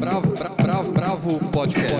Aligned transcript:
Bravo, 0.00 0.32
bravo, 0.32 0.56
bravo, 0.56 0.92
bravo 0.92 1.50
podcast. 1.50 1.94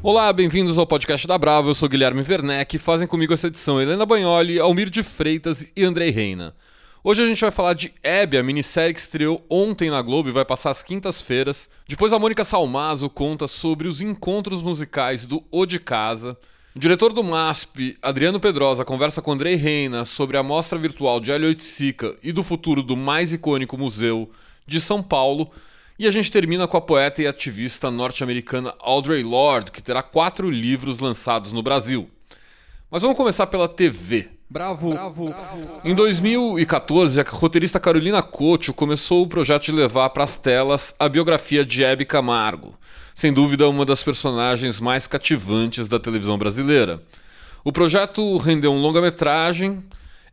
Olá, 0.00 0.32
bem-vindos 0.32 0.78
ao 0.78 0.86
podcast 0.86 1.26
da 1.26 1.36
Bravo. 1.36 1.70
Eu 1.70 1.74
sou 1.74 1.88
Guilherme 1.88 2.22
Werneck. 2.22 2.78
Fazem 2.78 3.08
comigo 3.08 3.34
essa 3.34 3.48
edição 3.48 3.82
Helena 3.82 4.06
Bagnoli, 4.06 4.60
Almir 4.60 4.88
de 4.88 5.02
Freitas 5.02 5.72
e 5.74 5.82
Andrei 5.82 6.10
Reina. 6.10 6.54
Hoje 7.02 7.24
a 7.24 7.26
gente 7.26 7.40
vai 7.40 7.50
falar 7.50 7.72
de 7.72 7.92
Abby, 8.04 8.38
a 8.38 8.44
minissérie 8.44 8.94
que 8.94 9.00
estreou 9.00 9.44
ontem 9.50 9.90
na 9.90 10.00
Globo 10.02 10.28
e 10.28 10.32
vai 10.32 10.44
passar 10.44 10.70
às 10.70 10.84
quintas-feiras. 10.84 11.68
Depois 11.88 12.12
a 12.12 12.18
Mônica 12.20 12.44
Salmazo 12.44 13.10
conta 13.10 13.48
sobre 13.48 13.88
os 13.88 14.00
encontros 14.00 14.62
musicais 14.62 15.26
do 15.26 15.42
O 15.50 15.66
de 15.66 15.80
Casa. 15.80 16.38
O 16.76 16.78
diretor 16.78 17.10
do 17.10 17.24
MASP, 17.24 17.96
Adriano 18.02 18.38
Pedrosa, 18.38 18.84
conversa 18.84 19.22
com 19.22 19.32
Andrei 19.32 19.54
Reina 19.54 20.04
sobre 20.04 20.36
a 20.36 20.42
mostra 20.42 20.78
virtual 20.78 21.20
de 21.20 21.32
Hélio 21.32 21.48
Oiticica 21.48 22.14
e 22.22 22.32
do 22.32 22.44
futuro 22.44 22.82
do 22.82 22.94
mais 22.94 23.32
icônico 23.32 23.78
museu 23.78 24.30
de 24.66 24.78
São 24.78 25.02
Paulo. 25.02 25.50
E 25.98 26.06
a 26.06 26.10
gente 26.10 26.30
termina 26.30 26.68
com 26.68 26.76
a 26.76 26.80
poeta 26.82 27.22
e 27.22 27.26
ativista 27.26 27.90
norte-americana 27.90 28.74
Audre 28.78 29.22
Lorde, 29.22 29.70
que 29.70 29.82
terá 29.82 30.02
quatro 30.02 30.50
livros 30.50 30.98
lançados 30.98 31.50
no 31.50 31.62
Brasil. 31.62 32.10
Mas 32.90 33.00
vamos 33.00 33.16
começar 33.16 33.46
pela 33.46 33.70
TV. 33.70 34.28
Bravo. 34.50 34.90
Bravo. 34.90 35.34
Em 35.82 35.94
2014, 35.94 37.18
a 37.18 37.24
roteirista 37.26 37.80
Carolina 37.80 38.22
Couto 38.22 38.74
começou 38.74 39.22
o 39.22 39.26
projeto 39.26 39.64
de 39.64 39.72
levar 39.72 40.10
para 40.10 40.24
as 40.24 40.36
telas 40.36 40.94
a 40.98 41.08
biografia 41.08 41.64
de 41.64 41.82
Hebe 41.82 42.04
Camargo, 42.04 42.74
sem 43.16 43.32
dúvida 43.32 43.66
uma 43.66 43.86
das 43.86 44.04
personagens 44.04 44.78
mais 44.78 45.06
cativantes 45.06 45.88
da 45.88 45.98
televisão 45.98 46.36
brasileira. 46.36 47.02
O 47.64 47.72
projeto 47.72 48.36
rendeu 48.36 48.70
um 48.70 48.78
longa-metragem, 48.78 49.82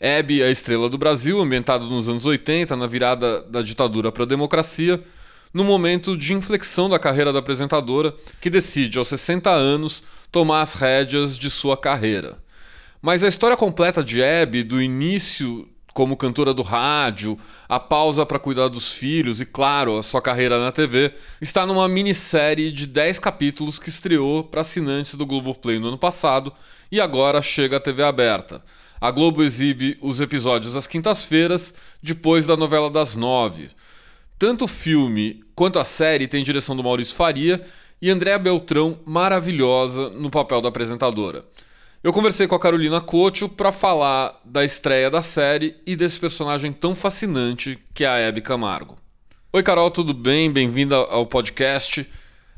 Hebe, 0.01 0.43
a 0.43 0.51
estrela 0.51 0.89
do 0.89 0.97
Brasil, 0.97 1.39
ambientado 1.39 1.85
nos 1.85 2.09
anos 2.09 2.25
80, 2.25 2.75
na 2.75 2.85
virada 2.85 3.41
da 3.43 3.61
ditadura 3.61 4.11
para 4.11 4.23
a 4.23 4.27
democracia, 4.27 5.01
no 5.53 5.63
momento 5.63 6.17
de 6.17 6.33
inflexão 6.33 6.89
da 6.89 6.99
carreira 6.99 7.31
da 7.31 7.39
apresentadora, 7.39 8.13
que 8.41 8.49
decide, 8.49 8.99
aos 8.99 9.07
60 9.07 9.49
anos, 9.49 10.03
tomar 10.29 10.61
as 10.61 10.73
rédeas 10.73 11.37
de 11.37 11.49
sua 11.49 11.77
carreira. 11.77 12.37
Mas 13.01 13.23
a 13.23 13.29
história 13.29 13.55
completa 13.55 14.03
de 14.03 14.21
Abby, 14.21 14.61
do 14.61 14.81
início 14.81 15.69
como 15.93 16.17
cantora 16.17 16.53
do 16.53 16.63
rádio, 16.63 17.37
a 17.69 17.79
pausa 17.79 18.25
para 18.25 18.39
cuidar 18.39 18.67
dos 18.67 18.91
filhos 18.91 19.39
e, 19.39 19.45
claro, 19.45 19.97
a 19.97 20.03
sua 20.03 20.21
carreira 20.21 20.59
na 20.59 20.71
TV, 20.71 21.13
está 21.39 21.65
numa 21.65 21.87
minissérie 21.87 22.71
de 22.71 22.87
10 22.87 23.19
capítulos 23.19 23.77
que 23.77 23.89
estreou 23.89 24.43
para 24.43 24.61
assinantes 24.61 25.13
do 25.15 25.25
Globoplay 25.25 25.77
no 25.77 25.89
ano 25.89 25.97
passado 25.97 26.51
e 26.91 26.99
agora 26.99 27.41
chega 27.41 27.77
à 27.77 27.79
TV 27.79 28.03
aberta. 28.03 28.63
A 28.99 29.11
Globo 29.11 29.43
exibe 29.43 29.97
os 30.01 30.19
episódios 30.19 30.75
às 30.75 30.87
quintas-feiras, 30.87 31.73
depois 32.01 32.45
da 32.45 32.57
novela 32.57 32.89
das 32.89 33.15
nove. 33.15 33.69
Tanto 34.39 34.65
o 34.65 34.67
filme 34.67 35.43
quanto 35.53 35.77
a 35.77 35.83
série 35.83 36.27
tem 36.27 36.43
direção 36.43 36.75
do 36.75 36.83
Maurício 36.83 37.15
Faria 37.15 37.63
e 38.01 38.09
Andréa 38.09 38.39
Beltrão, 38.39 38.99
maravilhosa 39.05 40.09
no 40.09 40.29
papel 40.29 40.61
da 40.61 40.69
apresentadora. 40.69 41.45
Eu 42.03 42.11
conversei 42.11 42.47
com 42.47 42.55
a 42.55 42.59
Carolina 42.59 42.99
Couto 42.99 43.47
para 43.47 43.71
falar 43.71 44.37
da 44.43 44.65
estreia 44.65 45.09
da 45.09 45.21
série 45.21 45.77
e 45.87 45.95
desse 45.95 46.19
personagem 46.19 46.73
tão 46.73 46.93
fascinante 46.93 47.79
que 47.93 48.03
é 48.03 48.07
a 48.09 48.17
Hebe 48.17 48.41
Camargo. 48.41 48.97
Oi, 49.53 49.63
Carol, 49.63 49.89
tudo 49.89 50.13
bem? 50.13 50.51
Bem-vinda 50.51 50.97
ao 50.97 51.25
podcast. 51.25 52.05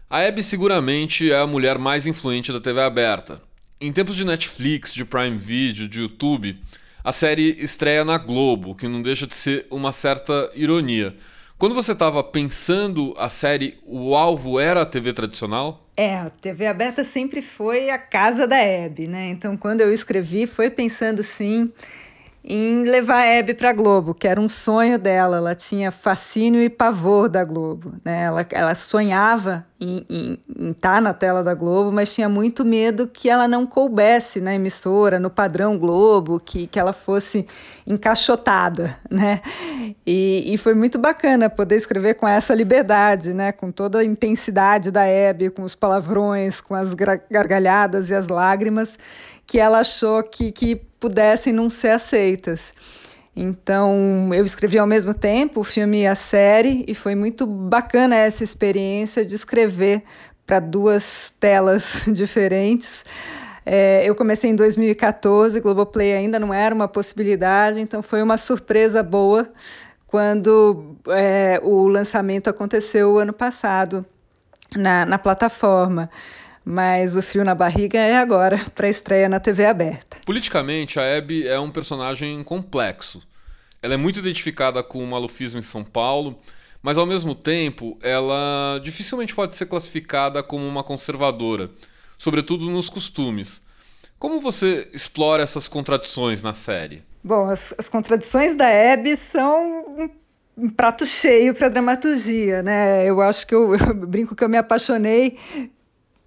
A 0.10 0.22
Hebe 0.22 0.42
seguramente 0.42 1.32
é 1.32 1.38
a 1.38 1.46
mulher 1.46 1.78
mais 1.78 2.08
influente 2.08 2.52
da 2.52 2.60
TV 2.60 2.82
aberta. 2.82 3.40
Em 3.80 3.94
tempos 3.94 4.16
de 4.16 4.26
Netflix, 4.26 4.92
de 4.92 5.06
Prime 5.06 5.38
Video, 5.38 5.88
de 5.88 6.00
YouTube, 6.00 6.60
a 7.04 7.12
série 7.12 7.56
estreia 7.60 8.04
na 8.04 8.18
Globo, 8.18 8.74
que 8.74 8.88
não 8.88 9.04
deixa 9.04 9.28
de 9.28 9.36
ser 9.36 9.68
uma 9.70 9.92
certa 9.92 10.50
ironia. 10.56 11.16
Quando 11.58 11.74
você 11.74 11.94
estava 11.94 12.22
pensando 12.22 13.14
a 13.18 13.30
série, 13.30 13.80
o 13.86 14.14
alvo 14.14 14.60
era 14.60 14.82
a 14.82 14.86
TV 14.86 15.14
tradicional? 15.14 15.88
É, 15.96 16.14
a 16.18 16.30
TV 16.30 16.68
aberta 16.68 17.02
sempre 17.02 17.42
foi 17.42 17.90
a 17.90 17.98
casa 17.98 18.46
da 18.46 18.58
Hebe, 18.58 19.08
né? 19.08 19.30
Então, 19.30 19.56
quando 19.56 19.80
eu 19.80 19.94
escrevi, 19.94 20.48
foi 20.48 20.70
pensando 20.70 21.24
sim 21.24 21.72
em 22.48 22.84
levar 22.84 23.22
a 23.22 23.26
Hebe 23.26 23.56
para 23.56 23.72
a 23.72 23.74
Globo, 23.74 24.14
que 24.14 24.28
era 24.28 24.40
um 24.40 24.48
sonho 24.48 25.00
dela. 25.00 25.38
Ela 25.38 25.56
tinha 25.56 25.92
fascínio 25.92 26.62
e 26.62 26.70
pavor 26.70 27.28
da 27.28 27.44
Globo. 27.44 27.94
Né? 28.06 28.22
Ela, 28.22 28.46
ela 28.52 28.76
sonhava 28.76 29.66
em, 29.82 30.38
estar 30.70 30.96
tá 30.96 31.02
na 31.02 31.12
tela 31.12 31.44
da 31.44 31.56
Globo, 31.56 31.92
mas 31.92 32.14
tinha 32.14 32.30
muito 32.30 32.64
medo 32.64 33.08
que 33.08 33.32
ela 33.32 33.48
não 33.48 33.66
coubesse 33.66 34.40
na 34.40 34.54
emissora, 34.54 35.20
no 35.20 35.32
padrão 35.32 35.76
Globo, 35.76 36.40
que, 36.40 36.68
que 36.68 36.80
ela 36.80 36.94
fosse 36.94 37.48
encaixotada. 37.86 38.96
Né? 39.16 39.42
E, 40.06 40.54
e 40.54 40.58
foi 40.58 40.74
muito 40.74 41.00
bacana 41.00 41.50
poder 41.50 41.78
escrever 41.78 42.16
com 42.16 42.28
essa 42.28 42.54
liberdade, 42.54 43.34
né? 43.34 43.54
com 43.54 43.72
toda 43.72 44.00
a 44.00 44.04
intensidade 44.04 44.92
da 44.92 45.06
Hebe, 45.06 45.50
com 45.50 45.64
os 45.64 45.74
palavrões, 45.74 46.60
com 46.60 46.76
as 46.76 46.94
gargalhadas 46.94 48.10
e 48.10 48.14
as 48.14 48.28
lágrimas 48.28 48.98
que 49.48 49.60
ela 49.60 49.80
achou 49.80 50.24
que, 50.24 50.52
que 50.52 50.82
pudessem 51.06 51.54
não 51.54 51.70
ser 51.70 51.90
aceitas. 51.90 52.74
Então, 53.36 54.34
eu 54.34 54.44
escrevi 54.44 54.80
ao 54.80 54.88
mesmo 54.88 55.14
tempo 55.14 55.60
o 55.60 55.64
filme 55.64 56.02
e 56.02 56.08
a 56.08 56.16
série, 56.16 56.84
e 56.88 56.96
foi 56.96 57.14
muito 57.14 57.46
bacana 57.46 58.16
essa 58.16 58.44
experiência 58.44 59.24
de 59.24 59.36
escrever 59.36 60.02
para 60.48 60.60
duas 60.60 61.32
telas 61.40 62.06
diferentes. 62.12 63.06
É, 63.64 64.04
eu 64.04 64.16
comecei 64.16 64.50
em 64.50 64.56
2014, 64.56 65.60
Globoplay 65.60 66.14
ainda 66.14 66.40
não 66.40 66.52
era 66.52 66.74
uma 66.74 66.88
possibilidade, 66.88 67.80
então 67.80 68.02
foi 68.02 68.24
uma 68.24 68.38
surpresa 68.38 69.04
boa 69.04 69.48
quando 70.08 70.96
é, 71.10 71.60
o 71.62 71.88
lançamento 71.88 72.50
aconteceu 72.50 73.20
ano 73.20 73.34
passado 73.34 74.04
na, 74.76 75.06
na 75.06 75.20
plataforma 75.20 76.10
mas 76.66 77.16
o 77.16 77.22
frio 77.22 77.46
na 77.46 77.54
barriga 77.54 78.00
é 78.00 78.18
agora 78.18 78.60
para 78.74 78.88
a 78.88 78.90
estreia 78.90 79.30
na 79.30 79.40
TV 79.40 79.66
aberta. 79.66 80.18
Politicamente, 80.26 81.00
a 81.00 81.18
Abby 81.18 81.48
é 81.48 81.60
um 81.60 81.70
personagem 81.70 82.44
complexo. 82.44 83.22
Ela 83.82 83.94
é 83.94 83.98
muito 83.98 84.18
identificada 84.18 84.82
com 84.82 85.04
o 85.04 85.08
malufismo 85.08 85.60
em 85.60 85.62
São 85.62 85.84
Paulo, 85.84 86.40
mas 86.82 86.98
ao 86.98 87.06
mesmo 87.06 87.36
tempo, 87.36 87.98
ela 88.02 88.80
dificilmente 88.82 89.36
pode 89.36 89.56
ser 89.56 89.68
classificada 89.68 90.42
como 90.42 90.68
uma 90.68 90.84
conservadora, 90.84 91.70
sobretudo 92.18 92.66
nos 92.66 92.90
costumes. 92.90 93.62
Como 94.18 94.40
você 94.40 94.90
explora 94.92 95.44
essas 95.44 95.68
contradições 95.68 96.42
na 96.42 96.54
série? 96.54 97.04
Bom, 97.24 97.50
as, 97.50 97.74
as 97.78 97.88
contradições 97.88 98.56
da 98.56 98.68
Abby 98.94 99.16
são 99.16 99.86
um 100.00 100.10
um 100.58 100.70
prato 100.70 101.06
cheio 101.06 101.54
para 101.54 101.70
dramaturgia, 101.70 102.64
né? 102.64 103.06
Eu 103.06 103.22
acho 103.22 103.46
que 103.46 103.54
eu, 103.54 103.76
eu, 103.76 103.94
brinco 103.94 104.36
que 104.36 104.44
eu 104.44 104.50
me 104.50 104.58
apaixonei 104.58 105.38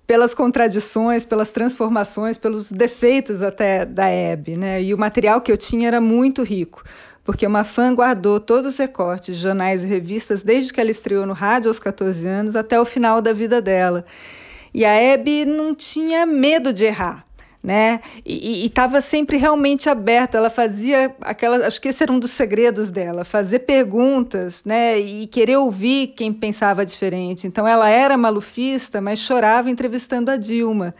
pelas 0.08 0.32
contradições, 0.32 1.26
pelas 1.26 1.50
transformações, 1.50 2.38
pelos 2.38 2.72
defeitos 2.72 3.42
até 3.42 3.84
da 3.84 4.06
Hebe, 4.08 4.56
né? 4.56 4.82
E 4.82 4.94
o 4.94 4.98
material 4.98 5.38
que 5.38 5.52
eu 5.52 5.56
tinha 5.58 5.86
era 5.86 6.00
muito 6.00 6.42
rico, 6.42 6.82
porque 7.22 7.46
uma 7.46 7.62
fã 7.62 7.94
guardou 7.94 8.41
todos 8.41 8.72
os 8.72 8.78
recortes 8.78 9.36
de 9.36 9.42
jornais 9.42 9.84
e 9.84 9.86
revistas 9.86 10.42
desde 10.42 10.72
que 10.72 10.80
ela 10.80 10.91
estreou 10.91 11.26
no 11.26 11.34
rádio 11.34 11.68
aos 11.68 11.78
14 11.78 12.26
anos 12.26 12.56
até 12.56 12.80
o 12.80 12.86
final 12.86 13.20
da 13.20 13.34
vida 13.34 13.60
dela. 13.60 14.06
E 14.72 14.82
a 14.82 14.94
Hebe 14.94 15.44
não 15.44 15.74
tinha 15.74 16.24
medo 16.24 16.72
de 16.72 16.86
errar 16.86 17.28
né? 17.68 18.00
E 18.24 18.64
estava 18.64 18.98
sempre 19.02 19.36
realmente 19.36 19.90
aberta. 19.90 20.38
Ela 20.38 20.48
fazia 20.48 21.14
aquela, 21.20 21.66
acho 21.66 21.78
que 21.78 21.88
esse 21.88 22.02
era 22.02 22.10
um 22.10 22.18
dos 22.18 22.30
segredos 22.30 22.88
dela, 22.88 23.24
fazer 23.24 23.58
perguntas, 23.58 24.62
né? 24.64 24.98
E 24.98 25.26
querer 25.26 25.58
ouvir 25.58 26.14
quem 26.16 26.32
pensava 26.32 26.82
diferente. 26.82 27.46
Então 27.46 27.68
ela 27.68 27.90
era 27.90 28.16
malufista, 28.16 29.02
mas 29.02 29.18
chorava 29.18 29.68
entrevistando 29.68 30.30
a 30.30 30.38
Dilma. 30.38 30.94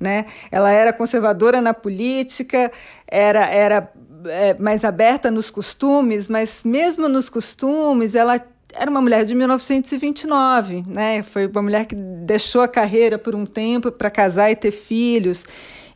Né? 0.00 0.26
Ela 0.50 0.72
era 0.72 0.92
conservadora 0.92 1.60
na 1.60 1.72
política, 1.72 2.72
era, 3.06 3.46
era 3.46 3.92
é, 4.26 4.54
mais 4.54 4.84
aberta 4.84 5.30
nos 5.30 5.50
costumes, 5.50 6.28
mas 6.28 6.64
mesmo 6.64 7.08
nos 7.08 7.28
costumes, 7.28 8.16
ela 8.16 8.44
era 8.74 8.90
uma 8.90 9.00
mulher 9.00 9.24
de 9.24 9.34
1929, 9.36 10.84
né? 10.86 11.22
Foi 11.22 11.46
uma 11.46 11.62
mulher 11.62 11.86
que 11.86 11.94
deixou 11.94 12.60
a 12.60 12.68
carreira 12.68 13.18
por 13.18 13.34
um 13.34 13.46
tempo 13.46 13.90
para 13.90 14.10
casar 14.10 14.50
e 14.50 14.56
ter 14.56 14.72
filhos. 14.72 15.44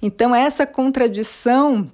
Então, 0.03 0.35
essa 0.35 0.67
contradição 0.67 1.89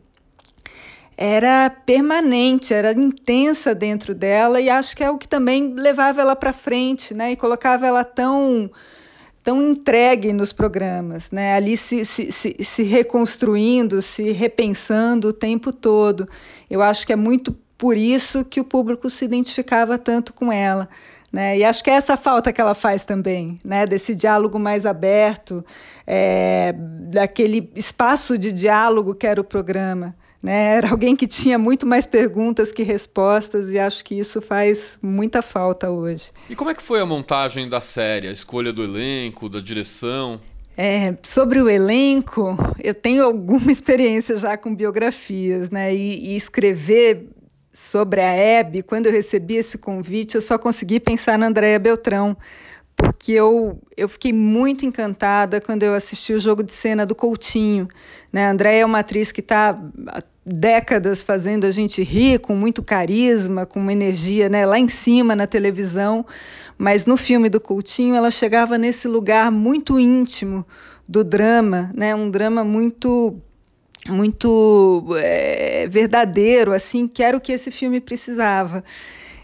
era 1.20 1.69
permanente, 1.69 2.72
era 2.72 2.93
intensa 2.93 3.75
dentro 3.75 4.14
dela 4.14 4.60
e 4.60 4.70
acho 4.70 4.96
que 4.96 5.05
é 5.05 5.10
o 5.10 5.19
que 5.19 5.26
também 5.28 5.75
levava 5.75 6.20
ela 6.20 6.34
para 6.37 6.52
frente, 6.52 7.12
né? 7.12 7.32
E 7.32 7.37
colocava 7.37 7.87
ela 7.87 8.05
tão 8.05 8.70
tão 9.43 9.62
entregue 9.62 10.32
nos 10.32 10.52
programas, 10.52 11.31
né? 11.31 11.55
Ali 11.55 11.76
se, 11.76 12.05
se, 12.05 12.31
se, 12.31 12.56
se 12.60 12.82
reconstruindo, 12.82 14.00
se 14.00 14.31
repensando 14.31 15.28
o 15.28 15.32
tempo 15.32 15.72
todo. 15.72 16.28
Eu 16.70 16.82
acho 16.82 17.06
que 17.06 17.12
é 17.12 17.16
muito 17.16 17.52
por 17.76 17.96
isso 17.96 18.44
que 18.44 18.60
o 18.60 18.64
público 18.64 19.08
se 19.08 19.25
identificava 19.25 19.96
tanto 19.96 20.32
com 20.32 20.52
ela. 20.52 20.88
Né? 21.32 21.58
E 21.58 21.64
acho 21.64 21.84
que 21.84 21.90
é 21.90 21.94
essa 21.94 22.16
falta 22.16 22.52
que 22.52 22.60
ela 22.60 22.75
faz 22.75 23.04
também, 23.04 23.60
né? 23.62 23.86
desse 23.86 24.14
diálogo 24.14 24.58
mais 24.58 24.86
aberto, 24.86 25.64
é, 26.06 26.75
daquele 27.10 27.70
espaço 27.76 28.38
de 28.38 28.50
diálogo 28.50 29.14
que 29.14 29.26
era 29.26 29.40
o 29.40 29.44
programa. 29.44 30.16
Né? 30.42 30.76
Era 30.76 30.90
alguém 30.90 31.14
que 31.14 31.26
tinha 31.26 31.58
muito 31.58 31.86
mais 31.86 32.06
perguntas 32.06 32.72
que 32.72 32.82
respostas 32.82 33.70
e 33.70 33.78
acho 33.78 34.04
que 34.04 34.19
isso 34.19 34.40
faz 34.40 34.98
muita 35.02 35.42
falta 35.42 35.90
hoje. 35.90 36.30
E 36.48 36.56
como 36.56 36.70
é 36.70 36.75
que 36.75 36.82
foi 36.82 37.00
a 37.00 37.06
montagem 37.06 37.69
da 37.69 37.81
série, 37.81 38.28
a 38.28 38.32
escolha 38.32 38.72
do 38.72 38.82
elenco, 38.82 39.48
da 39.48 39.60
direção? 39.60 40.40
É, 40.81 41.16
sobre 41.24 41.60
o 41.60 41.69
elenco, 41.69 42.56
eu 42.78 42.94
tenho 42.94 43.24
alguma 43.24 43.66
experiência 43.72 44.38
já 44.38 44.56
com 44.56 44.74
biografias, 44.74 45.70
né? 45.70 45.92
E, 45.92 46.31
e 46.31 46.36
escrever 46.36 47.28
sobre 47.73 48.20
a 48.20 48.32
Hebe, 48.32 48.82
quando 48.82 49.06
eu 49.06 49.12
recebi 49.12 49.56
esse 49.56 49.79
convite, 49.79 50.35
eu 50.35 50.41
só 50.43 50.59
consegui 50.59 50.99
pensar 50.99 51.38
na 51.38 51.47
Andréia 51.47 51.79
Beltrão, 51.79 52.37
porque 52.97 53.32
eu, 53.32 53.81
eu 53.97 54.09
fiquei 54.09 54.32
muito 54.32 54.85
encantada 54.85 55.61
quando 55.61 55.85
eu 55.85 55.94
assisti 55.94 56.32
o 56.32 56.41
jogo 56.41 56.65
de 56.65 56.73
cena 56.73 57.06
do 57.06 57.15
Coutinho. 57.15 57.87
Né? 58.32 58.47
A 58.47 58.50
Andréia 58.50 58.82
é 58.82 58.85
uma 58.85 58.99
atriz 58.99 59.31
que 59.31 59.41
está 59.41 59.79
há 60.09 60.23
décadas 60.44 61.23
fazendo 61.23 61.65
a 61.65 61.70
gente 61.70 62.03
rir, 62.03 62.41
com 62.41 62.56
muito 62.56 62.82
carisma, 62.82 63.65
com 63.65 63.79
uma 63.79 63.93
energia 63.93 64.49
né, 64.49 64.67
lá 64.67 64.79
em 64.79 64.88
cima 64.88 65.37
na 65.37 65.47
televisão, 65.47 66.26
mas 66.76 67.06
no 67.06 67.17
filme 67.17 67.49
do 67.49 67.61
Coutinho 67.61 68.17
ela 68.17 68.31
chegava 68.31 68.76
nesse 68.76 69.06
lugar 69.06 69.50
muito 69.53 70.00
íntimo 70.00 70.67
do 71.06 71.23
drama, 71.23 71.91
né? 71.94 72.15
um 72.15 72.29
drama 72.31 72.65
muito 72.65 73.41
muito 74.06 75.04
é, 75.18 75.86
verdadeiro, 75.88 76.72
assim, 76.72 77.08
que 77.08 77.22
era 77.22 77.36
o 77.36 77.40
que 77.40 77.52
esse 77.52 77.70
filme 77.70 78.00
precisava. 78.00 78.84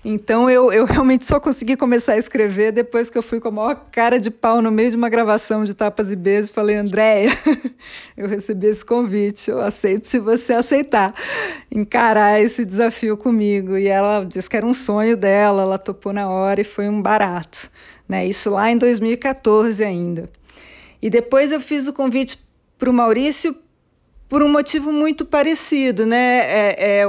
Então 0.04 0.50
eu, 0.50 0.70
eu 0.70 0.84
realmente 0.84 1.24
só 1.24 1.40
consegui 1.40 1.76
começar 1.76 2.12
a 2.12 2.18
escrever 2.18 2.72
depois 2.72 3.08
que 3.08 3.16
eu 3.16 3.22
fui 3.22 3.40
com 3.40 3.48
a 3.48 3.50
maior 3.50 3.86
cara 3.90 4.20
de 4.20 4.30
pau 4.30 4.60
no 4.60 4.70
meio 4.70 4.90
de 4.90 4.96
uma 4.96 5.08
gravação 5.08 5.64
de 5.64 5.72
tapas 5.72 6.12
e 6.12 6.16
beijos. 6.16 6.50
Falei, 6.50 6.76
Andréia, 6.76 7.30
eu 8.14 8.28
recebi 8.28 8.66
esse 8.66 8.84
convite, 8.84 9.50
eu 9.50 9.62
aceito 9.62 10.06
se 10.06 10.18
você 10.18 10.52
aceitar 10.52 11.14
encarar 11.72 12.38
esse 12.38 12.66
desafio 12.66 13.16
comigo. 13.16 13.78
E 13.78 13.86
ela 13.86 14.24
disse 14.24 14.50
que 14.50 14.58
era 14.58 14.66
um 14.66 14.74
sonho 14.74 15.16
dela, 15.16 15.62
ela 15.62 15.78
topou 15.78 16.12
na 16.12 16.28
hora 16.28 16.60
e 16.60 16.64
foi 16.64 16.86
um 16.86 17.00
barato. 17.00 17.70
Né? 18.06 18.26
Isso 18.26 18.50
lá 18.50 18.70
em 18.70 18.76
2014 18.76 19.82
ainda. 19.82 20.28
E 21.00 21.08
depois 21.08 21.50
eu 21.50 21.60
fiz 21.60 21.88
o 21.88 21.94
convite 21.94 22.38
para 22.78 22.90
o 22.90 22.92
Maurício 22.92 23.56
por 24.28 24.42
um 24.42 24.48
motivo 24.48 24.90
muito 24.90 25.24
parecido, 25.24 26.06
né? 26.06 26.40
É, 26.40 27.00
é 27.00 27.04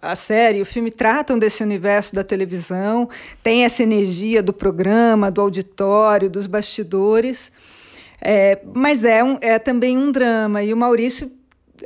a, 0.00 0.16
série, 0.16 0.60
o 0.60 0.66
filme 0.66 0.90
tratam 0.90 1.38
desse 1.38 1.62
universo 1.62 2.14
da 2.14 2.24
televisão, 2.24 3.08
tem 3.42 3.64
essa 3.64 3.82
energia 3.82 4.42
do 4.42 4.52
programa, 4.52 5.30
do 5.30 5.40
auditório, 5.40 6.30
dos 6.30 6.46
bastidores, 6.46 7.52
é, 8.20 8.60
mas 8.72 9.04
é, 9.04 9.22
um, 9.22 9.36
é 9.40 9.58
também 9.58 9.98
um 9.98 10.10
drama. 10.10 10.62
E 10.62 10.72
o 10.72 10.76
Maurício, 10.76 11.30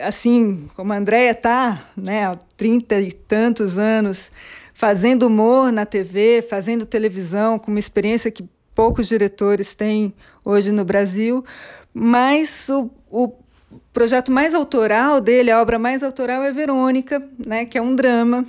assim 0.00 0.68
como 0.76 0.92
a 0.92 0.96
Andréia 0.96 1.32
está, 1.32 1.84
né, 1.96 2.26
há 2.26 2.34
trinta 2.56 3.00
e 3.00 3.10
tantos 3.10 3.78
anos 3.78 4.30
fazendo 4.72 5.26
humor 5.26 5.72
na 5.72 5.84
TV, 5.84 6.40
fazendo 6.40 6.86
televisão, 6.86 7.58
com 7.58 7.72
uma 7.72 7.80
experiência 7.80 8.30
que 8.30 8.48
poucos 8.76 9.08
diretores 9.08 9.74
têm 9.74 10.14
hoje 10.44 10.70
no 10.70 10.84
Brasil, 10.84 11.44
mas 11.92 12.68
o, 12.68 12.88
o 13.10 13.32
o 13.70 13.80
projeto 13.92 14.32
mais 14.32 14.54
autoral 14.54 15.20
dele, 15.20 15.50
a 15.50 15.60
obra 15.60 15.78
mais 15.78 16.02
autoral 16.02 16.42
é 16.42 16.52
Verônica, 16.52 17.22
né, 17.44 17.64
que 17.64 17.76
é 17.76 17.82
um 17.82 17.94
drama. 17.94 18.46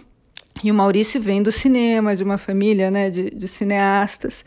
E 0.63 0.71
o 0.71 0.73
Maurício 0.73 1.21
vem 1.21 1.41
do 1.41 1.51
cinema, 1.51 2.15
de 2.15 2.23
uma 2.23 2.37
família 2.37 2.89
né, 2.91 3.09
de, 3.09 3.29
de 3.29 3.47
cineastas. 3.47 4.43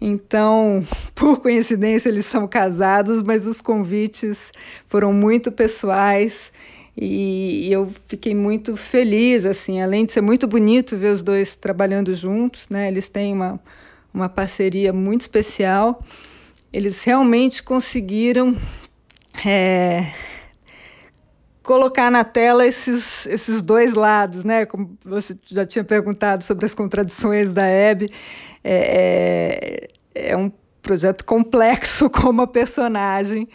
Então, 0.00 0.86
por 1.14 1.40
coincidência, 1.40 2.08
eles 2.08 2.26
são 2.26 2.46
casados, 2.46 3.22
mas 3.22 3.46
os 3.46 3.60
convites 3.60 4.52
foram 4.88 5.12
muito 5.12 5.50
pessoais 5.50 6.52
e 6.96 7.72
eu 7.72 7.90
fiquei 8.06 8.34
muito 8.34 8.76
feliz, 8.76 9.44
assim, 9.44 9.82
além 9.82 10.04
de 10.04 10.12
ser 10.12 10.20
muito 10.20 10.46
bonito 10.46 10.96
ver 10.96 11.12
os 11.12 11.22
dois 11.22 11.56
trabalhando 11.56 12.14
juntos, 12.14 12.68
né? 12.68 12.86
Eles 12.86 13.08
têm 13.08 13.32
uma, 13.32 13.60
uma 14.12 14.28
parceria 14.28 14.92
muito 14.92 15.22
especial. 15.22 16.00
Eles 16.72 17.02
realmente 17.02 17.62
conseguiram 17.62 18.56
é, 19.44 20.12
colocar 21.62 22.10
na 22.10 22.24
tela 22.24 22.66
esses, 22.66 23.26
esses 23.26 23.62
dois 23.62 23.94
lados, 23.94 24.44
né? 24.44 24.64
Como 24.66 24.96
você 25.04 25.36
já 25.46 25.64
tinha 25.64 25.84
perguntado 25.84 26.44
sobre 26.44 26.66
as 26.66 26.74
contradições 26.74 27.52
da 27.52 27.66
Hebe, 27.66 28.10
é, 28.62 29.88
é, 30.14 30.32
é 30.32 30.36
um 30.36 30.52
projeto 30.82 31.24
complexo 31.24 32.08
como 32.10 32.42
a 32.42 32.46
personagem 32.46 33.48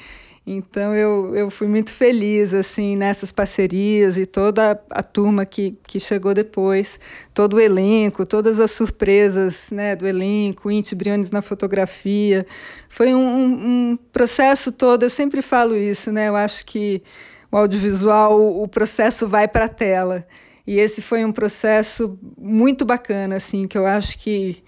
então 0.45 0.95
eu, 0.95 1.35
eu 1.35 1.49
fui 1.51 1.67
muito 1.67 1.91
feliz 1.91 2.53
assim 2.53 2.95
nessas 2.95 3.31
parcerias 3.31 4.17
e 4.17 4.25
toda 4.25 4.81
a, 4.89 5.03
turma 5.03 5.45
que, 5.45 5.77
que 5.85 5.99
chegou 5.99 6.33
depois, 6.33 6.99
todo 7.33 7.57
o 7.57 7.59
elenco, 7.59 8.25
todas 8.25 8.59
as 8.59 8.71
surpresas 8.71 9.69
né, 9.71 9.95
do 9.95 10.07
elenco, 10.07 10.71
Inti 10.71 10.95
Briones 10.95 11.29
na 11.29 11.41
fotografia. 11.41 12.45
Foi 12.89 13.13
um, 13.13 13.91
um, 13.91 13.99
processo 14.11 14.71
todo, 14.71 15.03
eu 15.03 15.09
sempre 15.09 15.41
falo 15.41 15.75
isso, 15.75 16.11
né? 16.11 16.29
Eu 16.29 16.35
acho 16.35 16.65
que 16.65 17.03
o 17.51 17.57
audiovisual, 17.57 18.61
o, 18.61 18.67
processo 18.67 19.27
vai 19.27 19.47
para 19.47 19.65
a 19.65 19.69
tela. 19.69 20.25
E 20.65 20.79
esse 20.79 21.01
foi 21.01 21.25
um 21.25 21.31
processo 21.31 22.17
muito 22.37 22.85
bacana, 22.85 23.35
assim, 23.35 23.67
que 23.67 23.77
eu 23.77 23.85
acho 23.85 24.17
que, 24.19 24.63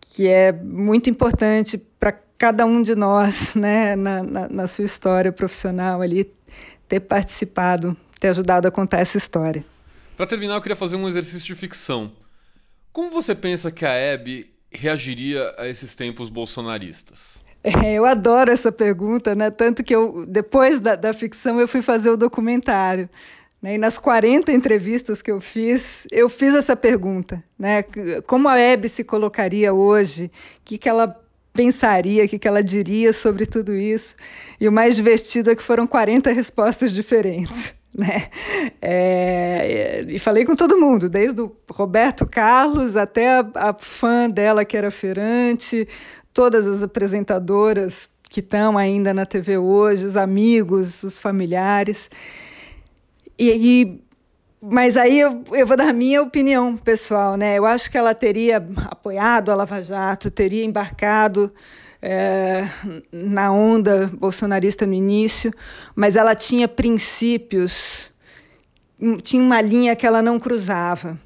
que 0.00 0.28
é 0.28 0.52
muito 0.52 1.10
importante 1.10 1.80
cada 2.40 2.64
um 2.64 2.82
de 2.82 2.94
nós, 2.94 3.54
né, 3.54 3.94
na, 3.94 4.22
na, 4.22 4.48
na 4.48 4.66
sua 4.66 4.86
história 4.86 5.30
profissional 5.30 6.00
ali, 6.00 6.32
ter 6.88 7.00
participado, 7.00 7.94
ter 8.18 8.28
ajudado 8.28 8.66
a 8.66 8.70
contar 8.70 9.00
essa 9.00 9.18
história. 9.18 9.62
Para 10.16 10.26
terminar, 10.26 10.54
eu 10.54 10.62
queria 10.62 10.74
fazer 10.74 10.96
um 10.96 11.06
exercício 11.06 11.54
de 11.54 11.54
ficção. 11.54 12.10
Como 12.94 13.10
você 13.10 13.34
pensa 13.34 13.70
que 13.70 13.84
a 13.84 13.92
Hebe 13.92 14.50
reagiria 14.72 15.54
a 15.58 15.68
esses 15.68 15.94
tempos 15.94 16.30
bolsonaristas? 16.30 17.44
É, 17.62 17.92
eu 17.92 18.06
adoro 18.06 18.50
essa 18.50 18.72
pergunta, 18.72 19.34
né? 19.34 19.50
Tanto 19.50 19.84
que 19.84 19.94
eu, 19.94 20.24
depois 20.26 20.80
da, 20.80 20.96
da 20.96 21.12
ficção, 21.12 21.60
eu 21.60 21.68
fui 21.68 21.82
fazer 21.82 22.08
o 22.08 22.16
documentário. 22.16 23.06
Né? 23.60 23.74
E 23.74 23.78
nas 23.78 23.98
40 23.98 24.50
entrevistas 24.50 25.20
que 25.20 25.30
eu 25.30 25.42
fiz, 25.42 26.06
eu 26.10 26.26
fiz 26.30 26.54
essa 26.54 26.74
pergunta, 26.74 27.44
né? 27.58 27.84
Como 28.26 28.48
a 28.48 28.58
Hebe 28.58 28.88
se 28.88 29.04
colocaria 29.04 29.74
hoje? 29.74 30.24
O 30.24 30.64
que, 30.64 30.78
que 30.78 30.88
ela 30.88 31.20
pensaria, 31.52 32.24
o 32.24 32.28
que, 32.28 32.38
que 32.38 32.48
ela 32.48 32.62
diria 32.62 33.12
sobre 33.12 33.46
tudo 33.46 33.74
isso. 33.74 34.14
E 34.60 34.68
o 34.68 34.72
mais 34.72 34.96
divertido 34.96 35.50
é 35.50 35.56
que 35.56 35.62
foram 35.62 35.86
40 35.86 36.32
respostas 36.32 36.92
diferentes. 36.92 37.74
Né? 37.92 38.28
É, 38.80 40.04
e 40.06 40.16
falei 40.20 40.44
com 40.44 40.54
todo 40.54 40.78
mundo, 40.78 41.08
desde 41.08 41.40
o 41.40 41.50
Roberto 41.68 42.24
Carlos 42.24 42.96
até 42.96 43.40
a, 43.40 43.50
a 43.52 43.76
fã 43.76 44.30
dela, 44.30 44.64
que 44.64 44.76
era 44.76 44.92
feirante, 44.92 45.88
todas 46.32 46.68
as 46.68 46.84
apresentadoras 46.84 48.08
que 48.30 48.38
estão 48.38 48.78
ainda 48.78 49.12
na 49.12 49.26
TV 49.26 49.58
hoje, 49.58 50.06
os 50.06 50.16
amigos, 50.16 51.02
os 51.02 51.18
familiares. 51.18 52.08
E, 53.36 53.50
e 53.50 54.00
mas 54.60 54.96
aí 54.96 55.18
eu, 55.18 55.42
eu, 55.52 55.66
vou 55.66 55.76
dar 55.76 55.88
a 55.88 55.92
minha 55.92 56.20
opinião 56.20 56.76
pessoal, 56.76 57.34
né? 57.36 57.56
Eu 57.56 57.64
acho 57.64 57.90
que 57.90 57.96
ela 57.96 58.14
teria 58.14 58.58
apoiado 58.90 59.50
a 59.50 59.54
Lava 59.54 59.82
Jato, 59.82 60.30
teria 60.30 60.62
embarcado 60.64 61.50
é, 62.02 62.68
na 63.10 63.50
onda 63.50 64.10
bolsonarista 64.12 64.86
no 64.86 64.92
início, 64.92 65.50
mas 65.94 66.14
ela 66.14 66.34
tinha 66.34 66.68
princípios, 66.68 68.12
tinha 69.22 69.42
uma 69.42 69.62
linha 69.62 69.96
que 69.96 70.06
ela 70.06 70.20
não 70.20 70.38
cruzava. 70.38 71.18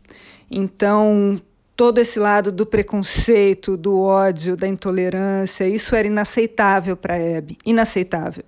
Então, 0.49 1.41
todo 1.75 1.99
esse 1.99 2.21
lado 2.21 2.53
do 2.53 2.65
preconceito, 2.65 3.77
do 3.77 4.01
ódio, 4.01 4.57
da 4.57 4.69
intolerância, 4.69 5.67
isso 5.67 5.97
era 5.97 6.07
inaceitável 6.07 6.97
para 6.97 7.15
a 7.15 7.19
Hebe, 7.19 7.59
inaceitável 7.67 8.45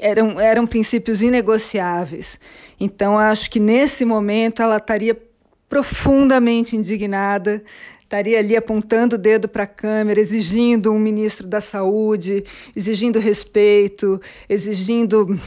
eram, 0.00 0.40
eram 0.40 0.66
princípios 0.66 1.22
inegociáveis. 1.22 2.38
Então, 2.78 3.18
acho 3.18 3.50
que 3.50 3.58
nesse 3.58 4.04
momento 4.04 4.62
ela 4.62 4.76
estaria 4.76 5.16
profundamente 5.68 6.76
indignada, 6.76 7.62
estaria 8.00 8.38
ali 8.38 8.56
apontando 8.56 9.16
o 9.16 9.18
dedo 9.18 9.48
para 9.48 9.64
a 9.64 9.66
câmera, 9.66 10.20
exigindo 10.20 10.92
um 10.92 10.98
ministro 10.98 11.46
da 11.46 11.60
Saúde, 11.60 12.44
exigindo 12.74 13.18
respeito, 13.18 14.20
exigindo 14.48 15.38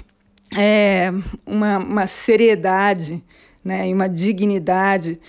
é, 0.57 1.12
uma, 1.45 1.77
uma, 1.77 2.07
seriedade 2.07 3.24
né, 3.63 3.88
e 3.88 3.93
uma 3.93 4.09
dignidade, 4.09 5.19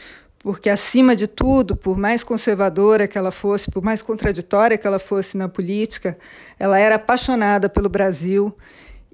porque, 0.40 0.70
acima 0.70 1.14
de 1.14 1.26
tudo, 1.26 1.76
por 1.76 1.98
mais 1.98 2.24
conservadora 2.24 3.06
que 3.06 3.18
ela 3.18 3.30
fosse, 3.30 3.70
por 3.70 3.82
mais 3.82 4.00
contraditória 4.00 4.78
que 4.78 4.86
ela 4.86 4.98
fosse 4.98 5.36
na 5.36 5.48
política, 5.48 6.18
ela 6.58 6.78
era 6.78 6.94
apaixonada 6.94 7.68
pelo 7.68 7.90
Brasil 7.90 8.56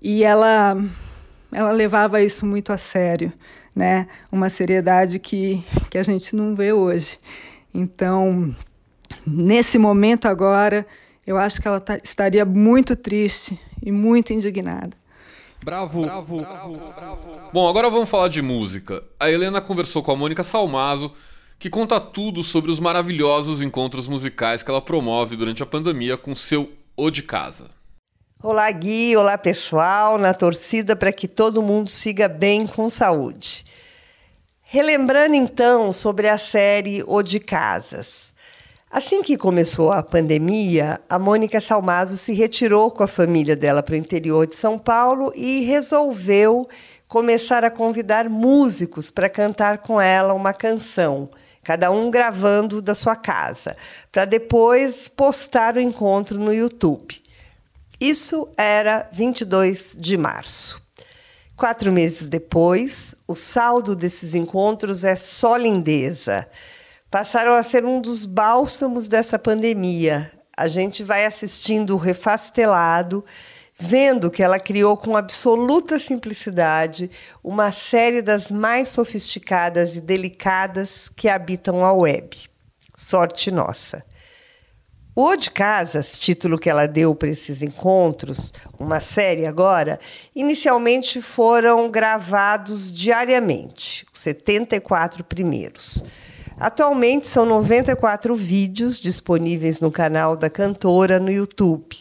e 0.00 0.22
ela 0.22 0.76
ela 1.52 1.72
levava 1.72 2.22
isso 2.22 2.44
muito 2.44 2.72
a 2.72 2.76
sério, 2.76 3.32
né? 3.74 4.08
Uma 4.30 4.48
seriedade 4.48 5.18
que, 5.18 5.64
que 5.90 5.98
a 5.98 6.02
gente 6.02 6.34
não 6.34 6.54
vê 6.54 6.72
hoje. 6.72 7.18
Então, 7.72 8.54
nesse 9.26 9.78
momento 9.78 10.26
agora, 10.26 10.86
eu 11.26 11.36
acho 11.36 11.60
que 11.60 11.68
ela 11.68 11.80
tá, 11.80 11.98
estaria 12.02 12.44
muito 12.44 12.96
triste 12.96 13.58
e 13.82 13.90
muito 13.92 14.32
indignada. 14.32 14.96
Bravo, 15.62 16.02
bravo, 16.02 16.40
bravo, 16.40 16.76
bravo. 16.94 17.50
Bom, 17.52 17.68
agora 17.68 17.90
vamos 17.90 18.08
falar 18.08 18.28
de 18.28 18.40
música. 18.40 19.02
A 19.18 19.30
Helena 19.30 19.60
conversou 19.60 20.02
com 20.02 20.12
a 20.12 20.16
Mônica 20.16 20.42
Salmazo, 20.42 21.12
que 21.58 21.68
conta 21.68 21.98
tudo 22.00 22.42
sobre 22.42 22.70
os 22.70 22.78
maravilhosos 22.78 23.62
encontros 23.62 24.06
musicais 24.06 24.62
que 24.62 24.70
ela 24.70 24.80
promove 24.80 25.36
durante 25.36 25.62
a 25.62 25.66
pandemia 25.66 26.16
com 26.16 26.34
seu 26.34 26.70
O 26.96 27.10
de 27.10 27.22
Casa. 27.22 27.75
Olá, 28.48 28.70
Gui. 28.70 29.16
Olá, 29.16 29.36
pessoal. 29.36 30.18
Na 30.18 30.32
torcida 30.32 30.94
para 30.94 31.10
que 31.10 31.26
todo 31.26 31.60
mundo 31.60 31.90
siga 31.90 32.28
bem 32.28 32.64
com 32.64 32.88
saúde. 32.88 33.66
Relembrando 34.62 35.34
então 35.34 35.90
sobre 35.90 36.28
a 36.28 36.38
série 36.38 37.02
O 37.08 37.22
de 37.24 37.40
Casas. 37.40 38.32
Assim 38.88 39.20
que 39.20 39.36
começou 39.36 39.90
a 39.90 40.00
pandemia, 40.00 41.00
a 41.08 41.18
Mônica 41.18 41.60
Salmazo 41.60 42.16
se 42.16 42.34
retirou 42.34 42.88
com 42.88 43.02
a 43.02 43.08
família 43.08 43.56
dela 43.56 43.82
para 43.82 43.94
o 43.94 43.98
interior 43.98 44.46
de 44.46 44.54
São 44.54 44.78
Paulo 44.78 45.32
e 45.34 45.62
resolveu 45.62 46.68
começar 47.08 47.64
a 47.64 47.70
convidar 47.70 48.30
músicos 48.30 49.10
para 49.10 49.28
cantar 49.28 49.78
com 49.78 50.00
ela 50.00 50.32
uma 50.32 50.52
canção, 50.52 51.28
cada 51.64 51.90
um 51.90 52.12
gravando 52.12 52.80
da 52.80 52.94
sua 52.94 53.16
casa, 53.16 53.76
para 54.12 54.24
depois 54.24 55.08
postar 55.08 55.76
o 55.76 55.80
encontro 55.80 56.38
no 56.38 56.54
YouTube. 56.54 57.25
Isso 58.00 58.48
era 58.58 59.08
22 59.10 59.96
de 59.98 60.18
março. 60.18 60.82
Quatro 61.56 61.90
meses 61.90 62.28
depois, 62.28 63.14
o 63.26 63.34
saldo 63.34 63.96
desses 63.96 64.34
encontros 64.34 65.02
é 65.02 65.16
só 65.16 65.56
lindeza. 65.56 66.46
Passaram 67.10 67.54
a 67.54 67.62
ser 67.62 67.86
um 67.86 67.98
dos 67.98 68.26
bálsamos 68.26 69.08
dessa 69.08 69.38
pandemia. 69.38 70.30
A 70.54 70.68
gente 70.68 71.02
vai 71.02 71.24
assistindo 71.24 71.94
o 71.94 71.98
refastelado, 71.98 73.24
vendo 73.78 74.30
que 74.30 74.42
ela 74.42 74.60
criou 74.60 74.98
com 74.98 75.16
absoluta 75.16 75.98
simplicidade 75.98 77.10
uma 77.42 77.72
série 77.72 78.20
das 78.20 78.50
mais 78.50 78.90
sofisticadas 78.90 79.96
e 79.96 80.02
delicadas 80.02 81.08
que 81.16 81.30
habitam 81.30 81.82
a 81.82 81.92
web. 81.94 82.36
Sorte 82.94 83.50
nossa. 83.50 84.04
O 85.18 85.34
de 85.34 85.50
Casas, 85.50 86.18
título 86.18 86.58
que 86.58 86.68
ela 86.68 86.86
deu 86.86 87.14
para 87.14 87.30
esses 87.30 87.62
encontros, 87.62 88.52
uma 88.78 89.00
série 89.00 89.46
agora, 89.46 89.98
inicialmente 90.34 91.22
foram 91.22 91.90
gravados 91.90 92.92
diariamente, 92.92 94.04
os 94.12 94.20
74 94.20 95.24
primeiros. 95.24 96.04
Atualmente 96.60 97.26
são 97.26 97.46
94 97.46 98.36
vídeos 98.36 99.00
disponíveis 99.00 99.80
no 99.80 99.90
canal 99.90 100.36
da 100.36 100.50
cantora 100.50 101.18
no 101.18 101.32
YouTube. 101.32 101.96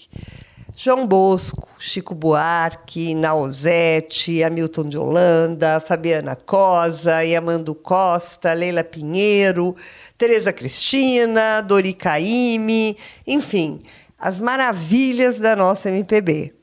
João 0.77 1.07
Bosco, 1.07 1.69
Chico 1.79 2.13
Buarque, 2.13 3.15
Nausete, 3.15 4.43
Hamilton 4.43 4.89
de 4.89 4.97
Holanda, 4.97 5.79
Fabiana 5.79 6.35
Cosa, 6.35 7.23
Yamando 7.23 7.73
Costa, 7.73 8.51
Leila 8.51 8.83
Pinheiro, 8.83 9.73
Tereza 10.17 10.53
Cristina, 10.53 11.61
Dori 11.61 11.93
Caime, 11.93 12.97
enfim, 13.27 13.81
as 14.17 14.39
maravilhas 14.39 15.39
da 15.39 15.55
nossa 15.55 15.89
MPB. 15.89 16.53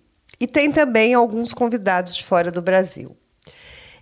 E 0.40 0.46
tem 0.46 0.72
também 0.72 1.14
alguns 1.14 1.52
convidados 1.54 2.16
de 2.16 2.24
fora 2.24 2.50
do 2.50 2.62
Brasil. 2.62 3.16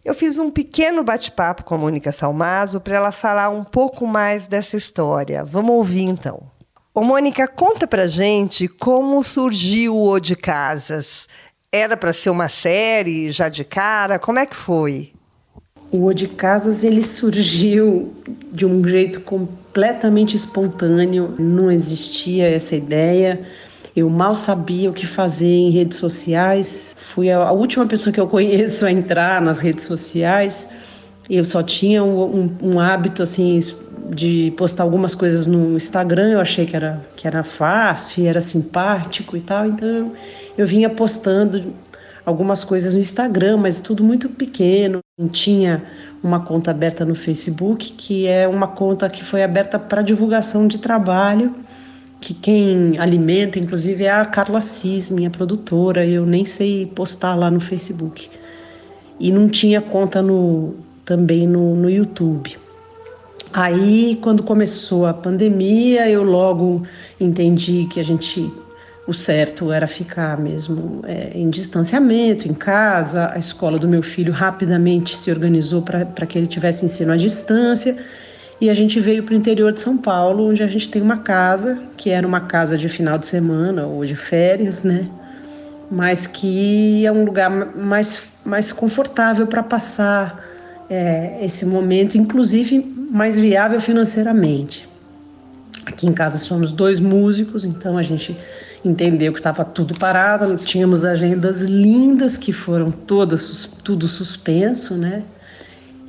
Eu 0.03 0.15
fiz 0.15 0.39
um 0.39 0.51
pequeno 0.51 1.05
bate-papo 1.05 1.65
com 1.65 1.75
a 1.75 1.79
Mônica 1.79 2.11
Salmazo 2.11 2.81
para 2.81 2.97
ela 2.97 3.13
falar 3.13 3.51
um 3.51 3.63
pouco 3.63 4.07
mais 4.07 4.47
dessa 4.47 4.77
história. 4.77 5.45
Vamos 5.45 5.73
ouvir 5.73 6.05
então. 6.05 6.51
Ô, 6.95 7.03
Mônica, 7.03 7.47
conta 7.47 7.87
pra 7.87 8.07
gente 8.07 8.67
como 8.67 9.23
surgiu 9.23 9.95
o 9.95 10.13
O 10.13 10.19
de 10.19 10.35
Casas. 10.35 11.29
Era 11.71 11.97
para 11.97 12.13
ser 12.13 12.31
uma 12.31 12.49
série 12.49 13.31
já 13.31 13.49
de 13.49 13.65
cara? 13.65 14.19
Como 14.19 14.39
é 14.39 14.47
que 14.47 14.57
foi? 14.57 15.13
O 15.93 16.05
O 16.05 16.15
de 16.15 16.29
Casas 16.29 16.85
ele 16.85 17.03
surgiu 17.03 18.13
de 18.53 18.65
um 18.65 18.87
jeito 18.87 19.21
completamente 19.21 20.37
espontâneo, 20.37 21.35
não 21.37 21.71
existia 21.71 22.49
essa 22.49 22.77
ideia. 22.77 23.41
Eu 23.97 24.09
mal 24.09 24.37
sabia 24.37 24.89
o 24.89 24.93
que 24.93 25.05
fazer 25.05 25.47
em 25.47 25.71
redes 25.71 25.99
sociais. 25.99 26.97
Fui 27.13 27.29
a, 27.29 27.51
última 27.51 27.87
pessoa 27.87 28.13
que 28.13 28.21
eu 28.21 28.29
conheço 28.29 28.87
a 28.87 28.93
entrar 28.93 29.43
nas 29.43 29.59
redes 29.59 29.85
sociais. 29.85 30.69
Eu 31.29 31.45
só 31.45 31.61
tinha 31.61 32.05
um, 32.05 32.23
um, 32.23 32.57
um 32.75 32.81
hábito 32.81 33.23
assim 33.23 33.59
de 34.11 34.53
postar 34.57 34.85
algumas 34.85 35.13
coisas 35.15 35.45
no 35.45 35.77
Instagram. 35.77 36.31
Eu 36.31 36.41
achei 36.41 36.67
que 36.67 36.77
era 36.77 37.05
que 37.17 37.27
era 37.27 37.43
fácil, 37.43 38.29
era 38.29 38.41
simpático 38.41 39.37
e 39.37 39.41
tal. 39.41 39.67
Então 39.67 40.13
eu 40.57 40.67
vinha 40.67 40.89
postando 40.89 41.75
algumas 42.25 42.63
coisas 42.63 42.95
no 42.95 43.01
Instagram, 43.01 43.57
mas 43.57 43.81
tudo 43.81 44.05
muito 44.05 44.29
pequeno. 44.29 45.01
Tinha 45.29 45.83
uma 46.23 46.41
conta 46.41 46.71
aberta 46.71 47.05
no 47.05 47.15
Facebook, 47.15 47.93
que 47.93 48.27
é 48.27 48.47
uma 48.47 48.69
conta 48.69 49.09
que 49.09 49.25
foi 49.25 49.43
aberta 49.43 49.79
para 49.79 50.03
divulgação 50.03 50.67
de 50.67 50.79
trabalho, 50.79 51.55
que 52.21 52.35
quem 52.35 52.99
alimenta, 52.99 53.59
inclusive, 53.59 54.05
é 54.05 54.11
a 54.11 54.25
Carla 54.25 54.59
Assis, 54.59 55.11
minha 55.11 55.31
produtora. 55.31 56.07
Eu 56.07 56.27
nem 56.27 56.45
sei 56.45 56.87
postar 56.87 57.35
lá 57.35 57.51
no 57.51 57.61
Facebook. 57.61 58.29
E 59.19 59.33
não 59.33 59.49
tinha 59.49 59.81
conta 59.81 60.21
no, 60.21 60.75
também 61.05 61.47
no, 61.47 61.75
no 61.75 61.89
YouTube. 61.89 62.57
Aí, 63.53 64.19
quando 64.23 64.43
começou 64.43 65.07
a 65.07 65.15
pandemia, 65.15 66.09
eu 66.09 66.23
logo 66.23 66.83
entendi 67.19 67.87
que 67.91 67.99
a 67.99 68.03
gente 68.05 68.53
o 69.07 69.15
certo 69.15 69.73
era 69.73 69.87
ficar 69.87 70.39
mesmo 70.39 71.01
é, 71.07 71.33
em 71.35 71.49
distanciamento, 71.51 72.47
em 72.47 72.55
casa. 72.55 73.31
A 73.33 73.39
escola 73.39 73.79
do 73.79 73.89
meu 73.89 74.03
filho 74.03 74.33
rapidamente 74.33 75.17
se 75.17 75.31
organizou 75.31 75.83
para 75.83 76.27
que 76.27 76.39
ele 76.39 76.47
tivesse 76.47 76.85
ensino 76.85 77.13
à 77.13 77.17
distância. 77.17 77.97
E 78.61 78.69
a 78.69 78.75
gente 78.75 79.01
veio 79.01 79.23
para 79.23 79.33
o 79.33 79.37
interior 79.37 79.73
de 79.73 79.81
São 79.81 79.97
Paulo, 79.97 80.51
onde 80.51 80.63
a 80.63 80.67
gente 80.67 80.89
tem 80.89 81.01
uma 81.01 81.17
casa, 81.17 81.79
que 81.97 82.11
era 82.11 82.27
uma 82.27 82.43
casa 82.43 82.77
de 82.77 82.89
final 82.89 83.17
de 83.17 83.27
semana 83.27 83.87
ou 83.87 84.05
de 84.05 84.15
férias, 84.15 84.83
né? 84.83 85.09
Mas 85.91 86.27
que 86.27 87.07
é 87.07 87.11
um 87.11 87.25
lugar 87.25 87.51
mais, 87.51 88.23
mais 88.45 88.71
confortável 88.71 89.47
para 89.47 89.63
passar 89.63 90.45
é, 90.91 91.39
esse 91.43 91.65
momento, 91.65 92.19
inclusive 92.19 92.79
mais 93.11 93.39
viável 93.39 93.81
financeiramente. 93.81 94.87
Aqui 95.87 96.07
em 96.07 96.13
casa 96.13 96.37
somos 96.37 96.71
dois 96.71 97.01
músicos, 97.01 97.65
então 97.65 97.97
a 97.97 98.03
gente 98.03 98.37
entendeu 98.85 99.33
que 99.33 99.39
estava 99.39 99.65
tudo 99.65 99.99
parado, 99.99 100.57
tínhamos 100.57 101.05
agendas 101.05 101.63
lindas 101.63 102.39
que 102.39 102.53
foram 102.53 102.91
todas 102.91 103.67
tudo 103.85 104.09
suspenso, 104.09 104.97
né? 104.97 105.23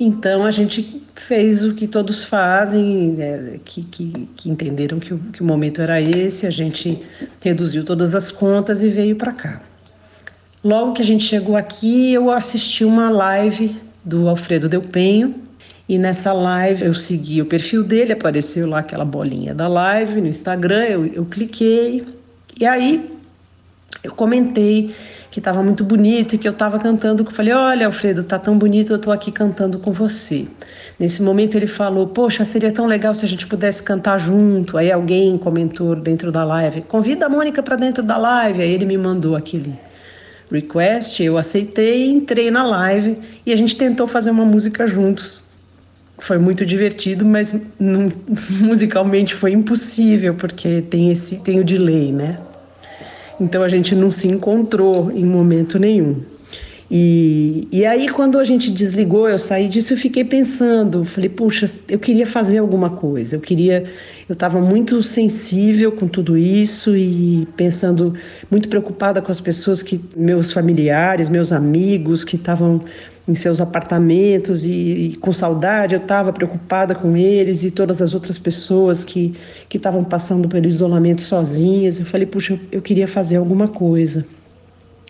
Então 0.00 0.44
a 0.44 0.50
gente 0.50 1.02
fez 1.14 1.64
o 1.64 1.74
que 1.74 1.86
todos 1.86 2.24
fazem, 2.24 3.16
é, 3.20 3.60
que, 3.64 3.82
que, 3.84 4.28
que, 4.36 4.50
entenderam 4.50 4.98
que 4.98 5.14
o, 5.14 5.18
que 5.18 5.42
o 5.42 5.44
momento 5.44 5.80
era 5.80 6.00
esse, 6.00 6.46
a 6.46 6.50
gente 6.50 7.02
reduziu 7.40 7.84
todas 7.84 8.14
as 8.14 8.30
contas 8.30 8.82
e 8.82 8.88
veio 8.88 9.16
para 9.16 9.32
cá. 9.32 9.62
Logo 10.64 10.94
que 10.94 11.02
a 11.02 11.04
gente 11.04 11.24
chegou 11.24 11.56
aqui, 11.56 12.12
eu 12.12 12.30
assisti 12.30 12.84
uma 12.84 13.10
live 13.10 13.76
do 14.04 14.28
Alfredo 14.28 14.68
Delpenho, 14.68 15.34
e 15.88 15.98
nessa 15.98 16.32
live 16.32 16.86
eu 16.86 16.94
segui 16.94 17.42
o 17.42 17.46
perfil 17.46 17.82
dele, 17.82 18.12
apareceu 18.12 18.66
lá 18.66 18.78
aquela 18.78 19.04
bolinha 19.04 19.54
da 19.54 19.68
live 19.68 20.20
no 20.20 20.28
Instagram, 20.28 20.84
eu, 20.84 21.06
eu 21.06 21.24
cliquei, 21.26 22.04
e 22.58 22.66
aí 22.66 23.10
eu 24.02 24.12
comentei 24.14 24.94
que 25.30 25.40
estava 25.40 25.62
muito 25.62 25.82
bonito 25.82 26.34
e 26.34 26.38
que 26.38 26.46
eu 26.46 26.52
estava 26.52 26.78
cantando, 26.78 27.24
que 27.24 27.30
eu 27.30 27.34
falei, 27.34 27.52
olha 27.52 27.86
Alfredo, 27.86 28.22
tá 28.22 28.38
tão 28.38 28.58
bonito, 28.58 28.92
eu 28.92 28.96
estou 28.96 29.12
aqui 29.12 29.32
cantando 29.32 29.78
com 29.78 29.92
você. 29.92 30.46
Nesse 30.98 31.22
momento 31.22 31.56
ele 31.56 31.66
falou, 31.66 32.06
poxa, 32.06 32.44
seria 32.44 32.70
tão 32.70 32.86
legal 32.86 33.14
se 33.14 33.24
a 33.24 33.28
gente 33.28 33.46
pudesse 33.46 33.82
cantar 33.82 34.18
junto. 34.18 34.76
Aí 34.76 34.92
alguém 34.92 35.38
comentou 35.38 35.96
dentro 35.96 36.30
da 36.30 36.44
live, 36.44 36.82
convida 36.82 37.26
a 37.26 37.28
Mônica 37.28 37.62
para 37.62 37.76
dentro 37.76 38.02
da 38.02 38.18
live. 38.18 38.60
Aí 38.62 38.70
ele 38.70 38.84
me 38.84 38.98
mandou 38.98 39.34
aquele 39.34 39.74
request, 40.50 41.22
eu 41.22 41.38
aceitei, 41.38 42.10
entrei 42.10 42.50
na 42.50 42.62
live 42.62 43.18
e 43.46 43.52
a 43.52 43.56
gente 43.56 43.74
tentou 43.74 44.06
fazer 44.06 44.30
uma 44.30 44.44
música 44.44 44.86
juntos. 44.86 45.41
Foi 46.18 46.38
muito 46.38 46.64
divertido, 46.64 47.24
mas 47.24 47.54
não, 47.78 48.12
musicalmente 48.60 49.34
foi 49.34 49.52
impossível, 49.52 50.34
porque 50.34 50.82
tem 50.82 51.10
esse 51.10 51.36
tem 51.36 51.58
o 51.58 51.64
delay, 51.64 52.12
né? 52.12 52.38
Então 53.40 53.62
a 53.62 53.68
gente 53.68 53.94
não 53.94 54.10
se 54.10 54.28
encontrou 54.28 55.10
em 55.10 55.24
momento 55.24 55.78
nenhum. 55.78 56.22
E, 56.94 57.66
e 57.72 57.86
aí, 57.86 58.06
quando 58.06 58.38
a 58.38 58.44
gente 58.44 58.70
desligou, 58.70 59.26
eu 59.26 59.38
saí 59.38 59.66
disso, 59.66 59.94
eu 59.94 59.96
fiquei 59.96 60.24
pensando, 60.24 61.06
falei, 61.06 61.30
puxa, 61.30 61.64
eu 61.88 61.98
queria 61.98 62.26
fazer 62.26 62.58
alguma 62.58 62.90
coisa, 62.90 63.36
eu 63.36 63.40
queria, 63.40 63.90
eu 64.28 64.34
estava 64.34 64.60
muito 64.60 65.02
sensível 65.02 65.90
com 65.90 66.06
tudo 66.06 66.36
isso 66.36 66.94
e 66.94 67.48
pensando, 67.56 68.12
muito 68.50 68.68
preocupada 68.68 69.22
com 69.22 69.30
as 69.30 69.40
pessoas 69.40 69.82
que, 69.82 69.98
meus 70.14 70.52
familiares, 70.52 71.30
meus 71.30 71.50
amigos 71.50 72.24
que 72.24 72.36
estavam 72.36 72.82
em 73.26 73.34
seus 73.34 73.60
apartamentos 73.60 74.64
e, 74.64 74.70
e 74.70 75.16
com 75.16 75.32
saudade, 75.32 75.94
eu 75.94 76.00
estava 76.00 76.32
preocupada 76.32 76.94
com 76.94 77.16
eles 77.16 77.62
e 77.62 77.70
todas 77.70 78.02
as 78.02 78.14
outras 78.14 78.38
pessoas 78.38 79.04
que 79.04 79.34
que 79.68 79.76
estavam 79.76 80.04
passando 80.04 80.48
pelo 80.48 80.66
isolamento 80.66 81.22
sozinhas. 81.22 81.98
Eu 82.00 82.06
falei, 82.06 82.26
puxa, 82.26 82.54
eu, 82.54 82.60
eu 82.72 82.82
queria 82.82 83.06
fazer 83.08 83.36
alguma 83.36 83.68
coisa. 83.68 84.24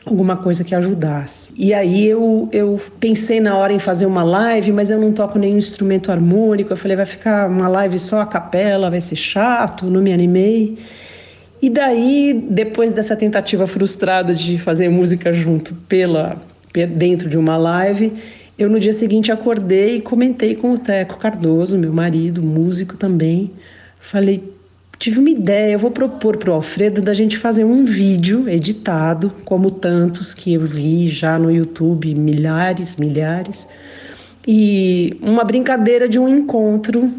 alguma 0.05 0.37
coisa 0.37 0.65
que 0.65 0.75
ajudasse. 0.75 1.53
E 1.57 1.73
aí 1.73 2.07
eu, 2.07 2.49
eu 2.53 2.81
pensei 2.99 3.41
na 3.41 3.57
hora 3.57 3.73
em 3.73 3.79
fazer 3.79 4.07
uma 4.07 4.23
live, 4.25 4.73
mas 4.73 4.91
eu 4.91 5.01
não 5.01 5.13
toco 5.13 5.39
nenhum 5.39 5.59
instrumento 5.59 6.11
harmônico. 6.11 6.73
Eu 6.73 6.77
falei, 6.77 6.97
vai 6.97 7.07
ficar 7.07 7.49
uma 7.49 7.69
live 7.69 7.99
só 7.99 8.21
a 8.21 8.27
capela, 8.27 8.91
vai 8.91 9.01
ser 9.01 9.17
chato, 9.17 9.87
não 9.87 10.03
me 10.03 10.13
animei. 10.13 10.79
E 11.61 11.71
daí, 11.71 12.45
depois 12.51 12.93
dessa 12.93 13.15
tentativa 13.17 13.67
frustrada 13.67 14.35
de 14.35 14.59
fazer 14.59 14.89
música 14.89 15.33
junto 15.33 15.75
pela 15.89 16.37
dentro 16.73 17.29
de 17.29 17.39
uma 17.39 17.57
live, 17.57 18.13
eu 18.59 18.69
no 18.69 18.79
dia 18.79 18.93
seguinte 18.93 19.33
acordei 19.33 19.97
e 19.97 20.01
comentei 20.01 20.55
com 20.55 20.73
o 20.73 20.79
Teco 20.79 21.19
Cardoso, 21.19 21.79
meu 21.79 21.93
marido, 21.93 22.43
músico 22.43 22.97
também. 22.97 23.51
Falei, 24.01 24.53
tive 24.99 25.19
uma 25.19 25.31
ideia, 25.31 25.73
eu 25.73 25.79
vou 25.79 25.91
propor 25.91 26.37
para 26.37 26.51
o 26.51 26.55
Alfredo 26.55 27.03
da 27.03 27.13
gente 27.13 27.37
fazer 27.37 27.65
um 27.65 27.85
vídeo 27.85 28.49
editado, 28.49 29.33
como 29.45 29.71
tantos 29.71 30.33
que 30.33 30.55
eu 30.55 30.61
vi 30.61 31.09
já 31.09 31.39
no 31.39 31.51
YouTube, 31.51 32.15
milhares, 32.15 32.95
milhares, 32.97 33.67
e 34.47 35.17
uma 35.21 35.45
brincadeira 35.45 36.09
de 36.09 36.19
um 36.19 36.29
encontro 36.29 37.13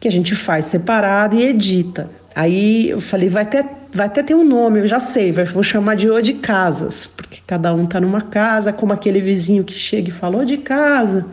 que 0.00 0.08
a 0.08 0.10
gente 0.10 0.34
faz 0.34 0.64
separado 0.64 1.36
e 1.36 1.44
edita. 1.44 2.10
Aí 2.34 2.90
eu 2.90 3.00
falei, 3.00 3.28
vai 3.28 3.42
até, 3.42 3.64
vai 3.92 4.06
até 4.06 4.22
ter 4.22 4.34
um 4.34 4.44
nome, 4.44 4.80
eu 4.80 4.86
já 4.86 5.00
sei, 5.00 5.32
vou 5.32 5.62
chamar 5.62 5.96
de 5.96 6.10
O 6.10 6.20
de 6.20 6.34
Casas, 6.34 7.06
porque 7.06 7.38
cada 7.46 7.72
um 7.74 7.86
tá 7.86 8.00
numa 8.00 8.20
casa, 8.20 8.72
como 8.72 8.92
aquele 8.92 9.20
vizinho 9.20 9.64
que 9.64 9.74
chega 9.74 10.08
e 10.08 10.12
falou 10.12 10.44
de 10.44 10.58
casa. 10.58 11.26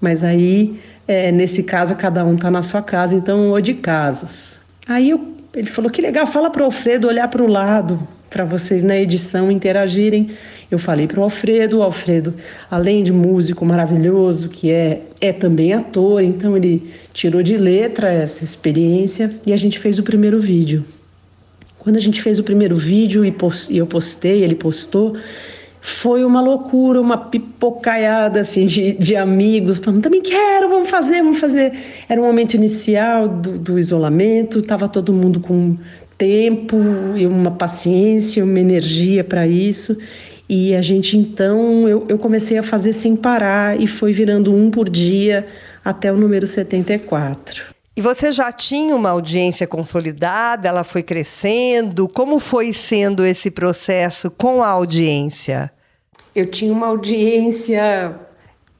Mas 0.00 0.24
aí, 0.24 0.80
é, 1.06 1.30
nesse 1.30 1.62
caso, 1.62 1.94
cada 1.94 2.24
um 2.24 2.36
tá 2.36 2.50
na 2.50 2.62
sua 2.62 2.82
casa, 2.82 3.14
então 3.14 3.50
O 3.50 3.60
de 3.60 3.74
Casas. 3.74 4.60
Aí 4.88 5.10
eu, 5.10 5.34
ele 5.54 5.68
falou: 5.68 5.90
que 5.90 6.02
legal, 6.02 6.26
fala 6.26 6.50
para 6.50 6.62
o 6.62 6.64
Alfredo 6.64 7.06
olhar 7.06 7.28
para 7.28 7.42
o 7.42 7.46
lado, 7.46 8.06
para 8.28 8.44
vocês 8.44 8.82
na 8.82 8.96
edição 8.96 9.50
interagirem. 9.50 10.30
Eu 10.70 10.78
falei 10.78 11.06
para 11.06 11.20
o 11.20 11.22
Alfredo, 11.24 11.78
o 11.78 11.82
Alfredo, 11.82 12.34
além 12.70 13.02
de 13.02 13.12
músico 13.12 13.64
maravilhoso, 13.64 14.48
que 14.48 14.70
é, 14.70 15.02
é 15.20 15.32
também 15.32 15.72
ator, 15.72 16.22
então 16.22 16.56
ele 16.56 16.92
tirou 17.12 17.42
de 17.42 17.56
letra 17.56 18.12
essa 18.12 18.44
experiência 18.44 19.34
e 19.44 19.52
a 19.52 19.56
gente 19.56 19.78
fez 19.80 19.98
o 19.98 20.02
primeiro 20.02 20.40
vídeo. 20.40 20.84
Quando 21.80 21.96
a 21.96 22.00
gente 22.00 22.22
fez 22.22 22.38
o 22.38 22.44
primeiro 22.44 22.76
vídeo 22.76 23.24
e, 23.24 23.32
post, 23.32 23.72
e 23.72 23.78
eu 23.78 23.86
postei, 23.86 24.44
ele 24.44 24.54
postou, 24.54 25.16
foi 25.80 26.24
uma 26.24 26.42
loucura, 26.42 27.00
uma 27.00 27.16
pipocaiada 27.16 28.40
assim, 28.40 28.66
de, 28.66 28.92
de 28.92 29.16
amigos, 29.16 29.78
falando, 29.78 30.02
também 30.02 30.20
quero, 30.20 30.68
vamos 30.68 30.90
fazer, 30.90 31.22
vamos 31.22 31.40
fazer. 31.40 31.72
Era 32.06 32.20
um 32.20 32.24
momento 32.24 32.54
inicial 32.54 33.26
do, 33.26 33.58
do 33.58 33.78
isolamento, 33.78 34.58
estava 34.58 34.86
todo 34.88 35.10
mundo 35.10 35.40
com 35.40 35.76
tempo 36.18 36.76
e 37.16 37.26
uma 37.26 37.50
paciência, 37.50 38.44
uma 38.44 38.60
energia 38.60 39.24
para 39.24 39.46
isso. 39.46 39.96
E 40.46 40.74
a 40.74 40.82
gente 40.82 41.16
então, 41.16 41.88
eu, 41.88 42.04
eu 42.08 42.18
comecei 42.18 42.58
a 42.58 42.62
fazer 42.62 42.92
sem 42.92 43.16
parar 43.16 43.80
e 43.80 43.86
foi 43.86 44.12
virando 44.12 44.54
um 44.54 44.70
por 44.70 44.90
dia 44.90 45.46
até 45.82 46.12
o 46.12 46.16
número 46.16 46.46
74. 46.46 47.79
E 47.96 48.00
você 48.00 48.30
já 48.30 48.52
tinha 48.52 48.94
uma 48.94 49.10
audiência 49.10 49.66
consolidada, 49.66 50.68
ela 50.68 50.84
foi 50.84 51.02
crescendo? 51.02 52.08
Como 52.08 52.38
foi 52.38 52.72
sendo 52.72 53.24
esse 53.24 53.50
processo 53.50 54.30
com 54.30 54.62
a 54.62 54.68
audiência? 54.68 55.72
Eu 56.34 56.46
tinha 56.46 56.72
uma 56.72 56.86
audiência 56.86 58.18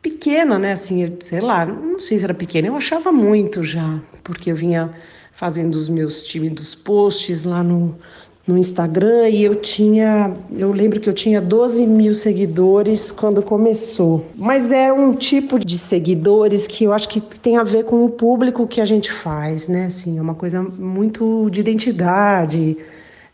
pequena, 0.01 0.59
né? 0.59 0.73
Assim, 0.73 1.19
sei 1.23 1.41
lá, 1.41 1.67
não 1.67 1.99
sei 1.99 2.19
se 2.19 2.25
era 2.25 2.33
pequena, 2.33 2.69
eu 2.69 2.77
achava 2.77 3.11
muito 3.11 3.63
já, 3.63 4.01
porque 4.23 4.53
eu 4.53 4.57
vinha 4.57 4.91
fazendo 5.33 5.75
os 5.75 5.89
meus 5.89 6.23
tímidos 6.23 6.75
posts 6.75 7.43
lá 7.43 7.63
no, 7.63 7.99
no 8.47 8.59
Instagram 8.59 9.29
e 9.29 9.45
eu 9.45 9.55
tinha, 9.55 10.35
eu 10.53 10.73
lembro 10.73 10.99
que 10.99 11.09
eu 11.09 11.13
tinha 11.13 11.41
12 11.41 11.87
mil 11.87 12.15
seguidores 12.15 13.13
quando 13.13 13.43
começou. 13.43 14.27
Mas 14.35 14.73
é 14.73 14.93
um 14.93 15.15
tipo 15.15 15.59
de 15.59 15.79
seguidores 15.79 16.67
que 16.67 16.85
eu 16.85 16.93
acho 16.93 17.09
que 17.09 17.21
tem 17.21 17.57
a 17.57 17.63
ver 17.63 17.85
com 17.85 18.05
o 18.05 18.11
público 18.11 18.67
que 18.67 18.81
a 18.81 18.85
gente 18.85 19.13
faz, 19.13 19.69
né? 19.69 19.87
Assim, 19.87 20.19
é 20.19 20.23
uma 20.23 20.35
coisa 20.35 20.63
muito 20.63 21.49
de 21.51 21.61
identidade, 21.61 22.77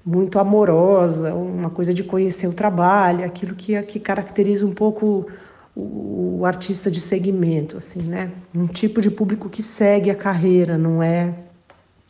muito 0.04 0.38
amorosa, 0.38 1.34
uma 1.34 1.70
coisa 1.70 1.94
de 1.94 2.04
conhecer 2.04 2.46
o 2.46 2.52
trabalho, 2.52 3.24
aquilo 3.24 3.54
que, 3.54 3.80
que 3.82 3.98
caracteriza 3.98 4.66
um 4.66 4.72
pouco 4.72 5.26
o, 5.74 6.38
o 6.40 6.44
artista 6.44 6.90
de 6.90 7.00
segmento, 7.00 7.76
assim, 7.76 8.02
né? 8.02 8.30
Um 8.54 8.66
tipo 8.66 9.00
de 9.00 9.10
público 9.10 9.48
que 9.48 9.62
segue 9.62 10.10
a 10.10 10.14
carreira, 10.14 10.76
não 10.76 11.02
é 11.02 11.32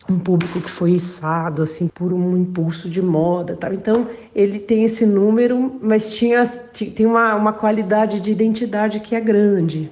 um 0.09 0.19
público 0.19 0.61
que 0.61 0.71
foi 0.71 0.93
içado 0.93 1.63
assim 1.63 1.89
por 1.89 2.13
um 2.13 2.37
impulso 2.37 2.89
de 2.89 3.03
moda, 3.03 3.57
tal. 3.57 3.73
Então 3.73 4.09
ele 4.35 4.59
tem 4.59 4.85
esse 4.85 5.05
número, 5.05 5.79
mas 5.83 6.11
tinha 6.11 6.47
tem 6.47 7.07
uma, 7.07 7.35
uma 7.35 7.53
qualidade 7.53 8.21
de 8.21 8.31
identidade 8.31 9.01
que 9.01 9.15
é 9.15 9.21
grande. 9.21 9.91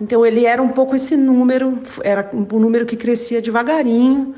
Então 0.00 0.24
ele 0.24 0.46
era 0.46 0.62
um 0.62 0.68
pouco 0.68 0.96
esse 0.96 1.16
número, 1.16 1.78
era 2.02 2.28
um 2.34 2.58
número 2.58 2.86
que 2.86 2.96
crescia 2.96 3.42
devagarinho 3.42 4.34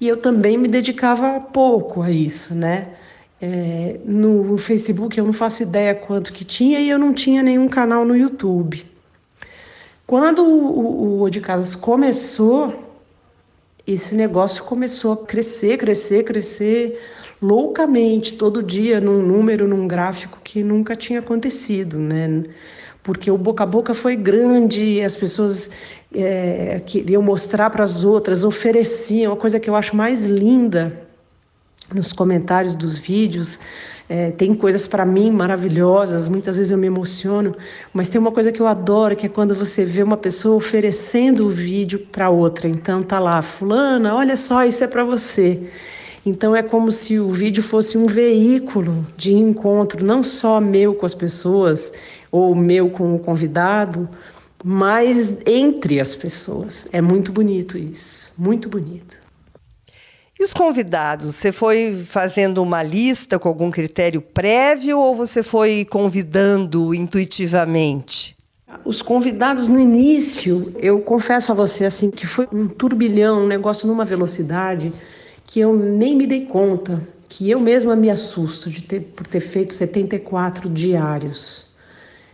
e 0.00 0.06
eu 0.06 0.16
também 0.16 0.56
me 0.56 0.68
dedicava 0.68 1.40
pouco 1.40 2.02
a 2.02 2.10
isso, 2.10 2.54
né? 2.54 2.88
É, 3.40 4.00
no 4.04 4.58
Facebook 4.58 5.16
eu 5.16 5.24
não 5.24 5.32
faço 5.32 5.62
ideia 5.62 5.94
quanto 5.94 6.32
que 6.32 6.44
tinha 6.44 6.80
e 6.80 6.88
eu 6.88 6.98
não 6.98 7.14
tinha 7.14 7.42
nenhum 7.42 7.68
canal 7.68 8.04
no 8.04 8.16
YouTube. 8.16 8.84
Quando 10.06 10.44
o, 10.44 11.20
o, 11.20 11.22
o 11.22 11.30
de 11.30 11.40
Casas 11.40 11.74
começou, 11.74 12.87
esse 13.94 14.14
negócio 14.14 14.64
começou 14.64 15.12
a 15.12 15.16
crescer, 15.16 15.78
crescer, 15.78 16.22
crescer 16.22 17.00
loucamente, 17.40 18.34
todo 18.34 18.62
dia, 18.62 19.00
num 19.00 19.22
número, 19.22 19.66
num 19.66 19.88
gráfico 19.88 20.38
que 20.44 20.62
nunca 20.62 20.94
tinha 20.94 21.20
acontecido, 21.20 21.98
né? 21.98 22.44
Porque 23.02 23.30
o 23.30 23.38
boca 23.38 23.62
a 23.62 23.66
boca 23.66 23.94
foi 23.94 24.14
grande, 24.16 25.00
as 25.00 25.16
pessoas 25.16 25.70
é, 26.12 26.82
queriam 26.84 27.22
mostrar 27.22 27.70
para 27.70 27.82
as 27.82 28.04
outras, 28.04 28.44
ofereciam, 28.44 29.32
a 29.32 29.36
coisa 29.36 29.58
que 29.58 29.70
eu 29.70 29.76
acho 29.76 29.96
mais 29.96 30.26
linda 30.26 31.06
nos 31.94 32.12
comentários 32.12 32.74
dos 32.74 32.98
vídeos 32.98 33.58
é, 34.08 34.30
tem 34.30 34.54
coisas 34.54 34.86
para 34.86 35.04
mim 35.04 35.30
maravilhosas, 35.30 36.28
muitas 36.28 36.56
vezes 36.56 36.72
eu 36.72 36.78
me 36.78 36.86
emociono, 36.86 37.54
mas 37.92 38.08
tem 38.08 38.18
uma 38.18 38.32
coisa 38.32 38.50
que 38.50 38.60
eu 38.60 38.66
adoro, 38.66 39.14
que 39.14 39.26
é 39.26 39.28
quando 39.28 39.54
você 39.54 39.84
vê 39.84 40.02
uma 40.02 40.16
pessoa 40.16 40.56
oferecendo 40.56 41.46
o 41.46 41.50
vídeo 41.50 41.98
para 42.10 42.30
outra. 42.30 42.68
Então 42.68 43.02
tá 43.02 43.18
lá, 43.18 43.42
fulana, 43.42 44.14
olha 44.14 44.36
só, 44.36 44.64
isso 44.64 44.82
é 44.82 44.86
para 44.86 45.04
você. 45.04 45.60
Então 46.24 46.56
é 46.56 46.62
como 46.62 46.90
se 46.90 47.18
o 47.18 47.30
vídeo 47.30 47.62
fosse 47.62 47.98
um 47.98 48.06
veículo 48.06 49.06
de 49.16 49.34
encontro, 49.34 50.04
não 50.04 50.22
só 50.22 50.60
meu 50.60 50.94
com 50.94 51.04
as 51.04 51.14
pessoas 51.14 51.92
ou 52.32 52.54
meu 52.54 52.88
com 52.88 53.14
o 53.14 53.18
convidado, 53.18 54.08
mas 54.64 55.38
entre 55.46 56.00
as 56.00 56.14
pessoas. 56.14 56.88
É 56.92 57.00
muito 57.02 57.30
bonito 57.30 57.76
isso, 57.76 58.32
muito 58.38 58.68
bonito. 58.68 59.27
E 60.38 60.44
os 60.44 60.54
convidados, 60.54 61.34
você 61.34 61.50
foi 61.50 61.92
fazendo 62.06 62.62
uma 62.62 62.80
lista 62.80 63.40
com 63.40 63.48
algum 63.48 63.72
critério 63.72 64.22
prévio 64.22 64.98
ou 64.98 65.14
você 65.14 65.42
foi 65.42 65.84
convidando 65.84 66.94
intuitivamente? 66.94 68.36
Os 68.84 69.02
convidados 69.02 69.66
no 69.66 69.80
início, 69.80 70.72
eu 70.78 71.00
confesso 71.00 71.50
a 71.50 71.54
você 71.54 71.84
assim 71.84 72.08
que 72.08 72.24
foi 72.24 72.46
um 72.52 72.68
turbilhão, 72.68 73.42
um 73.44 73.46
negócio 73.48 73.88
numa 73.88 74.04
velocidade 74.04 74.92
que 75.44 75.58
eu 75.58 75.74
nem 75.74 76.14
me 76.14 76.26
dei 76.26 76.44
conta, 76.44 77.02
que 77.28 77.50
eu 77.50 77.58
mesma 77.58 77.96
me 77.96 78.08
assusto 78.08 78.70
de 78.70 78.84
ter 78.84 79.00
por 79.00 79.26
ter 79.26 79.40
feito 79.40 79.74
74 79.74 80.70
diários. 80.70 81.66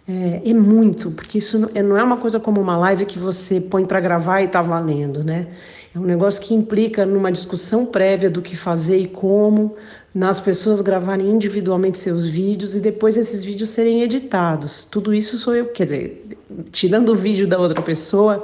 É, 0.07 0.51
é 0.51 0.53
muito, 0.53 1.11
porque 1.11 1.39
isso 1.39 1.59
não 1.59 1.97
é, 1.97 2.01
é 2.01 2.05
uma 2.05 2.19
coisa 2.19 2.39
como 2.39 2.61
uma 2.61 2.77
live 2.77 3.07
que 3.07 3.19
você 3.19 3.61
põe 3.61 3.87
para 3.87 4.01
gravar 4.01 4.43
e 4.43 4.45
está 4.45 4.61
valendo, 4.61 5.25
né? 5.25 5.47
É 5.95 5.99
um 5.99 6.03
negócio 6.03 6.43
que 6.43 6.53
implica 6.53 7.07
numa 7.07 7.31
discussão 7.31 7.87
prévia 7.87 8.29
do 8.29 8.43
que 8.43 8.57
fazer 8.57 8.99
e 8.99 9.07
como, 9.07 9.77
nas 10.13 10.41
pessoas 10.41 10.81
gravarem 10.81 11.31
individualmente 11.31 12.01
seus 12.01 12.27
vídeos 12.27 12.75
e 12.75 12.81
depois 12.81 13.17
esses 13.17 13.45
vídeos 13.45 13.71
serem 13.71 14.03
editados. 14.03 14.85
Tudo 14.85 15.15
isso 15.15 15.39
sou 15.39 15.55
eu, 15.55 15.67
quer 15.67 15.85
dizer, 15.85 16.39
tirando 16.73 17.11
o 17.11 17.15
vídeo 17.15 17.47
da 17.47 17.59
outra 17.59 17.81
pessoa, 17.81 18.43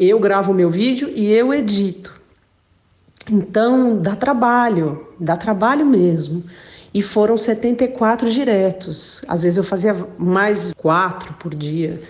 eu 0.00 0.18
gravo 0.18 0.52
o 0.52 0.54
meu 0.54 0.70
vídeo 0.70 1.10
e 1.14 1.30
eu 1.30 1.52
edito. 1.52 2.18
Então, 3.30 3.98
dá 3.98 4.16
trabalho, 4.16 5.08
dá 5.20 5.36
trabalho 5.36 5.84
mesmo. 5.84 6.42
E 6.94 7.02
foram 7.02 7.36
74 7.36 8.30
diretos. 8.30 9.22
Às 9.28 9.42
vezes 9.42 9.58
eu 9.58 9.62
fazia 9.62 9.94
mais 10.16 10.72
quatro 10.72 11.34
por 11.34 11.54
dia. 11.54 12.00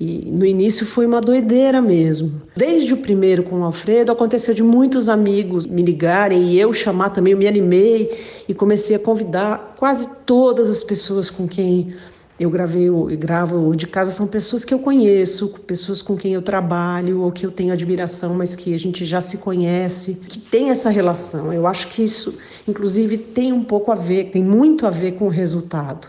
E 0.00 0.30
no 0.30 0.46
início 0.46 0.86
foi 0.86 1.04
uma 1.04 1.20
doideira 1.20 1.82
mesmo. 1.82 2.40
Desde 2.56 2.94
o 2.94 2.96
primeiro 2.96 3.42
com 3.42 3.60
o 3.60 3.64
Alfredo, 3.64 4.10
aconteceu 4.10 4.54
de 4.54 4.62
muitos 4.62 5.10
amigos 5.10 5.66
me 5.66 5.82
ligarem 5.82 6.42
e 6.44 6.58
eu 6.58 6.72
chamar 6.72 7.10
também, 7.10 7.32
eu 7.32 7.38
me 7.38 7.46
animei 7.46 8.10
e 8.48 8.54
comecei 8.54 8.96
a 8.96 8.98
convidar 8.98 9.74
quase 9.78 10.08
todas 10.24 10.70
as 10.70 10.82
pessoas 10.82 11.28
com 11.28 11.46
quem 11.46 11.92
eu 12.38 12.48
gravei, 12.48 12.88
eu 12.88 13.06
gravo 13.18 13.76
de 13.76 13.86
casa 13.86 14.10
são 14.10 14.26
pessoas 14.26 14.64
que 14.64 14.72
eu 14.72 14.78
conheço, 14.78 15.50
pessoas 15.66 16.00
com 16.00 16.16
quem 16.16 16.32
eu 16.32 16.40
trabalho 16.40 17.20
ou 17.20 17.30
que 17.30 17.44
eu 17.44 17.50
tenho 17.50 17.70
admiração, 17.70 18.32
mas 18.32 18.56
que 18.56 18.72
a 18.72 18.78
gente 18.78 19.04
já 19.04 19.20
se 19.20 19.36
conhece, 19.36 20.14
que 20.14 20.38
tem 20.38 20.70
essa 20.70 20.88
relação. 20.88 21.52
Eu 21.52 21.66
acho 21.66 21.88
que 21.88 22.02
isso, 22.02 22.38
inclusive, 22.66 23.18
tem 23.18 23.52
um 23.52 23.62
pouco 23.62 23.92
a 23.92 23.94
ver, 23.94 24.30
tem 24.30 24.42
muito 24.42 24.86
a 24.86 24.90
ver 24.90 25.12
com 25.12 25.26
o 25.26 25.28
resultado. 25.28 26.08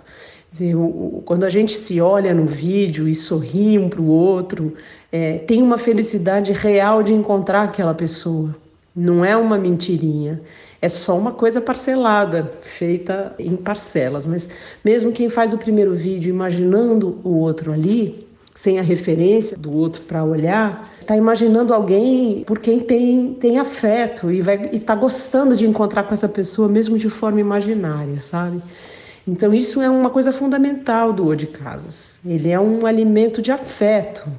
Dizer, 0.52 0.76
o, 0.76 1.22
quando 1.26 1.46
a 1.46 1.50
gente 1.50 1.72
se 1.72 2.02
olha 2.02 2.34
no 2.34 2.46
vídeo 2.46 3.08
e 3.08 3.16
sorri 3.16 3.80
um 3.80 3.88
para 3.88 4.02
o 4.02 4.08
outro, 4.08 4.74
é, 5.10 5.38
tem 5.38 5.62
uma 5.62 5.78
felicidade 5.78 6.52
real 6.52 7.02
de 7.02 7.14
encontrar 7.14 7.64
aquela 7.64 7.94
pessoa. 7.94 8.54
Não 8.94 9.24
é 9.24 9.36
uma 9.38 9.58
mentirinha. 9.58 10.42
É 10.82 10.90
só 10.90 11.18
uma 11.18 11.32
coisa 11.32 11.62
parcelada, 11.62 12.52
feita 12.60 13.34
em 13.40 13.56
parcelas. 13.56 14.26
Mas 14.26 14.50
mesmo 14.84 15.14
quem 15.14 15.30
faz 15.30 15.54
o 15.54 15.58
primeiro 15.58 15.94
vídeo 15.94 16.30
imaginando 16.30 17.20
o 17.24 17.30
outro 17.38 17.72
ali, 17.72 18.28
sem 18.54 18.78
a 18.78 18.82
referência 18.82 19.56
do 19.56 19.72
outro 19.72 20.02
para 20.02 20.22
olhar, 20.24 20.92
está 21.00 21.16
imaginando 21.16 21.74
alguém 21.74 22.44
por 22.46 22.60
quem 22.60 22.82
tem, 22.82 23.34
tem 23.36 23.58
afeto 23.58 24.30
e 24.30 24.42
está 24.74 24.96
gostando 24.96 25.56
de 25.56 25.66
encontrar 25.66 26.04
com 26.04 26.14
essa 26.14 26.28
pessoa, 26.28 26.68
mesmo 26.68 26.98
de 26.98 27.10
forma 27.10 27.40
imaginária, 27.40 28.20
sabe? 28.20 28.62
Então, 29.32 29.54
isso 29.54 29.82
é 29.82 29.90
uma 29.90 30.10
coisa 30.10 30.32
fundamental 30.32 31.14
do 31.14 31.26
O 31.26 31.36
de 31.36 31.48
Casas. 31.48 32.20
Ele 32.26 32.50
é 32.50 32.60
um 32.60 32.86
alimento 32.86 33.42
de 33.42 33.52
afeto 33.52 34.30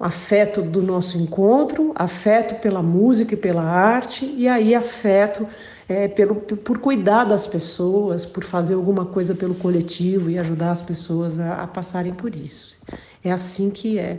afeto 0.00 0.62
do 0.62 0.80
nosso 0.80 1.18
encontro, 1.18 1.92
afeto 1.94 2.54
pela 2.62 2.82
música 2.82 3.34
e 3.34 3.36
pela 3.36 3.62
arte, 3.62 4.24
e 4.34 4.48
aí 4.48 4.74
afeto 4.74 5.46
é, 5.86 6.08
pelo, 6.08 6.36
por 6.36 6.78
cuidar 6.78 7.24
das 7.24 7.46
pessoas, 7.46 8.24
por 8.24 8.42
fazer 8.42 8.74
alguma 8.74 9.04
coisa 9.04 9.34
pelo 9.34 9.54
coletivo 9.54 10.30
e 10.30 10.38
ajudar 10.38 10.70
as 10.70 10.80
pessoas 10.80 11.38
a, 11.38 11.62
a 11.62 11.66
passarem 11.66 12.14
por 12.14 12.34
isso. 12.34 12.76
É 13.22 13.30
assim 13.30 13.68
que 13.68 13.98
é. 13.98 14.18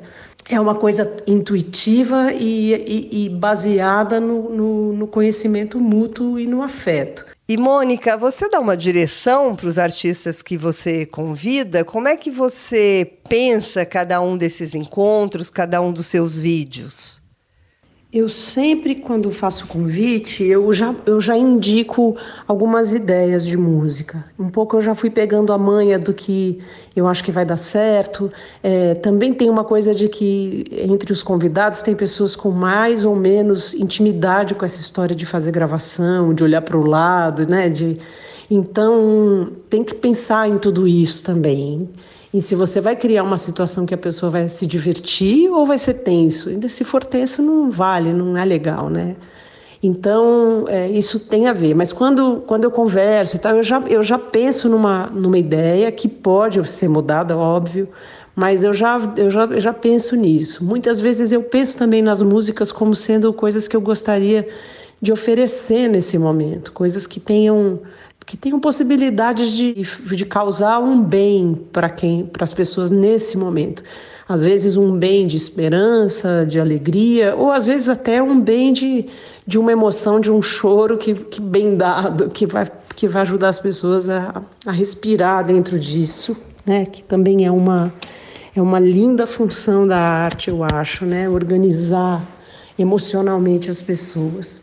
É 0.50 0.60
uma 0.60 0.76
coisa 0.76 1.18
intuitiva 1.26 2.34
e, 2.34 2.74
e, 2.74 3.26
e 3.26 3.30
baseada 3.30 4.20
no, 4.20 4.50
no, 4.50 4.94
no 4.94 5.08
conhecimento 5.08 5.80
mútuo 5.80 6.40
e 6.40 6.46
no 6.46 6.62
afeto. 6.62 7.26
E 7.52 7.58
Mônica, 7.58 8.16
você 8.16 8.48
dá 8.48 8.62
uma 8.62 8.78
direção 8.78 9.54
para 9.58 9.68
os 9.68 9.78
artistas 9.78 10.42
que 10.42 10.58
você 10.58 11.06
convida? 11.06 11.84
Como 11.84 12.08
é 12.08 12.16
que 12.16 12.32
você 12.32 13.18
pensa 13.28 13.86
cada 13.86 14.22
um 14.22 14.38
desses 14.38 14.74
encontros, 14.74 15.50
cada 15.50 15.82
um 15.82 15.92
dos 15.92 16.08
seus 16.08 16.40
vídeos? 16.40 17.21
Eu 18.14 18.28
sempre, 18.28 18.96
quando 18.96 19.32
faço 19.32 19.66
convite, 19.68 20.44
eu 20.44 20.74
já, 20.74 20.94
eu 21.06 21.22
já 21.22 21.38
indico 21.38 22.18
algumas 22.46 22.92
ideias 22.92 23.46
de 23.46 23.58
música. 23.58 24.26
Um 24.38 24.50
pouco 24.50 24.76
eu 24.76 24.82
já 24.82 24.94
fui 24.94 25.10
pegando 25.10 25.54
a 25.54 25.58
manha 25.58 25.98
do 25.98 26.14
que 26.14 26.60
eu 26.94 27.08
acho 27.08 27.24
que 27.24 27.32
vai 27.32 27.46
dar 27.46 27.56
certo. 27.56 28.30
É, 28.62 28.96
também 28.96 29.34
tem 29.34 29.50
uma 29.50 29.64
coisa 29.64 29.96
de 29.96 30.10
que 30.10 30.66
entre 30.72 31.14
os 31.14 31.24
convidados 31.24 31.82
tem 31.82 31.96
pessoas 31.96 32.36
com 32.36 32.52
mais 32.52 33.06
ou 33.06 33.16
menos 33.16 33.74
intimidade 33.74 34.56
com 34.56 34.66
essa 34.66 34.82
história 34.82 35.16
de 35.16 35.26
fazer 35.26 35.54
gravação, 35.54 36.34
de 36.34 36.44
olhar 36.44 36.64
para 36.64 36.78
o 36.78 36.86
lado, 36.86 37.50
né? 37.50 37.70
De, 37.70 37.98
então 38.50 39.54
tem 39.70 39.86
que 39.86 39.96
pensar 39.96 40.50
em 40.50 40.58
tudo 40.58 40.86
isso 40.86 41.24
também 41.24 41.88
e 42.34 42.42
se 42.42 42.56
você 42.56 42.80
vai 42.80 42.96
criar 42.96 43.24
uma 43.24 43.38
situação 43.38 43.86
que 43.86 43.94
a 43.94 43.98
pessoa 43.98 44.30
vai 44.30 44.48
se 44.48 44.66
divertir 44.66 45.50
ou 45.50 45.66
vai 45.66 45.78
ser 45.78 45.96
tenso. 45.96 46.50
Ainda 46.50 46.70
se 46.70 46.84
for 46.84 47.04
tenso, 47.04 47.42
não 47.42 47.70
vale, 47.70 48.14
não 48.14 48.38
é 48.38 48.46
legal, 48.46 48.90
né? 48.90 49.16
Então, 49.84 50.66
é, 50.68 50.90
isso 50.90 51.20
tem 51.20 51.48
a 51.48 51.54
ver. 51.54 51.74
Mas 51.74 51.92
quando, 51.92 52.44
quando 52.48 52.64
eu 52.64 52.72
converso 52.72 53.36
e 53.36 53.40
tal, 53.40 53.58
eu 53.58 53.64
já, 53.64 53.84
eu 53.90 54.04
já 54.04 54.18
penso 54.18 54.70
numa, 54.70 55.08
numa 55.08 55.38
ideia 55.38 55.92
que 55.92 56.08
pode 56.08 56.70
ser 56.70 56.88
mudada, 56.88 57.36
óbvio, 57.36 57.90
mas 58.36 58.64
eu 58.64 58.72
já, 58.74 58.98
eu, 59.18 59.30
já, 59.30 59.46
eu 59.46 59.60
já 59.60 59.74
penso 59.74 60.16
nisso. 60.16 60.64
Muitas 60.64 61.02
vezes 61.02 61.32
eu 61.32 61.44
penso 61.44 61.78
também 61.78 62.02
nas 62.02 62.22
músicas 62.22 62.72
como 62.72 62.96
sendo 62.96 63.34
coisas 63.34 63.68
que 63.68 63.76
eu 63.76 63.82
gostaria 63.82 64.48
de 65.02 65.12
oferecer 65.12 65.90
nesse 65.90 66.18
momento, 66.18 66.72
coisas 66.72 67.08
que 67.08 67.20
tenham 67.20 67.80
que 68.26 68.38
tenham 68.38 68.60
possibilidades 68.60 69.52
de, 69.52 69.74
de 70.16 70.26
causar 70.26 70.80
um 70.80 71.02
bem 71.02 71.60
para 71.72 71.90
quem, 71.90 72.26
para 72.26 72.44
as 72.44 72.54
pessoas 72.54 72.90
nesse 72.90 73.38
momento. 73.38 73.84
Às 74.28 74.44
vezes 74.44 74.78
um 74.78 74.98
bem 74.98 75.28
de 75.28 75.36
esperança, 75.36 76.46
de 76.46 76.60
alegria, 76.60 77.36
ou 77.36 77.52
às 77.52 77.66
vezes 77.66 77.90
até 77.90 78.22
um 78.24 78.40
bem 78.40 78.72
de, 78.72 79.08
de 79.46 79.60
uma 79.60 79.72
emoção, 79.72 80.20
de 80.20 80.32
um 80.32 80.42
choro 80.42 80.98
que, 80.98 81.14
que 81.14 81.42
bem 81.42 81.76
dado, 81.76 82.30
que 82.30 82.46
vai, 82.46 82.66
que 82.96 83.08
vai 83.08 83.24
ajudar 83.24 83.50
as 83.50 83.60
pessoas 83.60 84.08
a, 84.08 84.42
a 84.66 84.72
respirar 84.72 85.44
dentro 85.44 85.78
disso, 85.78 86.38
né? 86.66 86.86
Que 86.86 87.04
também 87.04 87.46
é 87.46 87.52
uma 87.52 87.92
é 88.54 88.62
uma 88.62 88.80
linda 88.80 89.26
função 89.26 89.88
da 89.88 89.98
arte, 89.98 90.50
eu 90.50 90.64
acho, 90.64 91.06
né? 91.06 91.30
Organizar 91.30 92.22
emocionalmente 92.78 93.70
as 93.70 93.82
pessoas. 93.82 94.61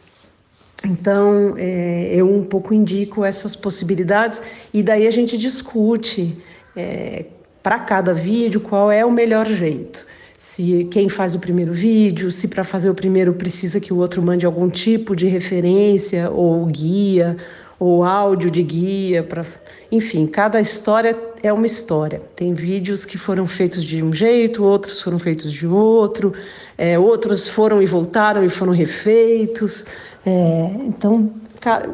Então, 0.84 1.54
é, 1.56 2.10
eu 2.14 2.28
um 2.30 2.44
pouco 2.44 2.72
indico 2.72 3.24
essas 3.24 3.56
possibilidades 3.56 4.40
e 4.72 4.82
daí 4.82 5.06
a 5.06 5.10
gente 5.10 5.36
discute 5.36 6.36
é, 6.76 7.26
para 7.62 7.80
cada 7.80 8.14
vídeo 8.14 8.60
qual 8.60 8.90
é 8.90 9.04
o 9.04 9.10
melhor 9.10 9.46
jeito. 9.46 10.06
Se 10.36 10.84
quem 10.84 11.08
faz 11.08 11.34
o 11.34 11.40
primeiro 11.40 11.72
vídeo, 11.72 12.30
se 12.30 12.46
para 12.46 12.62
fazer 12.62 12.88
o 12.88 12.94
primeiro 12.94 13.34
precisa 13.34 13.80
que 13.80 13.92
o 13.92 13.96
outro 13.96 14.22
mande 14.22 14.46
algum 14.46 14.68
tipo 14.68 15.16
de 15.16 15.26
referência 15.26 16.30
ou 16.30 16.64
guia 16.66 17.36
ou 17.78 18.04
áudio 18.04 18.50
de 18.50 18.62
guia 18.62 19.22
para, 19.22 19.44
enfim, 19.90 20.26
cada 20.26 20.60
história 20.60 21.16
é 21.42 21.52
uma 21.52 21.66
história. 21.66 22.20
Tem 22.34 22.52
vídeos 22.52 23.04
que 23.04 23.16
foram 23.16 23.46
feitos 23.46 23.84
de 23.84 24.02
um 24.02 24.12
jeito, 24.12 24.64
outros 24.64 25.00
foram 25.00 25.18
feitos 25.18 25.52
de 25.52 25.66
outro, 25.66 26.32
é, 26.76 26.98
outros 26.98 27.48
foram 27.48 27.80
e 27.80 27.86
voltaram 27.86 28.42
e 28.44 28.48
foram 28.48 28.72
refeitos. 28.72 29.86
É, 30.28 30.70
então, 30.84 31.32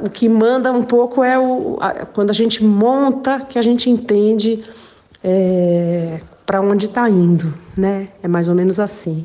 o 0.03 0.11
que 0.11 0.29
manda 0.29 0.73
um 0.73 0.83
pouco 0.83 1.23
é 1.23 1.39
o, 1.39 1.79
a, 1.81 2.05
quando 2.05 2.31
a 2.31 2.35
gente 2.35 2.65
monta, 2.65 3.41
que 3.41 3.57
a 3.57 3.63
gente 3.63 3.89
entende 3.89 4.65
é, 5.23 6.21
para 6.45 6.61
onde 6.61 6.87
está 6.87 7.09
indo, 7.09 7.55
né? 7.77 8.09
É 8.21 8.27
mais 8.27 8.49
ou 8.49 8.55
menos 8.57 8.81
assim. 8.81 9.25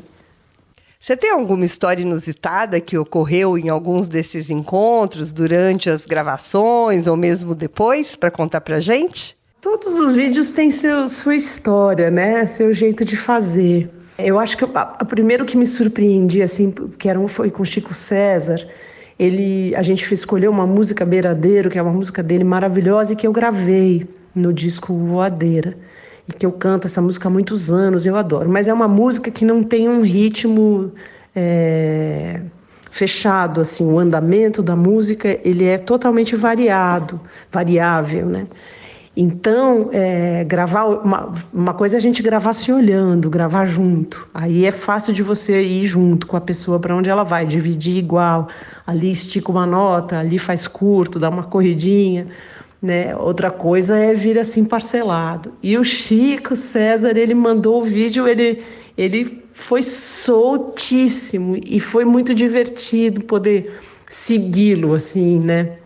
Você 1.00 1.16
tem 1.16 1.30
alguma 1.30 1.64
história 1.64 2.02
inusitada 2.02 2.78
que 2.78 2.96
ocorreu 2.96 3.58
em 3.58 3.68
alguns 3.68 4.08
desses 4.08 4.48
encontros, 4.48 5.32
durante 5.32 5.90
as 5.90 6.06
gravações 6.06 7.08
ou 7.08 7.16
mesmo 7.16 7.54
depois, 7.54 8.14
para 8.14 8.30
contar 8.30 8.60
para 8.60 8.78
gente? 8.78 9.36
Todos 9.60 9.98
os 9.98 10.14
vídeos 10.14 10.50
têm 10.50 10.70
seu, 10.70 11.08
sua 11.08 11.34
história, 11.34 12.10
né? 12.10 12.46
Seu 12.46 12.72
jeito 12.72 13.04
de 13.04 13.16
fazer. 13.16 13.90
Eu 14.18 14.38
acho 14.38 14.56
que 14.56 14.64
o 14.64 15.06
primeiro 15.06 15.44
que 15.44 15.56
me 15.56 15.66
surpreendi, 15.66 16.42
assim, 16.42 16.70
que 16.98 17.08
era 17.08 17.18
um, 17.18 17.26
foi 17.26 17.50
com 17.50 17.64
Chico 17.64 17.94
César, 17.94 18.68
ele, 19.20 19.74
a 19.76 19.82
gente 19.82 20.10
escolheu 20.14 20.50
uma 20.50 20.66
música 20.66 21.04
Beiradeiro, 21.04 21.68
que 21.68 21.78
é 21.78 21.82
uma 21.82 21.92
música 21.92 22.22
dele 22.22 22.42
maravilhosa 22.42 23.12
e 23.12 23.16
que 23.16 23.26
eu 23.26 23.32
gravei 23.32 24.08
no 24.34 24.50
disco 24.50 24.94
Voadeira. 24.94 25.76
E 26.26 26.32
que 26.32 26.46
eu 26.46 26.50
canto 26.50 26.86
essa 26.86 27.02
música 27.02 27.28
há 27.28 27.30
muitos 27.30 27.70
anos, 27.70 28.06
eu 28.06 28.16
adoro. 28.16 28.48
Mas 28.48 28.66
é 28.66 28.72
uma 28.72 28.88
música 28.88 29.30
que 29.30 29.44
não 29.44 29.62
tem 29.62 29.90
um 29.90 30.00
ritmo 30.00 30.90
é, 31.36 32.40
fechado, 32.90 33.60
assim. 33.60 33.84
O 33.84 33.98
andamento 33.98 34.62
da 34.62 34.74
música, 34.74 35.38
ele 35.44 35.66
é 35.66 35.76
totalmente 35.76 36.34
variado, 36.34 37.20
variável, 37.52 38.24
né? 38.24 38.46
Então, 39.16 39.90
é, 39.92 40.44
gravar 40.44 40.84
uma, 40.84 41.32
uma, 41.52 41.74
coisa 41.74 41.96
é 41.96 41.98
a 41.98 42.00
gente 42.00 42.22
gravar 42.22 42.52
se 42.52 42.72
olhando, 42.72 43.28
gravar 43.28 43.66
junto. 43.66 44.28
Aí 44.32 44.64
é 44.64 44.70
fácil 44.70 45.12
de 45.12 45.22
você 45.22 45.60
ir 45.60 45.84
junto 45.84 46.28
com 46.28 46.36
a 46.36 46.40
pessoa 46.40 46.78
para 46.78 46.94
onde 46.94 47.10
ela 47.10 47.24
vai, 47.24 47.44
dividir 47.44 47.96
igual. 47.96 48.48
Ali 48.86 49.10
estica 49.10 49.50
uma 49.50 49.66
nota, 49.66 50.18
ali 50.18 50.38
faz 50.38 50.68
curto, 50.68 51.18
dá 51.18 51.28
uma 51.28 51.42
corridinha. 51.42 52.28
Né? 52.80 53.14
Outra 53.16 53.50
coisa 53.50 53.98
é 53.98 54.14
vir 54.14 54.38
assim 54.38 54.64
parcelado. 54.64 55.52
E 55.60 55.76
o 55.76 55.84
Chico 55.84 56.54
César, 56.54 57.16
ele 57.16 57.34
mandou 57.34 57.82
o 57.82 57.84
vídeo, 57.84 58.28
ele, 58.28 58.62
ele 58.96 59.44
foi 59.52 59.82
soltíssimo 59.82 61.58
e 61.66 61.80
foi 61.80 62.04
muito 62.04 62.32
divertido 62.32 63.24
poder 63.24 63.76
segui-lo 64.08 64.94
assim, 64.94 65.40
né? 65.40 65.78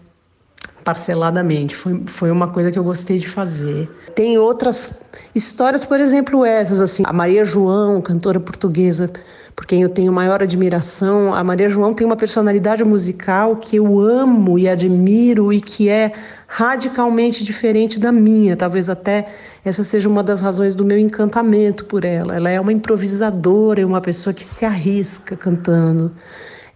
Parceladamente. 0.85 1.75
Foi, 1.75 2.03
foi 2.07 2.31
uma 2.31 2.49
coisa 2.49 2.71
que 2.71 2.79
eu 2.79 2.85
gostei 2.85 3.19
de 3.19 3.29
fazer. 3.29 3.91
Tem 4.15 4.39
outras 4.39 4.93
histórias, 5.35 5.85
por 5.85 5.99
exemplo, 5.99 6.45
essas 6.45 6.81
assim. 6.81 7.03
A 7.07 7.13
Maria 7.13 7.45
João, 7.45 8.03
cantora 8.03 8.39
portuguesa, 8.39 9.11
por 9.57 9.67
quem 9.67 9.83
eu 9.83 9.89
tenho 9.89 10.13
maior 10.13 10.43
admiração. 10.43 11.35
A 11.35 11.43
Maria 11.43 11.69
João 11.69 11.95
tem 11.95 12.07
uma 12.07 12.17
personalidade 12.17 12.85
musical 12.85 13.57
que 13.57 13.77
eu 13.77 13.99
amo 13.99 14.59
e 14.59 14.69
admiro 14.69 15.53
e 15.53 15.61
que 15.61 15.89
é 15.89 16.13
radicalmente 16.47 17.43
diferente 17.43 17.99
da 17.99 18.13
minha. 18.13 18.57
Talvez 18.57 18.89
até 18.89 19.27
essa 19.65 19.83
seja 19.83 20.09
uma 20.09 20.23
das 20.23 20.43
razões 20.43 20.75
do 20.75 20.85
meu 20.85 20.99
encantamento 20.99 21.87
por 21.87 22.05
ela. 22.05 22.37
Ela 22.37 22.51
é 22.51 22.61
uma 22.61 22.73
improvisadora, 22.73 23.81
é 23.81 23.87
uma 23.87 24.01
pessoa 24.01 24.35
que 24.35 24.45
se 24.45 24.65
arrisca 24.65 25.35
cantando 25.37 26.13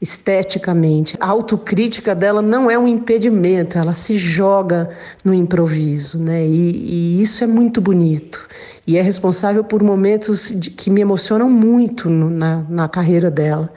esteticamente. 0.00 1.16
A 1.18 1.28
autocrítica 1.28 2.14
dela 2.14 2.40
não 2.40 2.70
é 2.70 2.78
um 2.78 2.86
impedimento, 2.86 3.76
ela 3.76 3.92
se 3.92 4.16
joga 4.16 4.90
no 5.24 5.34
improviso, 5.34 6.18
né? 6.18 6.46
E, 6.46 7.18
e 7.18 7.22
isso 7.22 7.42
é 7.42 7.46
muito 7.46 7.80
bonito. 7.80 8.46
e 8.86 8.96
é 8.96 9.02
responsável 9.02 9.62
por 9.62 9.82
momentos 9.82 10.52
de, 10.56 10.70
que 10.70 10.90
me 10.90 11.00
emocionam 11.00 11.50
muito 11.50 12.08
no, 12.08 12.30
na, 12.30 12.64
na 12.68 12.88
carreira 12.88 13.30
dela. 13.30 13.70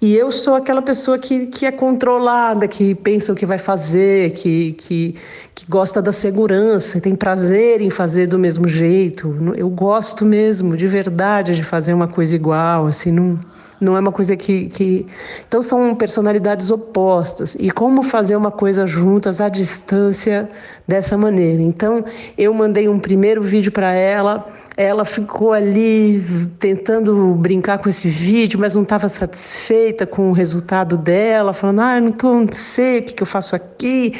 E 0.00 0.14
eu 0.16 0.30
sou 0.30 0.54
aquela 0.54 0.82
pessoa 0.82 1.18
que, 1.18 1.46
que 1.46 1.66
é 1.66 1.72
controlada, 1.72 2.68
que 2.68 2.94
pensa 2.94 3.32
o 3.32 3.36
que 3.36 3.46
vai 3.46 3.58
fazer, 3.58 4.32
que, 4.32 4.72
que, 4.72 5.14
que 5.54 5.66
gosta 5.66 6.02
da 6.02 6.12
segurança, 6.12 7.00
tem 7.00 7.14
prazer 7.14 7.80
em 7.80 7.90
fazer 7.90 8.26
do 8.26 8.38
mesmo 8.38 8.68
jeito. 8.68 9.36
Eu 9.56 9.68
gosto 9.70 10.24
mesmo, 10.24 10.76
de 10.76 10.86
verdade, 10.86 11.54
de 11.54 11.64
fazer 11.64 11.94
uma 11.94 12.08
coisa 12.08 12.34
igual, 12.34 12.86
assim, 12.86 13.10
não 13.10 13.38
não 13.80 13.96
é 13.96 14.00
uma 14.00 14.12
coisa 14.12 14.36
que, 14.36 14.68
que. 14.68 15.06
Então 15.46 15.60
são 15.60 15.94
personalidades 15.94 16.70
opostas. 16.70 17.56
E 17.58 17.70
como 17.70 18.02
fazer 18.02 18.36
uma 18.36 18.50
coisa 18.50 18.86
juntas 18.86 19.40
à 19.40 19.48
distância 19.48 20.48
dessa 20.86 21.16
maneira? 21.16 21.62
Então 21.62 22.04
eu 22.38 22.52
mandei 22.54 22.88
um 22.88 22.98
primeiro 22.98 23.42
vídeo 23.42 23.72
para 23.72 23.92
ela, 23.92 24.46
ela 24.76 25.04
ficou 25.04 25.52
ali 25.52 26.22
tentando 26.58 27.34
brincar 27.34 27.78
com 27.78 27.88
esse 27.88 28.08
vídeo, 28.08 28.58
mas 28.58 28.74
não 28.74 28.82
estava 28.82 29.08
satisfeita 29.08 30.06
com 30.06 30.30
o 30.30 30.32
resultado 30.32 30.96
dela, 30.96 31.52
falando: 31.52 31.80
ah, 31.80 32.00
não, 32.00 32.12
tô, 32.12 32.32
não 32.40 32.52
sei 32.52 32.98
o 32.98 33.02
que, 33.02 33.14
que 33.14 33.22
eu 33.22 33.26
faço 33.26 33.54
aqui. 33.54 34.14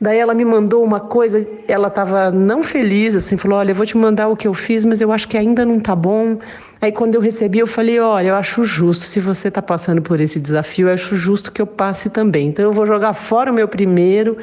Daí 0.00 0.18
ela 0.18 0.34
me 0.34 0.44
mandou 0.44 0.82
uma 0.84 1.00
coisa, 1.00 1.46
ela 1.68 1.88
estava 1.88 2.30
não 2.30 2.62
feliz, 2.62 3.14
assim, 3.14 3.36
falou: 3.36 3.58
Olha, 3.58 3.70
eu 3.70 3.74
vou 3.74 3.86
te 3.86 3.96
mandar 3.96 4.28
o 4.28 4.36
que 4.36 4.46
eu 4.46 4.52
fiz, 4.52 4.84
mas 4.84 5.00
eu 5.00 5.12
acho 5.12 5.28
que 5.28 5.38
ainda 5.38 5.64
não 5.64 5.80
tá 5.80 5.94
bom. 5.94 6.38
Aí 6.84 6.92
quando 6.92 7.14
eu 7.14 7.20
recebi, 7.22 7.60
eu 7.60 7.66
falei: 7.66 7.98
Olha, 7.98 8.28
eu 8.28 8.34
acho 8.34 8.62
justo, 8.62 9.06
se 9.06 9.18
você 9.18 9.48
está 9.48 9.62
passando 9.62 10.02
por 10.02 10.20
esse 10.20 10.38
desafio, 10.38 10.86
eu 10.86 10.92
acho 10.92 11.16
justo 11.16 11.50
que 11.50 11.62
eu 11.62 11.66
passe 11.66 12.10
também. 12.10 12.48
Então 12.48 12.62
eu 12.62 12.72
vou 12.72 12.84
jogar 12.84 13.14
fora 13.14 13.50
o 13.50 13.54
meu 13.54 13.66
primeiro 13.66 14.36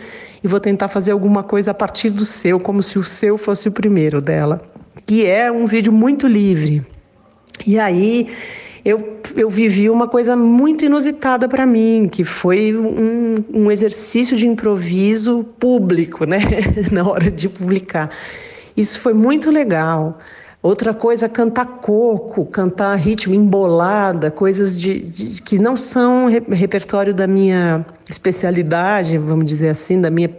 e 0.44 0.48
vou 0.48 0.60
tentar 0.60 0.88
fazer 0.88 1.12
alguma 1.12 1.44
coisa 1.44 1.70
a 1.70 1.74
partir 1.76 2.10
do 2.10 2.26
seu, 2.26 2.60
como 2.60 2.82
se 2.82 2.98
o 2.98 3.04
seu 3.04 3.38
fosse 3.38 3.70
o 3.70 3.72
primeiro 3.72 4.20
dela. 4.20 4.60
Que 5.06 5.28
é 5.28 5.52
um 5.52 5.68
vídeo 5.68 5.94
muito 5.94 6.26
livre. 6.26 6.84
E 7.68 7.78
aí 7.78 8.28
eu, 8.84 9.20
eu 9.36 9.48
vivi 9.48 9.88
uma 9.88 10.08
coisa 10.08 10.36
muito 10.36 10.84
inusitada 10.84 11.48
para 11.48 11.64
mim, 11.64 12.10
que 12.12 12.24
foi 12.24 12.76
um, 12.76 13.36
um 13.54 13.72
exercício 13.72 14.36
de 14.36 14.48
improviso 14.48 15.44
público, 15.60 16.26
né? 16.26 16.40
Na 16.92 17.08
hora 17.08 17.30
de 17.30 17.48
publicar. 17.48 18.10
Isso 18.76 19.00
foi 19.00 19.14
muito 19.14 19.52
legal. 19.52 20.18
Outra 20.64 20.94
coisa, 20.94 21.28
cantar 21.28 21.66
coco, 21.66 22.46
cantar 22.46 22.96
ritmo 22.96 23.34
embolada, 23.34 24.30
coisas 24.30 24.80
de, 24.80 25.00
de, 25.00 25.42
que 25.42 25.58
não 25.58 25.76
são 25.76 26.28
repertório 26.28 27.16
da 27.16 27.26
minha 27.26 27.84
especialidade, 28.08 29.18
vamos 29.18 29.46
dizer 29.46 29.70
assim, 29.70 30.00
da 30.00 30.12
minha 30.12 30.30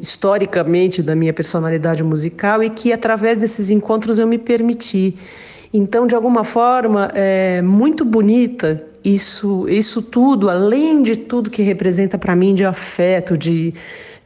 historicamente 0.00 1.02
da 1.02 1.14
minha 1.14 1.32
personalidade 1.32 2.02
musical 2.02 2.62
e 2.62 2.70
que 2.70 2.90
através 2.90 3.38
desses 3.38 3.70
encontros 3.70 4.18
eu 4.18 4.26
me 4.26 4.38
permiti. 4.38 5.16
Então, 5.72 6.06
de 6.06 6.14
alguma 6.14 6.44
forma, 6.44 7.10
é 7.12 7.60
muito 7.60 8.04
bonita 8.04 8.82
isso, 9.04 9.68
isso 9.68 10.00
tudo, 10.00 10.48
além 10.48 11.02
de 11.02 11.16
tudo 11.16 11.50
que 11.50 11.62
representa 11.62 12.16
para 12.16 12.34
mim 12.34 12.54
de 12.54 12.64
afeto, 12.64 13.36
de, 13.36 13.74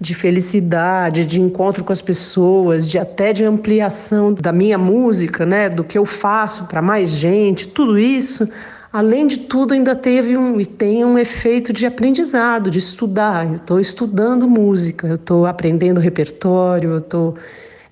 de 0.01 0.15
felicidade, 0.15 1.27
de 1.27 1.41
encontro 1.41 1.83
com 1.83 1.93
as 1.93 2.01
pessoas, 2.01 2.89
de 2.89 2.99
até 2.99 3.33
de 3.33 3.45
ampliação 3.45 4.33
da 4.33 4.53
minha 4.53 4.79
música, 4.79 5.45
né, 5.45 5.69
do 5.69 5.83
que 5.83 5.99
eu 5.99 6.05
faço 6.05 6.67
para 6.67 6.81
mais 6.81 7.11
gente, 7.11 7.67
tudo 7.67 7.99
isso, 7.99 8.49
além 8.93 9.27
de 9.27 9.39
tudo, 9.41 9.75
ainda 9.75 9.97
teve 9.97 10.37
um 10.37 10.61
e 10.61 10.67
tem 10.67 11.05
um 11.05 11.19
efeito 11.19 11.73
de 11.73 11.85
aprendizado, 11.85 12.71
de 12.71 12.79
estudar. 12.79 13.47
Eu 13.47 13.55
estou 13.57 13.81
estudando 13.81 14.49
música, 14.49 15.09
eu 15.09 15.17
estou 15.17 15.47
aprendendo 15.47 16.01
repertório, 16.01 16.91
eu 16.91 16.99
estou 16.99 17.35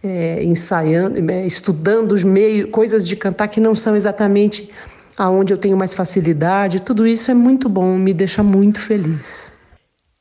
é, 0.03 0.45
ensaiando, 0.45 1.31
é, 1.31 1.45
estudando 1.45 2.13
os 2.13 2.23
meios, 2.23 2.71
coisas 2.71 3.07
de 3.07 3.17
cantar 3.17 3.49
que 3.49 3.59
não 3.59 3.75
são 3.75 3.97
exatamente 3.97 4.71
aonde 5.19 5.53
eu 5.53 5.59
tenho 5.59 5.77
mais 5.77 5.93
facilidade. 5.93 6.81
Tudo 6.83 7.05
isso 7.05 7.33
é 7.33 7.35
muito 7.35 7.69
bom, 7.69 7.97
me 7.97 8.15
deixa 8.15 8.45
muito 8.45 8.81
feliz. 8.81 9.56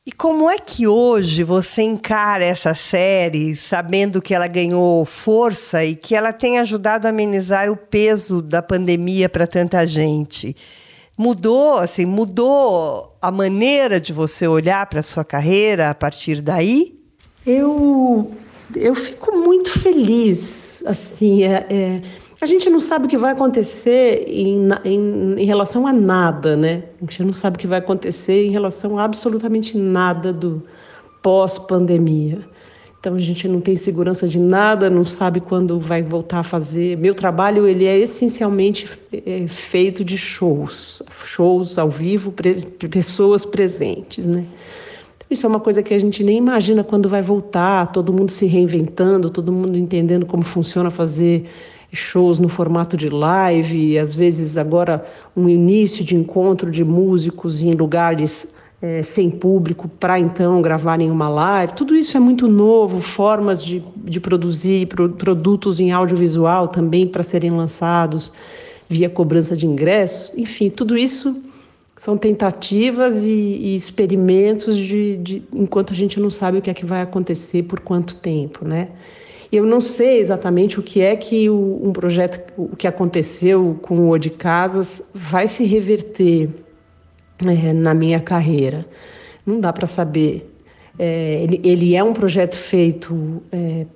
E 0.08 0.12
como 0.12 0.48
é 0.48 0.56
que 0.56 0.86
hoje 0.86 1.42
você 1.42 1.82
encara 1.82 2.44
essa 2.44 2.74
série, 2.74 3.56
sabendo 3.56 4.22
que 4.22 4.32
ela 4.32 4.46
ganhou 4.46 5.04
força 5.04 5.84
e 5.84 5.96
que 5.96 6.14
ela 6.14 6.32
tem 6.32 6.60
ajudado 6.60 7.06
a 7.06 7.10
amenizar 7.10 7.68
o 7.68 7.76
peso 7.76 8.40
da 8.40 8.62
pandemia 8.62 9.28
para 9.28 9.48
tanta 9.48 9.84
gente? 9.84 10.54
Mudou, 11.18 11.78
assim, 11.78 12.06
mudou 12.06 13.16
a 13.20 13.32
maneira 13.32 14.00
de 14.00 14.12
você 14.12 14.46
olhar 14.46 14.86
para 14.86 15.02
sua 15.02 15.24
carreira 15.24 15.90
a 15.90 15.94
partir 15.94 16.40
daí? 16.40 16.94
Eu 17.44 18.30
eu 18.76 18.94
fico 18.94 19.36
muito 19.36 19.76
feliz. 19.80 20.84
Assim, 20.86 21.42
é, 21.42 21.66
é, 21.68 22.02
a 22.40 22.46
gente 22.46 22.68
não 22.68 22.80
sabe 22.80 23.06
o 23.06 23.08
que 23.08 23.16
vai 23.16 23.32
acontecer 23.32 24.24
em, 24.28 24.68
em, 24.84 25.34
em, 25.38 25.44
relação 25.44 25.86
a 25.86 25.92
nada, 25.92 26.54
né? 26.56 26.84
A 27.00 27.04
gente 27.04 27.22
não 27.22 27.32
sabe 27.32 27.56
o 27.56 27.58
que 27.58 27.66
vai 27.66 27.78
acontecer 27.78 28.46
em 28.46 28.50
relação 28.50 28.98
a 28.98 29.04
absolutamente 29.04 29.76
nada 29.76 30.32
do 30.32 30.62
pós-pandemia. 31.22 32.40
Então 33.00 33.14
a 33.14 33.18
gente 33.18 33.46
não 33.48 33.60
tem 33.60 33.76
segurança 33.76 34.28
de 34.28 34.38
nada, 34.38 34.90
não 34.90 35.04
sabe 35.04 35.40
quando 35.40 35.78
vai 35.78 36.02
voltar 36.02 36.40
a 36.40 36.42
fazer. 36.42 36.98
Meu 36.98 37.14
trabalho 37.14 37.66
ele 37.66 37.86
é 37.86 37.96
essencialmente 37.96 38.86
é, 39.12 39.46
feito 39.46 40.04
de 40.04 40.18
shows, 40.18 41.02
shows 41.24 41.78
ao 41.78 41.88
vivo, 41.88 42.34
pessoas 42.90 43.44
presentes, 43.44 44.26
né? 44.26 44.44
Isso 45.30 45.46
é 45.46 45.48
uma 45.48 45.60
coisa 45.60 45.82
que 45.82 45.94
a 45.94 45.98
gente 45.98 46.22
nem 46.22 46.38
imagina 46.38 46.84
quando 46.84 47.08
vai 47.08 47.22
voltar, 47.22 47.90
todo 47.92 48.12
mundo 48.12 48.30
se 48.30 48.46
reinventando, 48.46 49.30
todo 49.30 49.50
mundo 49.50 49.76
entendendo 49.76 50.26
como 50.26 50.44
funciona 50.44 50.90
fazer 50.90 51.48
shows 51.92 52.38
no 52.38 52.48
formato 52.48 52.96
de 52.96 53.08
live, 53.08 53.98
às 53.98 54.14
vezes 54.14 54.56
agora 54.56 55.04
um 55.36 55.48
início 55.48 56.04
de 56.04 56.16
encontro 56.16 56.70
de 56.70 56.84
músicos 56.84 57.62
em 57.62 57.72
lugares 57.72 58.52
é, 58.80 59.02
sem 59.02 59.30
público 59.30 59.88
para 59.88 60.18
então 60.18 60.60
gravarem 60.60 61.10
uma 61.10 61.28
live. 61.28 61.72
Tudo 61.74 61.94
isso 61.94 62.16
é 62.16 62.20
muito 62.20 62.48
novo, 62.48 63.00
formas 63.00 63.64
de, 63.64 63.82
de 63.96 64.20
produzir 64.20 64.86
pro, 64.86 65.08
produtos 65.08 65.80
em 65.80 65.92
audiovisual 65.92 66.68
também 66.68 67.06
para 67.06 67.22
serem 67.22 67.50
lançados 67.50 68.32
via 68.88 69.08
cobrança 69.08 69.56
de 69.56 69.66
ingressos. 69.66 70.32
Enfim, 70.36 70.68
tudo 70.68 70.96
isso 70.96 71.36
são 71.96 72.16
tentativas 72.16 73.26
e, 73.26 73.30
e 73.30 73.76
experimentos 73.76 74.76
de, 74.76 75.16
de, 75.16 75.42
enquanto 75.52 75.92
a 75.92 75.96
gente 75.96 76.20
não 76.20 76.28
sabe 76.28 76.58
o 76.58 76.62
que 76.62 76.70
é 76.70 76.74
que 76.74 76.84
vai 76.84 77.00
acontecer 77.00 77.62
por 77.62 77.80
quanto 77.80 78.14
tempo, 78.16 78.66
né? 78.66 78.90
Eu 79.50 79.64
não 79.64 79.80
sei 79.80 80.18
exatamente 80.18 80.80
o 80.80 80.82
que 80.82 81.00
é 81.00 81.14
que 81.16 81.48
o, 81.48 81.80
um 81.82 81.92
projeto, 81.92 82.40
o 82.56 82.76
que 82.76 82.86
aconteceu 82.86 83.78
com 83.82 84.10
o 84.10 84.18
de 84.18 84.30
Casas 84.30 85.02
vai 85.14 85.46
se 85.46 85.64
reverter 85.64 86.48
é, 87.44 87.72
na 87.72 87.94
minha 87.94 88.20
carreira. 88.20 88.86
Não 89.44 89.60
dá 89.60 89.72
para 89.72 89.86
saber. 89.86 90.52
É, 90.98 91.42
ele, 91.42 91.60
ele, 91.62 91.94
é 91.94 92.02
um 92.02 92.12
projeto 92.12 92.56
feito 92.56 93.42
é, 93.52 93.86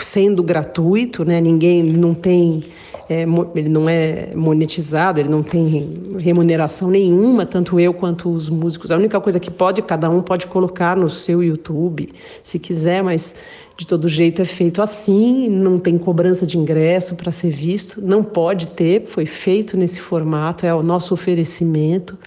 sendo 0.00 0.42
gratuito, 0.42 1.24
né? 1.24 1.40
Ninguém 1.40 1.82
não 1.82 2.12
tem 2.12 2.64
é, 3.08 3.24
ele 3.54 3.68
não 3.70 3.88
é 3.88 4.34
monetizado, 4.34 5.18
ele 5.18 5.30
não 5.30 5.42
tem 5.42 6.16
remuneração 6.18 6.90
nenhuma, 6.90 7.46
tanto 7.46 7.80
eu 7.80 7.94
quanto 7.94 8.28
os 8.28 8.50
músicos. 8.50 8.90
A 8.90 8.96
única 8.96 9.18
coisa 9.18 9.40
que 9.40 9.50
pode, 9.50 9.80
cada 9.80 10.10
um 10.10 10.20
pode 10.20 10.46
colocar 10.46 10.94
no 10.94 11.08
seu 11.08 11.42
YouTube, 11.42 12.12
se 12.42 12.58
quiser, 12.58 13.02
mas 13.02 13.34
de 13.78 13.86
todo 13.86 14.08
jeito 14.08 14.42
é 14.42 14.44
feito 14.44 14.82
assim, 14.82 15.48
não 15.48 15.78
tem 15.78 15.96
cobrança 15.96 16.44
de 16.44 16.58
ingresso 16.58 17.14
para 17.14 17.30
ser 17.30 17.50
visto, 17.50 18.02
não 18.02 18.24
pode 18.24 18.68
ter, 18.68 19.06
foi 19.06 19.24
feito 19.24 19.76
nesse 19.76 20.00
formato, 20.00 20.66
é 20.66 20.74
o 20.74 20.82
nosso 20.82 21.14
oferecimento 21.14 22.18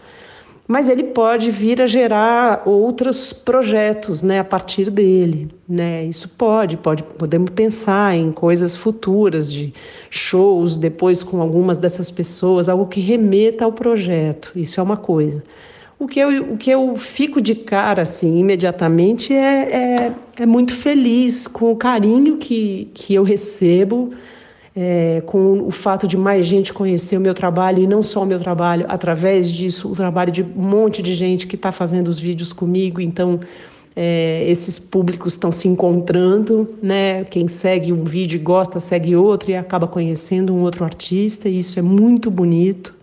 mas 0.71 0.87
ele 0.87 1.03
pode 1.03 1.51
vir 1.51 1.81
a 1.81 1.85
gerar 1.85 2.61
outros 2.65 3.33
projetos 3.33 4.21
né, 4.21 4.39
a 4.39 4.43
partir 4.43 4.89
dele. 4.89 5.51
Né? 5.67 6.05
Isso 6.05 6.29
pode, 6.29 6.77
pode, 6.77 7.03
podemos 7.03 7.49
pensar 7.49 8.15
em 8.15 8.31
coisas 8.31 8.73
futuras, 8.73 9.51
de 9.51 9.73
shows 10.09 10.77
depois 10.77 11.23
com 11.23 11.41
algumas 11.41 11.77
dessas 11.77 12.09
pessoas, 12.09 12.69
algo 12.69 12.87
que 12.87 13.01
remeta 13.01 13.65
ao 13.65 13.73
projeto. 13.73 14.53
Isso 14.55 14.79
é 14.79 14.83
uma 14.83 14.95
coisa. 14.95 15.43
O 16.01 16.07
que 16.07 16.19
eu, 16.19 16.53
o 16.53 16.57
que 16.57 16.71
eu 16.71 16.95
fico 16.95 17.39
de 17.39 17.53
cara 17.53 18.01
assim 18.01 18.39
imediatamente 18.39 19.31
é, 19.31 20.07
é, 20.07 20.11
é 20.39 20.45
muito 20.47 20.73
feliz 20.73 21.47
com 21.47 21.71
o 21.71 21.75
carinho 21.75 22.37
que, 22.37 22.89
que 22.91 23.13
eu 23.13 23.21
recebo 23.21 24.11
é, 24.75 25.21
com 25.27 25.59
o 25.61 25.69
fato 25.69 26.07
de 26.07 26.17
mais 26.17 26.47
gente 26.47 26.73
conhecer 26.73 27.17
o 27.17 27.21
meu 27.21 27.35
trabalho 27.35 27.83
e 27.83 27.85
não 27.85 28.01
só 28.01 28.23
o 28.23 28.25
meu 28.25 28.39
trabalho, 28.39 28.87
através 28.89 29.47
disso, 29.51 29.91
o 29.91 29.95
trabalho 29.95 30.31
de 30.31 30.41
um 30.41 30.47
monte 30.63 31.03
de 31.03 31.13
gente 31.13 31.45
que 31.45 31.55
está 31.55 31.71
fazendo 31.71 32.07
os 32.07 32.19
vídeos 32.19 32.51
comigo. 32.51 32.99
Então, 32.99 33.39
é, 33.95 34.43
esses 34.49 34.79
públicos 34.79 35.33
estão 35.33 35.51
se 35.51 35.67
encontrando, 35.67 36.67
né? 36.81 37.25
Quem 37.25 37.47
segue 37.47 37.93
um 37.93 38.05
vídeo 38.05 38.37
e 38.37 38.39
gosta, 38.39 38.79
segue 38.79 39.15
outro 39.15 39.51
e 39.51 39.55
acaba 39.55 39.85
conhecendo 39.85 40.51
um 40.51 40.63
outro 40.63 40.83
artista, 40.83 41.47
e 41.47 41.59
isso 41.59 41.77
é 41.77 41.81
muito 41.83 42.31
bonito. 42.31 43.00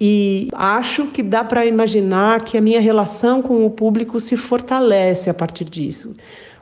E 0.00 0.48
acho 0.54 1.08
que 1.08 1.22
dá 1.22 1.44
para 1.44 1.66
imaginar 1.66 2.42
que 2.42 2.56
a 2.56 2.60
minha 2.60 2.80
relação 2.80 3.42
com 3.42 3.66
o 3.66 3.70
público 3.70 4.18
se 4.18 4.34
fortalece 4.36 5.28
a 5.28 5.34
partir 5.34 5.64
disso. 5.64 6.16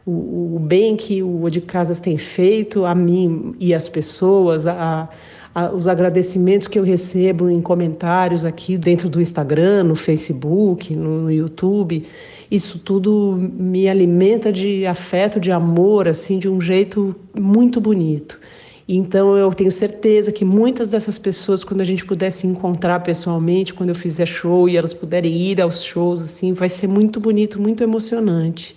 o, 0.05 0.57
o 0.57 0.59
bem 0.59 0.97
que 0.97 1.23
o 1.23 1.43
O 1.43 1.51
de 1.51 1.61
Casas 1.61 2.01
tem 2.01 2.17
feito 2.17 2.85
a 2.85 2.95
mim 2.95 3.55
e 3.61 3.75
às 3.75 3.89
pessoas, 3.89 4.67
a, 4.67 5.09
a, 5.55 5.71
os 5.71 5.87
agradecimentos 5.87 6.67
que 6.67 6.79
eu 6.79 6.83
recebo 6.83 7.51
em 7.51 7.61
comentários 7.61 8.45
aqui 8.45 8.79
dentro 8.79 9.09
do 9.09 9.21
Instagram, 9.21 9.85
no 9.85 9.95
Facebook, 9.95 10.97
no, 10.97 11.23
no 11.23 11.31
YouTube. 11.31 12.07
Isso 12.51 12.79
tudo 12.79 13.37
me 13.39 13.89
alimenta 13.89 14.51
de 14.51 14.87
afeto, 14.87 15.39
de 15.39 15.53
amor, 15.53 16.09
assim, 16.09 16.39
de 16.39 16.49
um 16.49 16.61
jeito 16.61 17.15
muito 17.39 17.81
bonito. 17.81 18.41
Então 18.89 19.37
eu 19.37 19.53
tenho 19.53 19.71
certeza 19.71 20.33
que 20.33 20.47
muitas 20.47 20.89
dessas 20.89 21.19
pessoas, 21.19 21.63
quando 21.63 21.83
a 21.83 21.85
gente 21.85 22.07
puder 22.07 22.31
se 22.31 22.47
encontrar 22.47 23.01
pessoalmente, 23.01 23.75
quando 23.75 23.91
eu 23.91 23.95
fizer 23.95 24.25
show 24.25 24.67
e 24.67 24.79
elas 24.79 24.95
puderem 24.95 25.37
ir 25.37 25.61
aos 25.61 25.83
shows, 25.83 26.23
assim, 26.23 26.55
vai 26.55 26.71
ser 26.71 26.87
muito 26.87 27.21
bonito, 27.21 27.61
muito 27.61 27.83
emocionante. 27.83 28.75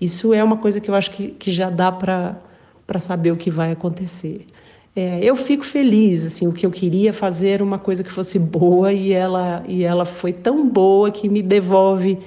Isso 0.00 0.34
é 0.34 0.42
uma 0.42 0.56
coisa 0.56 0.80
que 0.80 0.90
eu 0.90 0.94
acho 0.94 1.12
que, 1.12 1.28
que 1.28 1.52
já 1.52 1.70
dá 1.70 1.92
para 1.92 2.98
saber 2.98 3.30
o 3.30 3.36
que 3.36 3.48
vai 3.48 3.70
acontecer. 3.70 4.44
É, 4.96 5.20
eu 5.22 5.36
fico 5.36 5.64
feliz, 5.64 6.24
assim, 6.24 6.48
o 6.48 6.52
que 6.52 6.66
eu 6.66 6.70
queria 6.70 7.12
fazer 7.12 7.62
uma 7.62 7.78
coisa 7.78 8.02
que 8.02 8.12
fosse 8.12 8.38
boa 8.38 8.92
e 8.92 9.12
ela, 9.12 9.62
e 9.68 9.84
ela 9.84 10.04
foi 10.04 10.32
tão 10.32 10.68
boa 10.68 11.12
que 11.12 11.28
me 11.28 11.42
devolve 11.42 12.18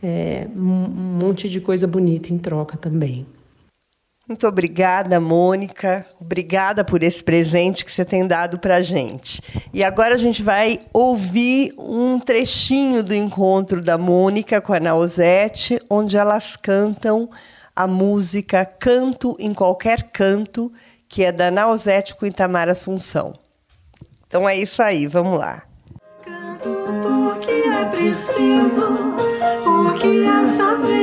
é, 0.00 0.46
um 0.56 0.60
monte 0.60 1.48
de 1.48 1.60
coisa 1.60 1.88
bonita 1.88 2.32
em 2.32 2.38
troca 2.38 2.76
também. 2.76 3.26
Muito 4.28 4.46
obrigada, 4.46 5.18
Mônica. 5.18 6.04
Obrigada 6.20 6.84
por 6.84 7.02
esse 7.02 7.24
presente 7.24 7.82
que 7.82 7.90
você 7.90 8.04
tem 8.04 8.26
dado 8.26 8.58
para 8.58 8.82
gente. 8.82 9.40
E 9.72 9.82
agora 9.82 10.16
a 10.16 10.18
gente 10.18 10.42
vai 10.42 10.80
ouvir 10.92 11.72
um 11.78 12.20
trechinho 12.20 13.02
do 13.02 13.14
encontro 13.14 13.80
da 13.80 13.96
Mônica 13.96 14.60
com 14.60 14.74
a 14.74 14.80
Nausete, 14.80 15.80
onde 15.88 16.18
elas 16.18 16.56
cantam 16.56 17.30
a 17.74 17.86
música 17.86 18.66
Canto 18.66 19.34
em 19.38 19.54
Qualquer 19.54 20.10
Canto, 20.12 20.70
que 21.08 21.24
é 21.24 21.32
da 21.32 21.50
Nausete 21.50 22.14
com 22.14 22.26
Itamar 22.26 22.68
Assunção. 22.68 23.32
Então 24.26 24.46
é 24.46 24.54
isso 24.58 24.82
aí, 24.82 25.06
vamos 25.06 25.40
lá. 25.40 25.62
Canto 26.22 26.68
porque 26.68 27.50
é 27.50 27.84
preciso, 27.86 29.14
porque 29.64 30.26
é 30.26 30.52
sagrado 30.54 30.97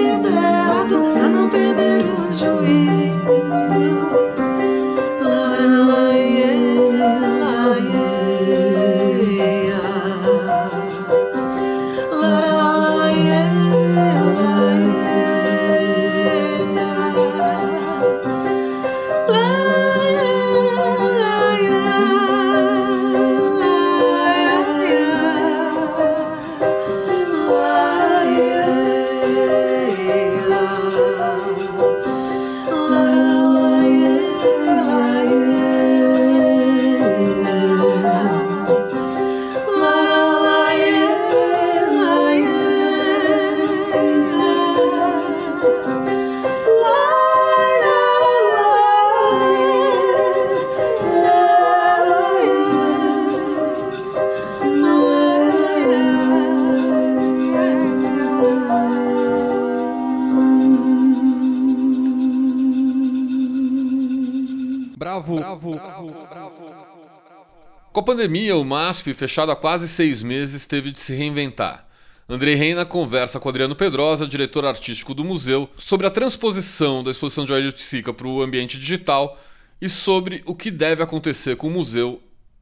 pandemia, 68.25 68.55
o 68.55 68.65
MASP, 68.65 69.13
fechado 69.13 69.51
há 69.51 69.55
quase 69.55 69.87
seis 69.87 70.23
meses, 70.23 70.65
teve 70.65 70.89
de 70.89 70.99
se 70.99 71.13
reinventar. 71.13 71.87
Andrei 72.27 72.55
Reina 72.55 72.83
conversa 72.83 73.39
com 73.39 73.47
Adriano 73.47 73.75
Pedrosa, 73.75 74.25
diretor 74.25 74.65
artístico 74.65 75.13
do 75.13 75.23
museu, 75.23 75.69
sobre 75.77 76.07
a 76.07 76.09
transposição 76.09 77.03
da 77.03 77.11
exposição 77.11 77.45
de 77.45 77.53
Ailton 77.53 77.77
Sica 77.77 78.11
para 78.11 78.27
o 78.27 78.41
ambiente 78.41 78.79
digital 78.79 79.37
e 79.79 79.87
sobre 79.87 80.41
o 80.47 80.55
que 80.55 80.71
deve 80.71 81.03
acontecer 81.03 81.55
com 81.55 81.67
o 81.67 81.69
museu 81.69 82.19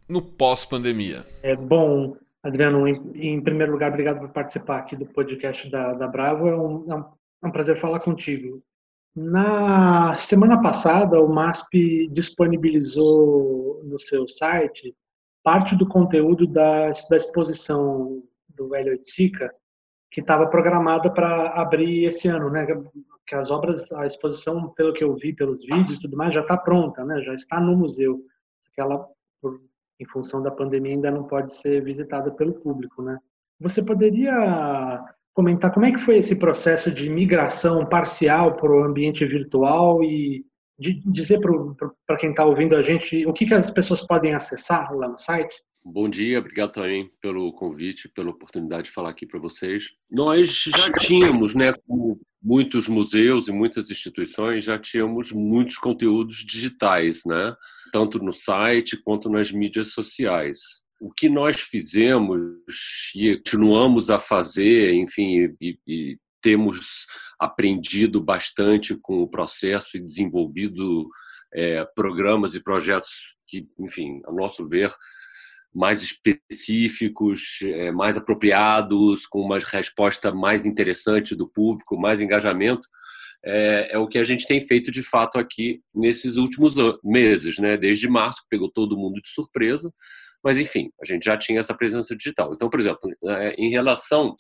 no 0.08 0.22
pós-pandemia. 0.22 1.26
É 1.42 1.56
bom, 1.56 2.18
Adriano, 2.44 2.86
em, 2.86 3.02
em, 3.16 3.42
primeiro 3.42 3.72
lugar, 3.72 3.90
obrigado 3.90 4.20
por 4.20 4.30
participar 4.30 4.80
aqui 4.80 4.98
do 4.98 5.06
podcast 5.06 5.70
da, 5.72 5.94
da 5.94 6.08
Bravo. 6.10 6.46
É 6.50 6.58
um, 6.58 6.92
é 6.92 6.96
um, 6.96 7.06
é 7.42 7.48
um 7.48 7.52
prazer 7.52 7.80
falar 7.80 8.02
contigo. 8.02 8.62
Na 9.16 10.18
semana 10.18 10.62
passada, 10.62 11.22
o 11.22 11.34
MASP 11.34 12.10
disponibilizou 12.12 13.82
no 13.86 13.98
seu 13.98 14.28
site 14.28 14.94
parte 15.44 15.76
do 15.76 15.88
conteúdo 15.88 16.48
da, 16.48 16.92
da 17.10 17.18
exposição 17.18 18.24
do 18.50 18.74
Hélio 18.74 18.94
Oiticica, 18.94 19.54
que 20.10 20.22
estava 20.22 20.48
programada 20.48 21.12
para 21.12 21.50
abrir 21.50 22.06
esse 22.06 22.28
ano, 22.28 22.50
né? 22.50 22.66
Que 23.28 23.36
as 23.36 23.52
obras, 23.52 23.92
a 23.94 24.06
exposição, 24.06 24.70
pelo 24.70 24.94
que 24.94 25.04
eu 25.04 25.16
vi 25.16 25.34
pelos 25.34 25.60
vídeos 25.66 25.98
e 25.98 26.02
tudo 26.02 26.16
mais, 26.16 26.34
já 26.34 26.42
está 26.42 26.56
pronta, 26.56 27.04
né? 27.04 27.22
Já 27.22 27.34
está 27.34 27.60
no 27.60 27.76
museu. 27.76 28.22
Ela, 28.78 29.06
em 30.00 30.06
função 30.06 30.42
da 30.42 30.52
pandemia, 30.52 30.94
ainda 30.94 31.12
não 31.12 31.24
pode 31.24 31.54
ser 31.54 31.84
visitada 31.84 32.32
pelo 32.32 32.54
público, 32.54 33.02
né? 33.02 33.18
Você 33.60 33.84
poderia 33.84 35.04
comentar 35.34 35.74
como 35.74 35.86
é 35.86 35.92
que 35.92 36.00
foi 36.00 36.18
esse 36.18 36.36
processo 36.36 36.92
de 36.92 37.10
migração 37.10 37.86
parcial 37.86 38.56
para 38.56 38.72
o 38.72 38.84
ambiente 38.84 39.26
virtual 39.26 40.04
e 40.04 40.46
de 40.80 41.02
dizer 41.06 41.40
para 42.08 42.18
quem 42.18 42.32
está 42.32 42.46
ouvindo 42.46 42.76
a 42.76 42.82
gente 42.82 43.26
o 43.26 43.34
que, 43.34 43.46
que 43.46 43.54
as 43.54 43.70
pessoas 43.70 44.02
podem 44.02 44.34
acessar 44.34 44.94
lá 44.96 45.08
no 45.08 45.18
site? 45.18 45.54
Bom 45.86 46.08
dia, 46.08 46.40
obrigado 46.40 46.72
também 46.72 47.12
pelo 47.22 47.52
convite, 47.52 48.08
pela 48.08 48.32
oportunidade 48.32 48.86
de 48.86 48.92
falar 48.92 49.10
aqui 49.10 49.26
para 49.26 49.40
vocês. 49.40 49.90
Nós 50.10 50.64
já 50.64 50.94
tínhamos, 50.94 51.54
né, 51.54 51.74
como 51.86 52.22
muitos 52.42 52.88
museus 52.88 53.50
e 53.50 53.52
muitas 53.52 53.92
instituições, 53.92 54.64
já 54.64 54.80
tínhamos 54.80 55.34
muitos 55.34 55.78
conteúdos 55.78 56.38
digitais, 56.38 57.24
né, 57.26 57.54
tanto 57.92 58.18
no 58.20 58.32
site 58.32 58.96
quanto 58.96 59.30
nas 59.30 59.52
mídias 59.52 59.88
sociais. 59.88 60.60
O 61.02 61.12
que 61.12 61.28
nós 61.28 61.60
fizemos 61.60 62.32
e 63.14 63.36
continuamos 63.36 64.10
a 64.10 64.20
fazer, 64.20 64.94
enfim, 64.94 65.54
e, 65.60 65.78
e 65.86 66.18
temos 66.44 67.08
aprendido 67.40 68.22
bastante 68.22 68.96
com 69.02 69.24
o 69.24 69.28
processo 69.28 69.98
e 69.98 70.02
desenvolvido 70.02 71.10
é, 71.54 71.86
programas 71.96 72.54
e 72.54 72.60
projetos 72.60 73.36
que, 73.48 73.68
enfim, 73.80 74.22
a 74.28 74.32
nosso 74.32 74.68
ver, 74.68 74.94
mais 75.74 76.04
específicos, 76.04 77.60
é, 77.64 77.92
mais 77.92 78.18
apropriados, 78.18 79.26
com 79.26 79.40
uma 79.42 79.58
resposta 79.58 80.32
mais 80.32 80.66
interessante 80.66 81.36
do 81.36 81.48
público, 81.48 81.98
mais 81.98 82.22
engajamento, 82.22 82.88
é, 83.46 83.90
é, 83.92 83.98
o 83.98 84.08
que 84.08 84.18
a 84.18 84.24
gente 84.24 84.48
tem 84.48 84.62
feito 84.62 84.92
de 84.92 85.02
fato 85.02 85.38
aqui 85.38 85.82
nesses 85.94 86.38
últimos 86.38 86.76
meses, 87.04 87.58
né? 87.58 87.76
Desde 87.76 88.08
março, 88.08 88.44
pegou 88.50 88.72
todo 88.72 88.98
mundo 88.98 89.22
de 89.22 89.30
surpresa, 89.30 89.92
mas 90.44 90.58
enfim, 90.58 90.92
a 91.02 91.06
gente 91.06 91.26
já 91.26 91.38
tinha 91.38 91.60
essa 91.60 91.74
presença 91.74 92.16
digital. 92.16 92.54
Então, 92.54 92.70
por 92.70 92.80
exemplo, 92.80 93.10
é, 93.26 93.54
em 93.56 93.70
relação 93.70 94.36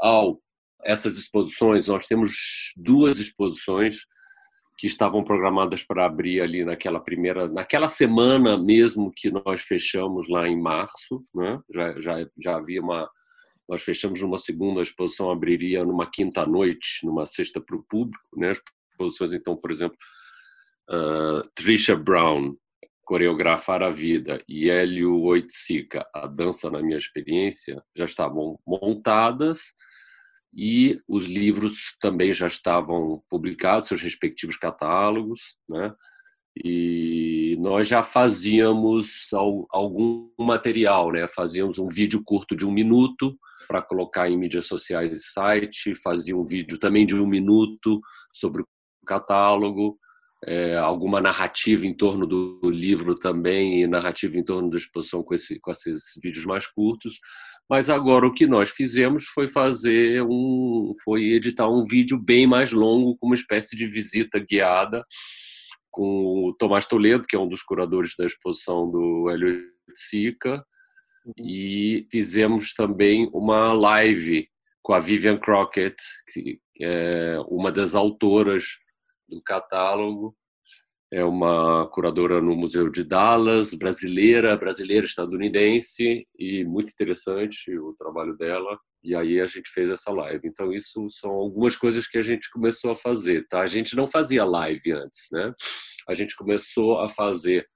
ao 0.00 0.40
essas 0.84 1.16
exposições, 1.16 1.88
nós 1.88 2.06
temos 2.06 2.72
duas 2.76 3.18
exposições 3.18 4.06
que 4.78 4.86
estavam 4.86 5.24
programadas 5.24 5.82
para 5.82 6.06
abrir 6.06 6.40
ali 6.40 6.64
naquela 6.64 7.00
primeira, 7.00 7.48
naquela 7.48 7.88
semana 7.88 8.56
mesmo 8.56 9.12
que 9.14 9.30
nós 9.30 9.60
fechamos 9.60 10.28
lá 10.28 10.48
em 10.48 10.60
março, 10.60 11.20
né? 11.34 11.60
já, 11.68 12.00
já, 12.00 12.26
já 12.40 12.56
havia 12.56 12.80
uma, 12.80 13.10
nós 13.68 13.82
fechamos 13.82 14.20
numa 14.20 14.38
segunda, 14.38 14.80
a 14.80 14.82
exposição 14.82 15.30
abriria 15.30 15.84
numa 15.84 16.08
quinta 16.08 16.46
noite, 16.46 17.04
numa 17.04 17.26
sexta 17.26 17.60
para 17.60 17.76
o 17.76 17.82
público, 17.82 18.24
né? 18.36 18.52
As 18.52 18.60
exposições, 18.92 19.32
então, 19.32 19.56
por 19.56 19.70
exemplo, 19.70 19.98
uh, 20.90 21.46
Trisha 21.54 21.94
Brown, 21.94 22.56
coreografar 23.04 23.82
a 23.82 23.90
vida, 23.90 24.42
e 24.48 24.70
Hélio 24.70 25.20
Oiticica, 25.22 26.06
a 26.14 26.26
dança 26.26 26.70
na 26.70 26.82
minha 26.82 26.98
experiência, 26.98 27.82
já 27.96 28.04
estavam 28.04 28.58
montadas, 28.66 29.74
e 30.58 31.00
os 31.06 31.24
livros 31.24 31.94
também 32.00 32.32
já 32.32 32.48
estavam 32.48 33.22
publicados, 33.30 33.86
seus 33.86 34.00
respectivos 34.00 34.56
catálogos, 34.56 35.54
né? 35.68 35.94
E 36.64 37.56
nós 37.60 37.86
já 37.86 38.02
fazíamos 38.02 39.28
algum 39.70 40.28
material, 40.36 41.12
né? 41.12 41.28
Fazíamos 41.28 41.78
um 41.78 41.86
vídeo 41.86 42.20
curto 42.24 42.56
de 42.56 42.66
um 42.66 42.72
minuto 42.72 43.38
para 43.68 43.80
colocar 43.80 44.28
em 44.28 44.36
mídias 44.36 44.66
sociais 44.66 45.12
e 45.12 45.22
site, 45.30 45.94
fazia 45.94 46.36
um 46.36 46.44
vídeo 46.44 46.76
também 46.76 47.06
de 47.06 47.14
um 47.14 47.26
minuto 47.26 48.00
sobre 48.34 48.62
o 48.62 48.66
catálogo, 49.06 49.96
é, 50.44 50.76
alguma 50.76 51.20
narrativa 51.20 51.86
em 51.86 51.94
torno 51.94 52.26
do, 52.26 52.60
livro 52.68 53.14
também 53.14 53.82
e 53.82 53.86
narrativa 53.86 54.36
em 54.36 54.44
torno 54.44 54.70
da 54.70 54.76
exposição 54.76 55.22
com, 55.22 55.34
esse, 55.34 55.60
com 55.60 55.70
esses 55.70 56.18
vídeos 56.20 56.44
mais 56.44 56.66
curtos. 56.66 57.20
Mas 57.68 57.90
agora 57.90 58.26
o 58.26 58.32
que 58.32 58.46
nós 58.46 58.70
fizemos 58.70 59.24
foi 59.24 59.46
fazer 59.46 60.22
um, 60.22 60.94
foi 61.04 61.32
editar 61.32 61.68
um 61.68 61.84
vídeo 61.84 62.18
bem 62.18 62.46
mais 62.46 62.72
longo, 62.72 63.16
com 63.18 63.26
uma 63.26 63.34
espécie 63.34 63.76
de 63.76 63.86
visita 63.86 64.38
guiada 64.38 65.04
com 65.90 66.46
o 66.46 66.54
Tomás 66.54 66.86
Toledo, 66.86 67.26
que 67.26 67.34
é 67.34 67.38
um 67.38 67.48
dos 67.48 67.62
curadores 67.62 68.12
da 68.16 68.24
exposição 68.24 68.88
do 68.88 69.28
Hélio 69.28 69.64
Sica, 69.96 70.64
e 71.36 72.06
fizemos 72.08 72.72
também 72.72 73.28
uma 73.32 73.72
live 73.72 74.48
com 74.80 74.94
a 74.94 75.00
Vivian 75.00 75.36
Crockett, 75.36 75.96
que 76.32 76.60
é 76.80 77.36
uma 77.48 77.72
das 77.72 77.96
autoras 77.96 78.64
do 79.28 79.42
catálogo. 79.42 80.36
É 81.10 81.24
uma 81.24 81.88
curadora 81.88 82.40
no 82.40 82.54
Museu 82.54 82.90
de 82.90 83.02
Dallas, 83.02 83.72
brasileira, 83.72 84.56
brasileira 84.56 85.06
estadunidense 85.06 86.26
e 86.38 86.64
muito 86.64 86.90
interessante 86.90 87.76
o 87.78 87.94
trabalho 87.98 88.36
dela. 88.36 88.78
E 89.02 89.14
aí 89.14 89.40
a 89.40 89.46
gente 89.46 89.70
fez 89.70 89.88
essa 89.88 90.10
live. 90.10 90.46
Então 90.46 90.70
isso 90.70 91.08
são 91.10 91.30
algumas 91.30 91.76
coisas 91.76 92.06
que 92.06 92.18
a 92.18 92.22
gente 92.22 92.50
começou 92.50 92.90
a 92.90 92.96
fazer, 92.96 93.46
tá? 93.48 93.60
A 93.60 93.66
gente 93.66 93.96
não 93.96 94.06
fazia 94.06 94.44
live 94.44 94.92
antes, 94.92 95.22
né? 95.32 95.54
A 96.06 96.12
gente 96.12 96.36
começou 96.36 96.98
a 96.98 97.08
fazer 97.08 97.66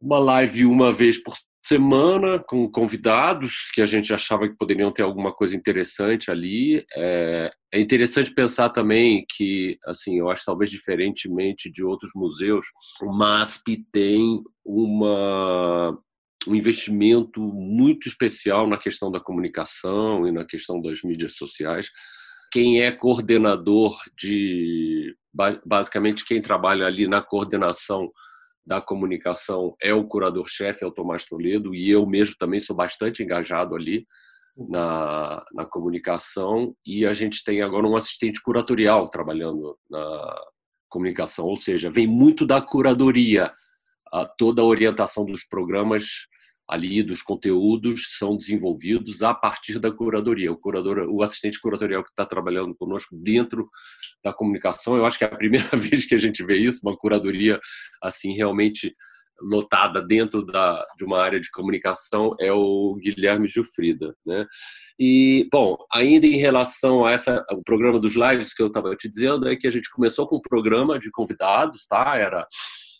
uma 0.00 0.18
live 0.18 0.66
uma 0.66 0.92
vez 0.92 1.22
por 1.22 1.34
semana 1.62 2.40
com 2.40 2.68
convidados 2.68 3.70
que 3.72 3.80
a 3.80 3.86
gente 3.86 4.12
achava 4.12 4.48
que 4.48 4.56
poderiam 4.56 4.90
ter 4.90 5.02
alguma 5.02 5.32
coisa 5.32 5.54
interessante 5.54 6.30
ali. 6.30 6.84
É, 6.96 7.50
é, 7.72 7.80
interessante 7.80 8.34
pensar 8.34 8.70
também 8.70 9.24
que, 9.28 9.78
assim, 9.86 10.18
eu 10.18 10.28
acho 10.28 10.44
talvez 10.44 10.68
diferentemente 10.70 11.70
de 11.70 11.84
outros 11.84 12.10
museus, 12.14 12.66
o 13.00 13.12
MASP 13.12 13.86
tem 13.92 14.42
uma 14.64 15.96
um 16.44 16.56
investimento 16.56 17.40
muito 17.40 18.08
especial 18.08 18.66
na 18.66 18.76
questão 18.76 19.12
da 19.12 19.20
comunicação 19.20 20.26
e 20.26 20.32
na 20.32 20.44
questão 20.44 20.80
das 20.80 21.00
mídias 21.02 21.36
sociais. 21.36 21.88
Quem 22.50 22.82
é 22.82 22.90
coordenador 22.90 23.96
de 24.18 25.14
basicamente 25.64 26.24
quem 26.24 26.42
trabalha 26.42 26.84
ali 26.84 27.06
na 27.06 27.22
coordenação 27.22 28.10
da 28.64 28.80
comunicação 28.80 29.74
é 29.80 29.92
o 29.92 30.06
curador-chefe, 30.06 30.84
é 30.84 30.86
o 30.86 30.92
Tomás 30.92 31.24
Toledo, 31.24 31.74
e 31.74 31.90
eu 31.90 32.06
mesmo 32.06 32.36
também 32.38 32.60
sou 32.60 32.76
bastante 32.76 33.22
engajado 33.22 33.74
ali 33.74 34.06
na, 34.56 35.44
na 35.52 35.64
comunicação. 35.64 36.74
E 36.86 37.04
a 37.04 37.12
gente 37.12 37.42
tem 37.44 37.62
agora 37.62 37.86
um 37.86 37.96
assistente 37.96 38.40
curatorial 38.40 39.08
trabalhando 39.08 39.76
na 39.90 40.40
comunicação, 40.88 41.46
ou 41.46 41.56
seja, 41.56 41.90
vem 41.90 42.06
muito 42.06 42.46
da 42.46 42.60
curadoria, 42.60 43.52
a, 44.12 44.26
toda 44.26 44.62
a 44.62 44.66
orientação 44.66 45.24
dos 45.24 45.42
programas 45.44 46.26
ali 46.68 47.02
dos 47.02 47.22
conteúdos 47.22 48.16
são 48.18 48.36
desenvolvidos 48.36 49.22
a 49.22 49.34
partir 49.34 49.78
da 49.78 49.90
curadoria. 49.90 50.52
O 50.52 50.56
curador, 50.56 51.06
o 51.08 51.22
assistente 51.22 51.60
curatorial 51.60 52.02
que 52.02 52.10
está 52.10 52.24
trabalhando 52.24 52.74
conosco 52.74 53.16
dentro 53.16 53.68
da 54.24 54.32
comunicação, 54.32 54.96
eu 54.96 55.04
acho 55.04 55.18
que 55.18 55.24
é 55.24 55.26
a 55.26 55.36
primeira 55.36 55.68
vez 55.76 56.06
que 56.06 56.14
a 56.14 56.18
gente 56.18 56.44
vê 56.44 56.56
isso, 56.56 56.80
uma 56.84 56.96
curadoria 56.96 57.60
assim 58.02 58.32
realmente 58.32 58.94
lotada 59.40 60.00
dentro 60.00 60.44
da, 60.44 60.86
de 60.96 61.04
uma 61.04 61.20
área 61.20 61.40
de 61.40 61.50
comunicação 61.50 62.34
é 62.38 62.52
o 62.52 62.94
Guilherme 62.94 63.48
Gilfrida, 63.48 64.14
né? 64.24 64.46
E 64.98 65.48
bom, 65.50 65.76
ainda 65.92 66.26
em 66.26 66.36
relação 66.36 67.04
a 67.04 67.10
essa 67.10 67.44
o 67.50 67.62
programa 67.64 67.98
dos 67.98 68.14
lives 68.14 68.54
que 68.54 68.62
eu 68.62 68.68
estava 68.68 68.94
te 68.94 69.08
dizendo 69.08 69.48
é 69.48 69.56
que 69.56 69.66
a 69.66 69.70
gente 69.70 69.90
começou 69.90 70.28
com 70.28 70.36
um 70.36 70.40
programa 70.40 70.98
de 70.98 71.10
convidados, 71.10 71.86
tá? 71.88 72.16
Era 72.16 72.46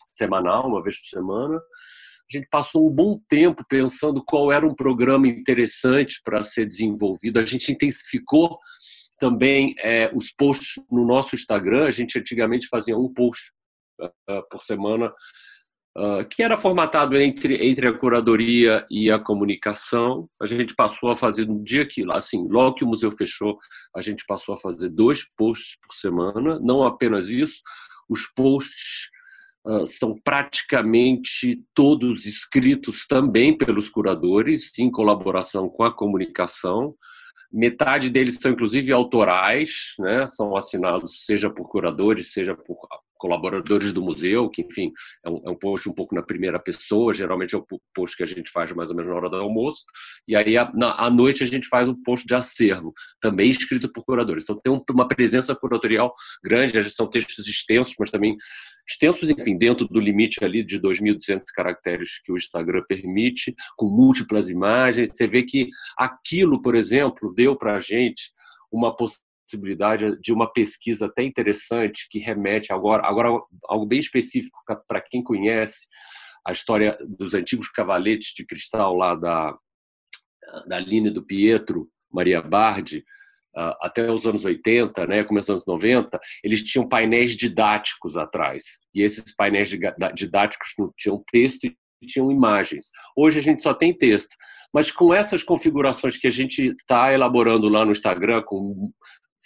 semanal, 0.08 0.66
uma 0.66 0.82
vez 0.82 0.98
por 0.98 1.06
semana 1.06 1.60
a 2.30 2.36
gente 2.36 2.48
passou 2.50 2.88
um 2.88 2.94
bom 2.94 3.20
tempo 3.28 3.64
pensando 3.68 4.22
qual 4.24 4.50
era 4.50 4.66
um 4.66 4.74
programa 4.74 5.28
interessante 5.28 6.20
para 6.24 6.42
ser 6.42 6.66
desenvolvido. 6.66 7.38
A 7.38 7.44
gente 7.44 7.70
intensificou 7.70 8.58
também 9.18 9.74
é, 9.78 10.10
os 10.14 10.32
posts 10.32 10.82
no 10.90 11.06
nosso 11.06 11.34
Instagram. 11.34 11.86
A 11.86 11.90
gente 11.90 12.18
antigamente 12.18 12.66
fazia 12.68 12.96
um 12.96 13.12
post 13.12 13.52
uh, 14.00 14.42
por 14.50 14.62
semana, 14.62 15.12
uh, 15.96 16.26
que 16.28 16.42
era 16.42 16.56
formatado 16.56 17.16
entre, 17.16 17.54
entre 17.66 17.86
a 17.86 17.96
curadoria 17.96 18.84
e 18.90 19.10
a 19.10 19.18
comunicação. 19.18 20.28
A 20.40 20.46
gente 20.46 20.74
passou 20.74 21.10
a 21.10 21.16
fazer 21.16 21.46
no 21.46 21.62
dia 21.62 21.86
que, 21.86 22.04
assim, 22.10 22.48
logo 22.48 22.76
que 22.76 22.84
o 22.84 22.88
museu 22.88 23.12
fechou, 23.12 23.58
a 23.94 24.02
gente 24.02 24.24
passou 24.26 24.54
a 24.54 24.58
fazer 24.58 24.88
dois 24.88 25.24
posts 25.36 25.76
por 25.80 25.94
semana. 25.94 26.58
Não 26.60 26.82
apenas 26.82 27.28
isso, 27.28 27.60
os 28.08 28.26
posts 28.34 29.10
São 29.86 30.18
praticamente 30.24 31.62
todos 31.74 32.26
escritos 32.26 33.06
também 33.06 33.56
pelos 33.56 33.88
curadores, 33.88 34.76
em 34.78 34.90
colaboração 34.90 35.68
com 35.68 35.84
a 35.84 35.92
comunicação. 35.92 36.94
Metade 37.52 38.10
deles 38.10 38.38
são, 38.40 38.50
inclusive, 38.50 38.90
autorais, 38.92 39.94
né? 39.98 40.26
são 40.28 40.56
assinados 40.56 41.24
seja 41.24 41.50
por 41.50 41.68
curadores, 41.68 42.32
seja 42.32 42.56
por 42.56 42.76
colaboradores 43.22 43.92
do 43.92 44.02
museu, 44.02 44.50
que, 44.50 44.62
enfim, 44.62 44.92
é 45.24 45.30
um, 45.30 45.42
é 45.46 45.50
um, 45.50 45.54
post 45.54 45.88
um 45.88 45.92
pouco 45.92 46.12
na 46.12 46.24
primeira 46.24 46.58
pessoa, 46.58 47.14
geralmente 47.14 47.54
é 47.54 47.58
o 47.58 47.64
post 47.94 48.16
que 48.16 48.24
a 48.24 48.26
gente 48.26 48.50
faz 48.50 48.72
mais 48.72 48.90
ou 48.90 48.96
menos 48.96 49.08
na 49.08 49.16
hora 49.16 49.30
do 49.30 49.36
almoço, 49.36 49.84
e 50.26 50.34
aí 50.34 50.54
na, 50.74 50.92
à 51.00 51.08
noite 51.08 51.44
a 51.44 51.46
gente 51.46 51.68
faz 51.68 51.88
um 51.88 51.94
post 52.02 52.26
de 52.26 52.34
acervo, 52.34 52.92
também 53.20 53.48
escrito 53.48 53.90
por 53.92 54.04
curadores. 54.04 54.42
Então 54.42 54.60
tem 54.60 54.72
um, 54.72 54.82
uma 54.90 55.06
presença 55.06 55.54
curatorial 55.54 56.12
grande, 56.42 56.90
são 56.90 57.08
textos 57.08 57.46
extensos, 57.46 57.94
mas 57.96 58.10
também 58.10 58.36
extensos, 58.88 59.30
enfim, 59.30 59.56
dentro 59.56 59.86
do 59.86 60.00
limite 60.00 60.44
ali 60.44 60.64
de 60.64 60.80
2.200 60.80 61.42
caracteres 61.54 62.20
que 62.24 62.32
o 62.32 62.36
Instagram 62.36 62.82
permite, 62.88 63.54
com 63.76 63.86
múltiplas 63.86 64.50
imagens. 64.50 65.10
Você 65.10 65.28
vê 65.28 65.44
que 65.44 65.68
aquilo, 65.96 66.60
por 66.60 66.74
exemplo, 66.74 67.32
deu 67.32 67.54
para 67.54 67.76
a 67.76 67.80
gente 67.80 68.32
uma 68.72 68.96
possibilidade 68.96 69.31
de 70.20 70.32
uma 70.32 70.50
pesquisa 70.52 71.06
até 71.06 71.22
interessante 71.22 72.06
que 72.10 72.18
remete 72.18 72.72
agora, 72.72 73.06
agora 73.06 73.28
algo 73.64 73.86
bem 73.86 74.00
específico 74.00 74.58
para 74.86 75.00
quem 75.00 75.22
conhece 75.22 75.86
a 76.46 76.52
história 76.52 76.96
dos 77.18 77.34
antigos 77.34 77.68
cavaletes 77.68 78.32
de 78.34 78.44
cristal 78.44 78.94
lá 78.94 79.14
da 79.14 79.56
da 80.66 80.76
Aline 80.76 81.10
do 81.10 81.24
Pietro, 81.24 81.88
Maria 82.10 82.42
Bardi, 82.42 82.98
uh, 83.56 83.74
até 83.80 84.10
os 84.10 84.26
anos 84.26 84.44
80, 84.44 85.06
né, 85.06 85.24
começo 85.24 85.52
dos 85.52 85.62
anos 85.62 85.82
90, 85.82 86.20
eles 86.42 86.62
tinham 86.62 86.88
painéis 86.88 87.36
didáticos 87.36 88.16
atrás. 88.16 88.64
E 88.94 89.02
esses 89.02 89.34
painéis 89.34 89.68
didáticos 90.14 90.74
tinham 90.96 91.22
texto 91.30 91.64
e 91.64 92.06
tinham 92.06 92.30
imagens. 92.30 92.90
Hoje 93.16 93.38
a 93.38 93.42
gente 93.42 93.62
só 93.62 93.72
tem 93.72 93.96
texto. 93.96 94.36
Mas 94.72 94.90
com 94.90 95.12
essas 95.12 95.42
configurações 95.42 96.16
que 96.16 96.26
a 96.26 96.30
gente 96.30 96.74
está 96.80 97.12
elaborando 97.12 97.68
lá 97.68 97.84
no 97.84 97.92
Instagram, 97.92 98.42
com 98.42 98.90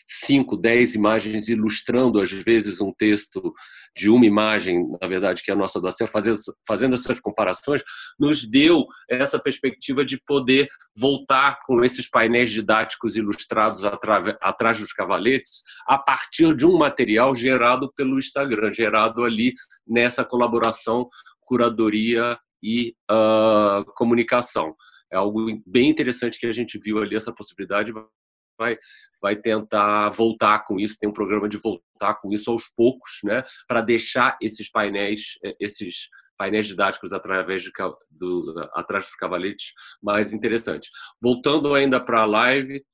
5, 0.07 0.57
10 0.57 0.95
imagens 0.95 1.49
ilustrando, 1.49 2.21
às 2.21 2.31
vezes, 2.31 2.81
um 2.81 2.93
texto 2.93 3.55
de 3.97 4.11
uma 4.11 4.27
imagem, 4.27 4.87
na 5.01 5.09
verdade, 5.09 5.43
que 5.43 5.51
é 5.51 5.55
a 5.55 5.57
nossa 5.57 5.81
doação, 5.81 6.07
fazendo, 6.07 6.39
fazendo 6.69 6.95
essas 6.95 7.19
comparações, 7.19 7.83
nos 8.19 8.47
deu 8.47 8.85
essa 9.09 9.39
perspectiva 9.39 10.05
de 10.05 10.21
poder 10.27 10.69
voltar 10.97 11.59
com 11.67 11.83
esses 11.83 12.09
painéis 12.09 12.51
didáticos 12.51 13.17
ilustrados 13.17 13.83
atrás 13.85 14.79
dos 14.79 14.93
cavaletes, 14.93 15.63
a 15.87 15.97
partir 15.97 16.55
de 16.55 16.67
um 16.67 16.77
material 16.77 17.35
gerado 17.35 17.91
pelo 17.97 18.19
Instagram, 18.19 18.71
gerado 18.71 19.25
ali 19.25 19.55
nessa 19.87 20.25
colaboração, 20.25 21.09
curadoria 21.41 22.39
e 22.63 22.95
uh, 23.11 23.85
comunicação. 23.95 24.75
É 25.11 25.17
algo 25.17 25.47
bem 25.67 25.89
interessante 25.89 26.39
que 26.39 26.47
a 26.47 26.53
gente 26.53 26.79
viu 26.79 26.99
ali, 26.99 27.15
essa 27.15 27.33
possibilidade 27.33 27.93
vai, 28.59 28.79
vai 29.21 29.37
tentar 29.37 30.11
voltar 30.11 30.65
com 30.65 30.79
isso, 30.79 30.99
tem 30.99 31.09
um 31.09 31.13
programa 31.13 31.49
de 31.49 31.59
voltar 31.59 32.15
com 32.21 32.33
isso 32.33 32.51
aos 32.51 32.69
poucos, 32.69 33.19
né, 33.25 33.45
para 33.69 33.81
deixar 33.81 34.37
esses 34.41 34.71
painéis, 34.71 35.39
eh, 35.45 35.57
esses 35.61 36.09
painéis 36.39 36.67
didáticos 36.67 37.13
através 37.13 37.63
de, 37.63 37.71
do, 38.11 38.71
atrás 38.75 39.07
dos 39.07 39.15
cavaletes 39.15 39.73
mais 40.03 40.33
interessantes. 40.33 40.91
Voltando 41.21 41.75
ainda 41.75 41.99
para 41.99 42.23
a 42.23 42.27
live 42.27 42.85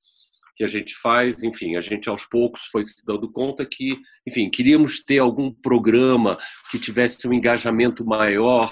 que 0.55 0.65
a 0.65 0.67
gente 0.67 0.95
faz, 0.95 1.43
enfim, 1.43 1.77
a 1.77 1.81
gente 1.81 2.09
aos 2.09 2.25
poucos 2.25 2.63
foi 2.71 2.85
se 2.85 3.05
dando 3.07 3.31
conta 3.31 3.67
que, 3.67 3.97
enfim, 4.27 4.51
queríamos 4.51 5.03
ter 5.03 5.19
algum 5.19 5.53
programa 5.53 6.39
que 6.71 6.79
tivesse 6.79 7.27
um 7.27 7.33
engajamento 7.33 8.05
maior 8.05 8.71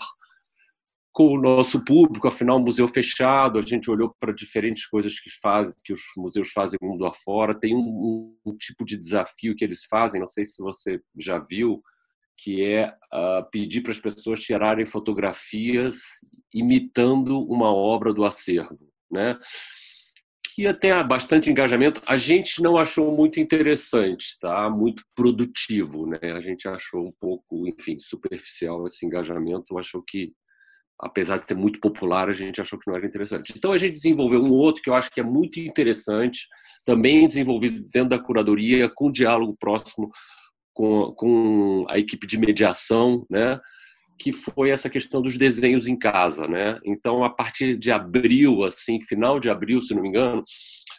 com 1.13 1.29
o 1.35 1.41
nosso 1.41 1.85
público, 1.85 2.29
afinal, 2.29 2.61
museu 2.61 2.87
fechado, 2.87 3.59
a 3.59 3.63
gente 3.63 3.91
olhou 3.91 4.15
para 4.21 4.33
diferentes 4.33 4.87
coisas 4.87 5.19
que 5.19 5.31
fazem, 5.41 5.75
que 5.85 5.93
os 5.93 6.01
museus 6.17 6.51
fazem 6.51 6.79
mundo 6.81 7.05
afora. 7.05 7.59
Tem 7.59 7.75
um, 7.75 8.37
um, 8.47 8.57
tipo 8.57 8.85
de 8.85 8.97
desafio 8.97 9.57
que 9.57 9.65
eles 9.65 9.85
fazem, 9.85 10.21
não 10.21 10.29
sei 10.29 10.45
se 10.45 10.63
você 10.63 11.01
já 11.19 11.39
viu, 11.39 11.83
que 12.37 12.65
é 12.65 12.89
uh, 13.13 13.51
pedir 13.51 13.83
para 13.83 13.93
as 13.93 13.99
pessoas 13.99 14.41
tirarem 14.41 14.87
fotografias 14.87 15.99
imitando 16.55 17.41
uma 17.43 17.75
obra 17.75 18.15
do 18.15 18.25
acervo, 18.25 18.89
né? 19.11 19.39
que 20.55 20.75
tem 20.75 20.91
bastante 21.07 21.51
engajamento. 21.51 22.03
A 22.07 22.17
gente 22.17 22.63
não 22.63 22.77
achou 22.77 23.15
muito 23.17 23.41
interessante, 23.41 24.39
tá? 24.39 24.69
Muito 24.69 25.03
produtivo, 25.15 26.07
né? 26.07 26.19
A 26.23 26.41
gente 26.41 26.69
achou 26.69 27.07
um 27.07 27.13
pouco, 27.13 27.67
enfim, 27.67 27.99
superficial 27.99 28.87
esse 28.87 29.07
engajamento. 29.07 29.79
Achou 29.79 30.03
que, 30.03 30.35
apesar 31.01 31.39
de 31.39 31.47
ser 31.47 31.55
muito 31.55 31.81
popular, 31.81 32.29
a 32.29 32.33
gente 32.33 32.61
achou 32.61 32.79
que 32.79 32.89
não 32.89 32.97
era 32.97 33.07
interessante. 33.07 33.55
Então 33.57 33.73
a 33.73 33.79
gente 33.79 33.95
desenvolveu 33.95 34.43
um 34.43 34.53
outro 34.53 34.83
que 34.83 34.91
eu 34.91 34.95
acho 34.95 35.11
que 35.11 35.21
é 35.21 35.25
muito 35.25 35.59
interessante, 35.59 36.47
também 36.85 37.27
desenvolvido 37.27 37.83
dentro 37.93 38.11
da 38.11 38.19
curadoria, 38.19 38.91
com 38.95 39.11
diálogo 39.11 39.57
próximo 39.59 40.11
com, 40.73 41.13
com 41.13 41.87
a 41.89 41.99
equipe 41.99 42.27
de 42.27 42.39
mediação, 42.39 43.27
né? 43.31 43.61
que 44.19 44.33
foi 44.33 44.69
essa 44.69 44.91
questão 44.91 45.23
dos 45.23 45.39
desenhos 45.39 45.89
em 45.89 45.99
casa, 45.99 46.47
né? 46.47 46.79
Então, 46.85 47.25
a 47.25 47.31
partir 47.31 47.79
de 47.79 47.91
abril, 47.91 48.63
assim, 48.65 49.01
final 49.01 49.41
de 49.41 49.49
abril, 49.49 49.81
se 49.81 49.95
não 49.95 50.03
me 50.03 50.09
engano, 50.09 50.45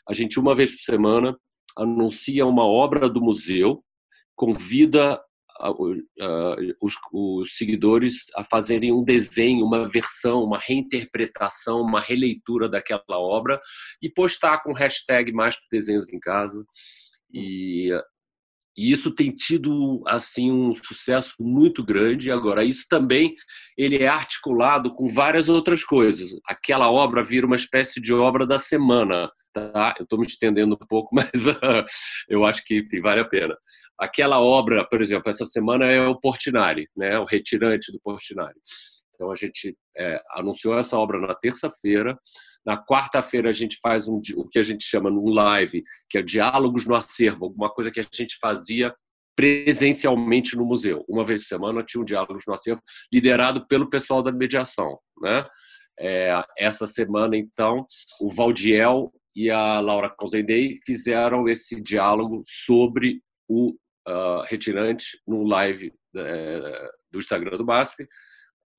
a 0.09 0.13
gente 0.13 0.39
uma 0.39 0.55
vez 0.55 0.71
por 0.71 0.81
semana 0.81 1.37
anuncia 1.77 2.45
uma 2.47 2.65
obra 2.65 3.07
do 3.07 3.21
museu, 3.21 3.83
convida 4.35 5.21
os, 5.69 6.95
os, 7.11 7.57
seguidores 7.57 8.25
a 8.35 8.43
fazerem 8.43 8.91
um 8.91 9.03
desenho, 9.03 9.65
uma 9.65 9.87
versão, 9.87 10.43
uma 10.43 10.57
reinterpretação, 10.57 11.81
uma 11.81 11.99
releitura 11.99 12.67
daquela 12.69 13.03
obra 13.09 13.59
e 14.01 14.09
postar 14.09 14.63
com 14.63 14.73
hashtag 14.73 15.31
mais 15.31 15.55
desenhos 15.71 16.11
em 16.11 16.19
casa. 16.19 16.63
E 17.33 17.91
e 18.77 18.91
isso 18.91 19.11
tem 19.11 19.31
tido 19.31 20.01
assim 20.07 20.51
um 20.51 20.73
sucesso 20.83 21.33
muito 21.39 21.83
grande. 21.83 22.31
Agora, 22.31 22.63
isso 22.63 22.85
também 22.89 23.35
ele 23.77 23.97
é 23.97 24.07
articulado 24.07 24.93
com 24.95 25.07
várias 25.07 25.49
outras 25.49 25.83
coisas. 25.83 26.31
Aquela 26.47 26.89
obra 26.89 27.23
vira 27.23 27.45
uma 27.45 27.55
espécie 27.55 27.99
de 27.99 28.13
obra 28.13 28.45
da 28.45 28.57
semana. 28.57 29.29
Tá? 29.53 29.95
Eu 29.99 30.03
estou 30.03 30.17
me 30.17 30.25
estendendo 30.25 30.75
um 30.75 30.87
pouco, 30.87 31.09
mas 31.15 31.29
eu 32.29 32.45
acho 32.45 32.63
que 32.63 32.79
enfim, 32.79 33.01
vale 33.01 33.21
a 33.21 33.25
pena. 33.25 33.55
Aquela 33.99 34.39
obra, 34.39 34.87
por 34.87 35.01
exemplo, 35.01 35.29
essa 35.29 35.45
semana 35.45 35.85
é 35.85 36.07
o 36.07 36.19
Portinari, 36.19 36.87
né? 36.95 37.19
o 37.19 37.25
retirante 37.25 37.91
do 37.91 37.99
Portinari. 38.01 38.55
Então 39.13 39.31
a 39.31 39.35
gente 39.35 39.77
é, 39.95 40.19
anunciou 40.31 40.77
essa 40.77 40.97
obra 40.97 41.19
na 41.19 41.35
terça-feira. 41.35 42.17
Na 42.65 42.83
quarta-feira 42.83 43.49
a 43.49 43.53
gente 43.53 43.77
faz 43.81 44.07
um, 44.07 44.19
o 44.35 44.47
que 44.47 44.57
a 44.57 44.63
gente 44.63 44.83
chama 44.83 45.09
num 45.09 45.29
live, 45.29 45.83
que 46.09 46.17
é 46.17 46.21
diálogos 46.21 46.87
no 46.87 46.95
acervo, 46.95 47.45
alguma 47.45 47.69
coisa 47.69 47.91
que 47.91 47.99
a 47.99 48.07
gente 48.11 48.37
fazia 48.41 48.93
presencialmente 49.35 50.55
no 50.55 50.65
museu. 50.65 51.05
Uma 51.07 51.25
vez 51.25 51.41
por 51.41 51.47
semana 51.47 51.83
tinha 51.83 52.01
um 52.01 52.05
diálogos 52.05 52.43
no 52.47 52.53
acervo 52.53 52.81
liderado 53.13 53.67
pelo 53.67 53.89
pessoal 53.89 54.21
da 54.21 54.31
mediação, 54.31 54.97
né? 55.21 55.45
É, 55.99 56.41
essa 56.57 56.87
semana 56.87 57.37
então 57.37 57.85
o 58.19 58.29
Valdiel 58.31 59.11
e 59.35 59.49
a 59.49 59.79
Laura 59.79 60.09
Cozendei 60.09 60.75
fizeram 60.85 61.47
esse 61.47 61.81
diálogo 61.81 62.43
sobre 62.47 63.21
o 63.47 63.75
uh, 64.07 64.41
retirante 64.47 65.19
no 65.27 65.43
live 65.43 65.93
é, 66.15 66.89
do 67.11 67.19
Instagram 67.19 67.57
do 67.57 67.65
BASP 67.65 68.07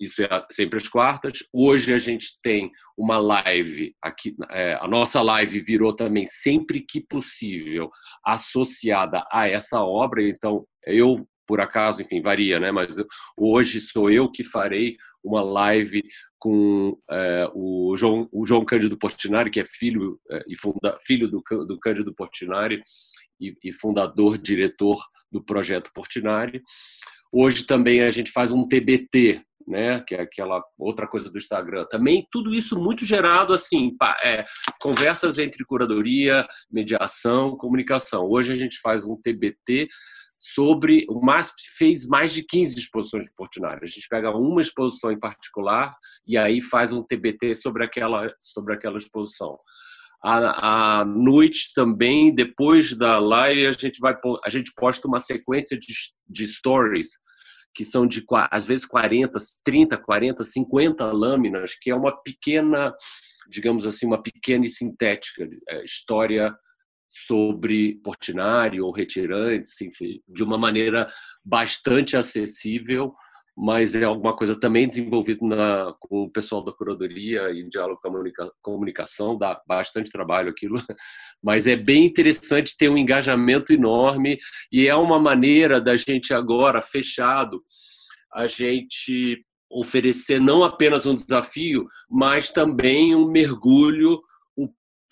isso 0.03 0.21
é 0.21 0.29
sempre 0.51 0.79
às 0.79 0.89
quartas. 0.89 1.45
Hoje 1.53 1.95
a 1.95 1.99
gente 1.99 2.39
tem 2.43 2.73
uma 2.99 3.19
live 3.19 3.95
aqui, 4.03 4.35
é, 4.51 4.75
a 4.75 4.89
nossa 4.89 5.23
live 5.23 5.61
virou 5.61 5.95
também 5.95 6.27
sempre 6.27 6.81
que 6.81 7.01
possível 7.01 7.89
associada 8.27 9.25
a 9.31 9.49
essa 9.49 9.81
obra. 9.85 10.23
Então 10.23 10.67
eu 10.85 11.25
por 11.47 11.61
acaso, 11.61 12.03
enfim, 12.03 12.23
varia, 12.23 12.59
né? 12.59 12.71
Mas 12.71 12.97
hoje 13.37 13.81
sou 13.81 14.11
eu 14.11 14.31
que 14.31 14.43
farei 14.43 14.97
uma 15.23 15.43
live 15.43 16.03
com 16.43 16.99
é, 17.09 17.49
o, 17.55 17.95
João, 17.97 18.29
o 18.33 18.45
João 18.45 18.65
Cândido 18.65 18.99
Portinari, 18.99 19.49
que 19.49 19.61
é 19.61 19.65
filho 19.65 20.19
é, 20.29 20.43
e 20.49 20.57
funda, 20.57 20.99
filho 21.07 21.29
do, 21.29 21.41
do 21.65 21.79
Cândido 21.79 22.13
Portinari 22.13 22.83
e, 23.41 23.55
e 23.63 23.73
fundador, 23.73 24.37
diretor 24.37 25.01
do 25.31 25.41
projeto 25.41 25.93
Portinari. 25.95 26.61
Hoje 27.33 27.65
também 27.65 28.03
a 28.03 28.11
gente 28.11 28.33
faz 28.33 28.51
um 28.51 28.67
TBT, 28.67 29.41
né, 29.69 30.03
que 30.05 30.17
é 30.17 30.23
aquela 30.23 30.61
outra 30.77 31.07
coisa 31.07 31.31
do 31.31 31.39
Instagram. 31.39 31.87
Também 31.89 32.27
tudo 32.29 32.53
isso 32.53 32.77
muito 32.77 33.07
gerado 33.07 33.55
assim, 33.55 33.97
é, 34.25 34.45
conversas 34.81 35.39
entre 35.39 35.65
curadoria, 35.65 36.45
mediação, 36.69 37.57
comunicação. 37.57 38.29
Hoje 38.29 38.53
a 38.53 38.57
gente 38.57 38.81
faz 38.81 39.07
um 39.07 39.15
TBT 39.15 39.89
sobre 40.43 41.07
o 41.09 41.25
MASP 41.25 41.55
fez 41.79 42.05
mais 42.05 42.33
de 42.33 42.43
15 42.43 42.77
exposições 42.77 43.25
de 43.27 43.33
Portinari. 43.37 43.85
A 43.85 43.87
gente 43.87 44.09
pega 44.09 44.37
uma 44.37 44.61
exposição 44.61 45.13
em 45.13 45.19
particular 45.19 45.97
e 46.27 46.37
aí 46.37 46.61
faz 46.61 46.93
um 46.93 47.01
TBT 47.01 47.55
sobre 47.55 47.85
aquela 47.85 48.29
sobre 48.41 48.75
aquela 48.75 48.99
exposição. 48.99 49.57
À, 50.21 51.05
noite 51.05 51.73
também, 51.75 52.35
depois 52.35 52.93
da 52.93 53.21
live, 53.21 53.67
a 53.67 53.73
gente 53.73 54.01
vai 54.01 54.17
a 54.45 54.51
gente 54.51 54.73
posta 54.77 55.07
uma 55.07 55.21
sequência 55.21 55.79
de, 55.79 55.95
de 56.29 56.47
stories 56.47 57.11
que 57.73 57.85
são 57.85 58.05
de 58.05 58.25
às 58.51 58.67
vezes 58.67 58.85
40, 58.85 59.39
30, 59.65 59.97
40, 59.97 60.45
50 60.45 61.13
lâminas, 61.13 61.75
que 61.81 61.91
é 61.91 61.95
uma 61.95 62.13
pequena, 62.23 62.93
digamos 63.49 63.87
assim, 63.87 64.07
uma 64.07 64.21
pequena 64.21 64.67
e 64.67 64.69
sintética 64.69 65.49
é, 65.69 65.85
história 65.85 66.55
sobre 67.13 68.01
Portinari 68.03 68.81
ou 68.81 68.91
retirantes, 68.91 69.81
enfim, 69.81 70.21
de 70.27 70.43
uma 70.43 70.59
maneira 70.59 71.09
bastante 71.45 72.17
acessível 72.17 73.15
mas 73.57 73.95
é 73.95 74.05
alguma 74.05 74.35
coisa 74.35 74.59
também 74.59 74.87
desenvolvida 74.87 75.45
na, 75.47 75.95
com 76.01 76.23
o 76.23 76.31
pessoal 76.31 76.65
da 76.65 76.73
curadoria 76.73 77.51
e 77.51 77.69
diálogo 77.69 78.01
com 78.03 78.09
a 78.43 78.51
comunicação, 78.63 79.37
dá 79.37 79.61
bastante 79.67 80.11
trabalho 80.11 80.51
aquilo, 80.51 80.77
mas 81.43 81.67
é 81.67 81.77
bem 81.77 82.07
interessante 82.07 82.77
ter 82.77 82.89
um 82.89 82.97
engajamento 82.97 83.73
enorme 83.73 84.39
e 84.71 84.89
é 84.89 84.95
uma 84.95 85.19
maneira 85.19 85.81
da 85.81 85.97
gente 85.97 86.33
agora, 86.33 86.81
fechado, 86.81 87.63
a 88.33 88.47
gente 88.47 89.45
oferecer 89.71 90.41
não 90.41 90.63
apenas 90.63 91.05
um 91.05 91.15
desafio, 91.15 91.87
mas 92.11 92.51
também 92.51 93.15
um 93.15 93.31
mergulho 93.31 94.21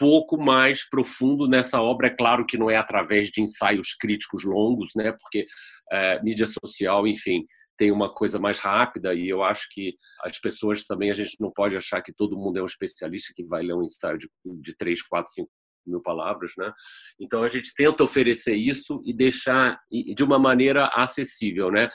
pouco 0.00 0.38
mais 0.38 0.88
profundo 0.88 1.46
nessa 1.46 1.78
obra. 1.82 2.06
É 2.06 2.10
claro 2.10 2.46
que 2.46 2.56
não 2.56 2.70
é 2.70 2.76
através 2.76 3.28
de 3.28 3.42
ensaios 3.42 3.92
críticos 3.92 4.44
longos, 4.44 4.92
né? 4.96 5.12
porque 5.12 5.46
é, 5.92 6.22
mídia 6.22 6.46
social, 6.46 7.06
enfim, 7.06 7.44
tem 7.76 7.92
uma 7.92 8.10
coisa 8.12 8.38
mais 8.38 8.58
rápida 8.58 9.14
e 9.14 9.28
eu 9.28 9.42
acho 9.42 9.68
que 9.70 9.94
as 10.22 10.38
pessoas 10.38 10.84
também, 10.84 11.10
a 11.10 11.14
gente 11.14 11.36
não 11.38 11.52
pode 11.52 11.76
achar 11.76 12.00
que 12.00 12.14
todo 12.14 12.36
mundo 12.36 12.58
é 12.58 12.62
um 12.62 12.66
especialista 12.66 13.34
que 13.36 13.44
vai 13.44 13.62
ler 13.62 13.74
um 13.74 13.82
ensaio 13.82 14.16
de, 14.16 14.30
de 14.62 14.74
3, 14.74 15.02
4, 15.02 15.34
5 15.34 15.50
mil 15.86 16.00
palavras, 16.00 16.52
né? 16.56 16.72
Então 17.18 17.42
a 17.42 17.48
gente 17.48 17.72
tenta 17.74 18.04
oferecer 18.04 18.54
isso 18.54 19.02
e 19.04 19.12
deixar 19.12 19.80
de 19.90 20.22
uma 20.22 20.38
maneira 20.38 20.86
acessível, 20.94 21.70
né? 21.70 21.90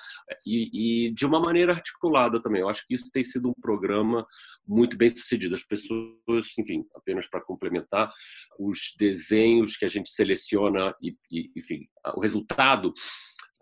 E, 0.45 1.07
e, 1.07 1.13
de 1.13 1.25
uma 1.25 1.39
maneira 1.39 1.73
articulada 1.73 2.41
também. 2.41 2.61
Eu 2.61 2.69
acho 2.69 2.85
que 2.87 2.93
isso 2.93 3.11
tem 3.11 3.23
sido 3.23 3.49
um 3.49 3.53
programa 3.53 4.25
muito 4.67 4.97
bem 4.97 5.09
sucedido. 5.09 5.55
As 5.55 5.63
pessoas, 5.63 6.47
enfim, 6.57 6.83
apenas 6.95 7.27
para 7.27 7.41
complementar, 7.41 8.11
os 8.59 8.93
desenhos 8.97 9.77
que 9.77 9.85
a 9.85 9.89
gente 9.89 10.09
seleciona 10.09 10.95
e, 11.01 11.15
e 11.31 11.51
enfim, 11.55 11.87
o 12.15 12.19
resultado 12.19 12.93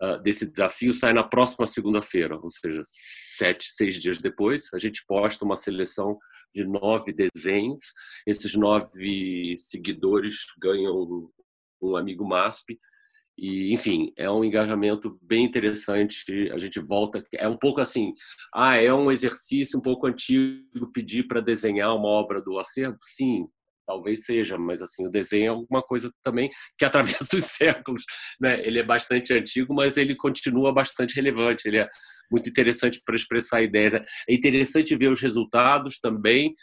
uh, 0.02 0.22
desse 0.22 0.50
desafio 0.50 0.92
sai 0.92 1.12
na 1.12 1.22
próxima 1.22 1.66
segunda-feira, 1.66 2.38
ou 2.38 2.50
seja, 2.50 2.82
sete, 2.86 3.70
seis 3.70 3.94
dias 4.00 4.18
depois. 4.18 4.68
A 4.72 4.78
gente 4.78 5.04
posta 5.06 5.44
uma 5.44 5.56
seleção 5.56 6.18
de 6.54 6.64
nove 6.64 7.12
desenhos. 7.12 7.92
Esses 8.26 8.54
nove 8.54 9.56
seguidores 9.58 10.46
ganham 10.58 11.30
um 11.82 11.96
amigo 11.96 12.24
MASP. 12.24 12.78
E, 13.36 13.72
enfim, 13.72 14.12
é 14.16 14.30
um 14.30 14.44
engajamento 14.44 15.18
bem 15.20 15.44
interessante. 15.44 16.50
A 16.52 16.58
gente 16.58 16.78
volta. 16.78 17.24
É 17.32 17.48
um 17.48 17.56
pouco 17.56 17.80
assim: 17.80 18.14
ah, 18.54 18.76
é 18.76 18.94
um 18.94 19.10
exercício 19.10 19.78
um 19.78 19.82
pouco 19.82 20.06
antigo 20.06 20.92
pedir 20.92 21.24
para 21.24 21.40
desenhar 21.40 21.94
uma 21.96 22.08
obra 22.08 22.40
do 22.40 22.58
acervo? 22.58 22.98
Sim, 23.02 23.48
talvez 23.86 24.24
seja, 24.24 24.58
mas 24.58 24.82
assim 24.82 25.06
o 25.06 25.10
desenho 25.10 25.44
é 25.44 25.48
alguma 25.48 25.82
coisa 25.82 26.10
também 26.22 26.50
que 26.78 26.84
atravessa 26.84 27.36
os 27.36 27.44
séculos, 27.44 28.04
né? 28.40 28.64
Ele 28.66 28.78
é 28.78 28.82
bastante 28.82 29.32
antigo, 29.32 29.74
mas 29.74 29.96
ele 29.96 30.14
continua 30.14 30.72
bastante 30.72 31.14
relevante. 31.14 31.66
Ele 31.66 31.78
é 31.78 31.88
muito 32.30 32.48
interessante 32.48 33.00
para 33.04 33.14
expressar 33.14 33.62
ideias. 33.62 33.94
É 33.94 34.02
interessante 34.28 34.96
ver 34.96 35.08
os 35.08 35.20
resultados 35.20 35.98
também. 36.00 36.54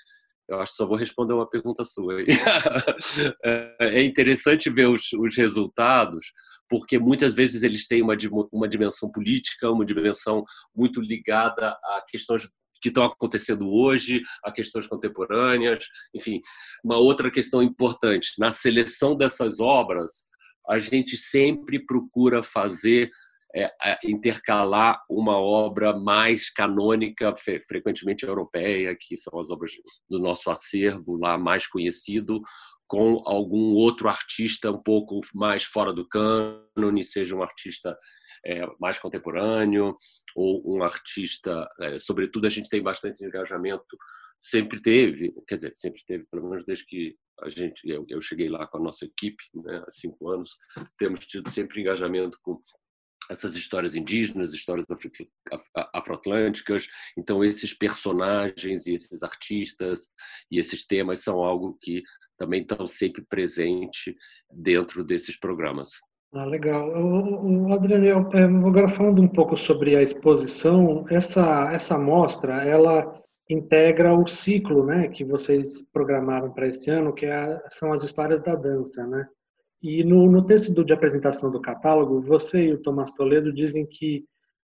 Eu 0.50 0.60
acho 0.60 0.72
que 0.72 0.78
só 0.78 0.86
vou 0.86 0.98
responder 0.98 1.34
uma 1.34 1.50
pergunta 1.50 1.84
sua. 1.86 2.16
é 3.80 4.04
interessante 4.04 4.70
ver 4.70 4.88
os, 4.88 5.14
os 5.14 5.38
resultados, 5.38 6.26
porque 6.70 7.00
muitas 7.00 7.34
vezes 7.34 7.64
eles 7.64 7.88
têm 7.88 8.02
uma, 8.02 8.16
uma 8.52 8.68
dimensão 8.68 9.10
política, 9.10 9.72
uma 9.72 9.86
dimensão 9.86 10.44
muito 10.76 11.00
ligada 11.00 11.70
a 11.70 12.04
questões 12.10 12.50
que 12.82 12.90
estão 12.90 13.04
acontecendo 13.04 13.70
hoje, 13.70 14.22
a 14.44 14.52
questões 14.52 14.88
contemporâneas, 14.88 15.86
enfim. 16.14 16.42
Uma 16.84 16.98
outra 16.98 17.30
questão 17.30 17.62
importante, 17.62 18.34
na 18.40 18.52
seleção 18.52 19.16
dessas 19.16 19.60
obras, 19.60 20.26
a 20.68 20.80
gente 20.80 21.18
sempre 21.18 21.86
procura 21.86 22.44
fazer 22.44 23.10
é, 23.54 23.70
intercalar 24.06 25.02
uma 25.10 25.38
obra 25.38 25.98
mais 25.98 26.50
canônica, 26.50 27.36
frequentemente 27.68 28.26
europeia, 28.26 28.96
que 28.98 29.18
são 29.18 29.38
as 29.40 29.50
obras 29.50 29.72
do 30.10 30.20
nosso 30.20 30.50
acervo 30.50 31.18
lá 31.18 31.38
mais 31.38 31.68
conhecido, 31.68 32.42
com 32.88 33.22
algum 33.26 33.74
outro 33.74 34.08
artista 34.10 34.72
um 34.72 34.82
pouco 34.82 35.22
mais 35.34 35.64
fora 35.64 35.94
do 35.94 36.08
cânone, 36.08 37.04
seja 37.04 37.36
um 37.36 37.44
artista 37.44 37.98
é, 38.46 38.66
mais 38.80 39.00
contemporâneo 39.00 39.96
ou 40.36 40.78
um 40.78 40.84
artista, 40.84 41.68
é, 41.82 41.98
sobretudo 41.98 42.48
a 42.48 42.50
gente 42.50 42.70
tem 42.70 42.82
bastante 42.82 43.24
engajamento, 43.24 43.98
sempre 44.42 44.82
teve, 44.82 45.34
quer 45.48 45.56
dizer, 45.58 45.74
sempre 45.74 46.02
teve, 46.06 46.26
pelo 46.32 46.50
menos 46.50 46.66
desde 46.66 46.86
que 46.86 47.16
a 47.42 47.50
gente, 47.50 47.88
eu, 47.88 48.06
eu 48.10 48.20
cheguei 48.20 48.50
lá 48.50 48.66
com 48.68 48.78
a 48.78 48.82
nossa 48.82 49.06
equipe, 49.06 49.44
né, 49.54 49.84
há 49.88 49.92
cinco 49.92 50.30
anos, 50.30 50.58
temos 50.98 51.26
tido 51.26 51.50
sempre 51.50 51.82
engajamento 51.82 52.38
com 52.42 52.62
essas 53.30 53.56
histórias 53.56 53.96
indígenas, 53.96 54.54
histórias 54.54 54.86
afroatlânticas. 55.94 56.88
Então, 57.18 57.44
esses 57.44 57.74
personagens 57.74 58.88
e 58.88 58.94
esses 58.94 59.24
artistas 59.24 60.10
e 60.52 60.60
esses 60.60 60.86
temas 60.86 61.20
são 61.20 61.40
algo 61.40 61.78
que 61.82 62.04
também 62.38 62.62
estão 62.62 62.86
sempre 62.86 63.24
presentes 63.24 64.14
dentro 64.52 65.04
desses 65.04 65.40
programas. 65.40 65.92
Ah, 66.34 66.46
legal. 66.46 66.90
O, 66.90 67.74
Adriano, 67.74 68.30
é, 68.34 68.44
agora 68.44 68.88
falando 68.88 69.22
um 69.22 69.28
pouco 69.28 69.58
sobre 69.58 69.98
a 69.98 70.02
exposição, 70.02 71.06
essa 71.10 71.70
essa 71.74 71.98
mostra, 71.98 72.64
ela 72.64 73.22
integra 73.50 74.14
o 74.14 74.26
ciclo, 74.28 74.86
né, 74.86 75.10
que 75.10 75.26
vocês 75.26 75.82
programaram 75.92 76.50
para 76.54 76.68
esse 76.68 76.90
ano, 76.90 77.14
que 77.14 77.26
é, 77.26 77.62
são 77.72 77.92
as 77.92 78.02
histórias 78.04 78.42
da 78.44 78.56
dança, 78.56 79.06
né? 79.06 79.28
E 79.84 80.04
no, 80.06 80.32
no 80.32 80.46
texto 80.46 80.86
de 80.86 80.94
apresentação 80.94 81.52
do 81.52 81.60
catálogo, 81.60 82.22
você 82.22 82.68
e 82.68 82.74
o 82.74 82.82
Tomás 82.82 83.14
Toledo 83.14 83.52
dizem 83.52 83.86
que 83.86 84.24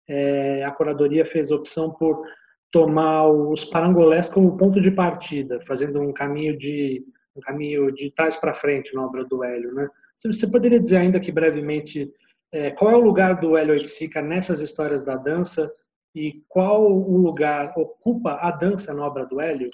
é, 0.08 0.62
a 0.64 0.70
curadoria 0.70 1.26
fez 1.26 1.50
opção 1.50 1.90
por 1.90 2.22
tomar 2.70 3.26
os 3.28 3.64
parangolés 3.64 4.28
como 4.28 4.56
ponto 4.56 4.80
de 4.80 4.92
partida, 4.92 5.60
fazendo 5.66 6.00
um 6.00 6.12
caminho 6.12 6.56
de 6.56 7.04
um 7.34 7.40
caminho 7.40 7.92
de 7.92 8.10
trás 8.12 8.36
para 8.36 8.54
frente 8.54 8.94
na 8.94 9.04
obra 9.04 9.24
do 9.24 9.42
Hélio, 9.42 9.72
né? 9.74 9.88
Você 10.18 10.46
poderia 10.46 10.80
dizer 10.80 10.96
ainda 10.96 11.20
que 11.20 11.30
brevemente 11.30 12.12
é, 12.52 12.70
qual 12.70 12.90
é 12.90 12.96
o 12.96 13.00
lugar 13.00 13.40
do 13.40 13.56
Hélio 13.56 13.74
Oiticica 13.74 14.20
nessas 14.20 14.60
histórias 14.60 15.04
da 15.04 15.16
dança 15.16 15.72
e 16.14 16.42
qual 16.48 16.90
o 16.90 17.16
lugar 17.18 17.72
ocupa 17.76 18.38
a 18.40 18.50
dança 18.50 18.92
na 18.92 19.06
obra 19.06 19.26
do 19.26 19.40
Hélio? 19.40 19.70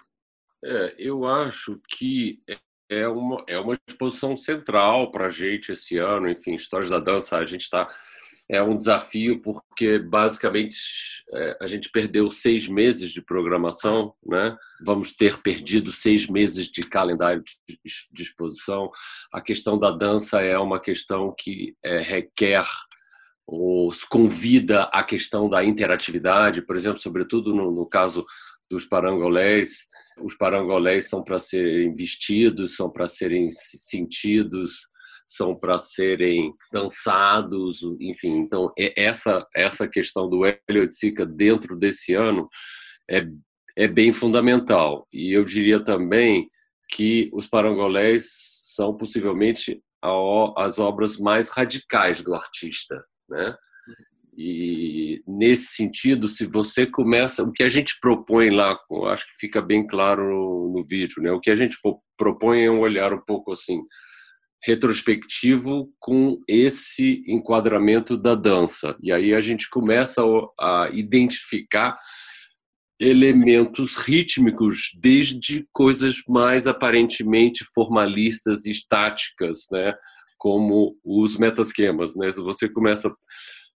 É, 0.62 0.94
eu 0.98 1.24
acho 1.24 1.80
que 1.88 2.42
é 2.90 3.08
uma, 3.08 3.44
é 3.46 3.58
uma 3.58 3.76
exposição 3.88 4.36
central 4.36 5.10
para 5.10 5.26
a 5.26 5.30
gente 5.30 5.72
esse 5.72 5.96
ano. 5.96 6.28
Enfim, 6.28 6.54
Histórias 6.54 6.90
da 6.90 6.98
Dança, 6.98 7.36
a 7.36 7.46
gente 7.46 7.62
está. 7.62 7.88
É 8.48 8.62
um 8.62 8.76
desafio 8.76 9.40
porque 9.40 9.98
basicamente 9.98 10.76
é, 11.32 11.56
a 11.62 11.66
gente 11.66 11.90
perdeu 11.90 12.30
seis 12.30 12.68
meses 12.68 13.10
de 13.10 13.22
programação, 13.22 14.14
né? 14.24 14.54
Vamos 14.84 15.16
ter 15.16 15.40
perdido 15.40 15.90
seis 15.92 16.26
meses 16.26 16.66
de 16.66 16.82
calendário 16.82 17.42
de, 17.42 18.22
exposição. 18.22 18.90
A 19.32 19.40
questão 19.40 19.78
da 19.78 19.90
dança 19.90 20.42
é 20.42 20.58
uma 20.58 20.78
questão 20.78 21.34
que 21.36 21.74
é, 21.82 22.00
requer 22.00 22.66
ou 23.46 23.92
convida 24.10 24.84
à 24.84 25.02
questão 25.02 25.48
da 25.48 25.64
interatividade, 25.64 26.62
por 26.62 26.76
exemplo, 26.76 26.98
sobretudo 26.98 27.54
no, 27.54 27.70
no 27.70 27.86
caso 27.86 28.24
dos 28.70 28.84
parangolés, 28.84 29.86
os 30.22 30.34
parangolés 30.34 31.08
são 31.08 31.22
para 31.22 31.38
serem 31.38 31.92
vestidos, 31.92 32.76
são 32.76 32.90
para 32.90 33.06
serem 33.06 33.48
sentidos, 33.50 34.88
são 35.26 35.54
para 35.54 35.78
serem 35.78 36.52
dançados, 36.72 37.80
enfim. 38.00 38.36
Então, 38.38 38.72
essa 38.96 39.46
essa 39.54 39.88
questão 39.88 40.28
do 40.28 40.42
Heliotica 40.68 41.24
dentro 41.24 41.76
desse 41.76 42.14
ano 42.14 42.48
é, 43.10 43.26
é 43.76 43.88
bem 43.88 44.12
fundamental. 44.12 45.06
E 45.12 45.32
eu 45.32 45.44
diria 45.44 45.82
também 45.82 46.48
que 46.90 47.30
os 47.32 47.46
parangolés 47.46 48.26
são 48.62 48.96
possivelmente 48.96 49.80
as 50.56 50.78
obras 50.78 51.18
mais 51.18 51.48
radicais 51.48 52.22
do 52.22 52.34
artista, 52.34 53.02
né? 53.28 53.56
E 54.36 55.22
nesse 55.26 55.76
sentido, 55.76 56.28
se 56.28 56.44
você 56.44 56.84
começa, 56.84 57.42
o 57.42 57.52
que 57.52 57.62
a 57.62 57.68
gente 57.68 57.98
propõe 58.00 58.50
lá, 58.50 58.76
acho 59.06 59.26
que 59.28 59.38
fica 59.38 59.62
bem 59.62 59.86
claro 59.86 60.72
no, 60.74 60.84
vídeo, 60.84 61.22
né? 61.22 61.30
O 61.30 61.40
que 61.40 61.50
a 61.50 61.56
gente 61.56 61.78
propõe 62.18 62.64
é 62.64 62.70
um 62.70 62.80
olhar 62.80 63.14
um 63.14 63.20
pouco 63.20 63.52
assim 63.52 63.80
retrospectivo 64.64 65.92
com 66.00 66.42
esse 66.48 67.22
enquadramento 67.26 68.16
da 68.16 68.34
dança. 68.34 68.96
E 69.02 69.12
aí 69.12 69.34
a 69.34 69.40
gente 69.40 69.68
começa 69.68 70.22
a 70.58 70.88
identificar 70.92 71.98
elementos 72.98 73.96
rítmicos, 73.96 74.90
desde 74.98 75.66
coisas 75.72 76.22
mais 76.28 76.66
aparentemente 76.66 77.64
formalistas 77.74 78.64
e 78.64 78.70
estáticas, 78.70 79.66
né? 79.70 79.94
como 80.38 80.96
os 81.04 81.36
metasquemas. 81.36 82.16
Né? 82.16 82.30
Você 82.30 82.68
começa 82.68 83.14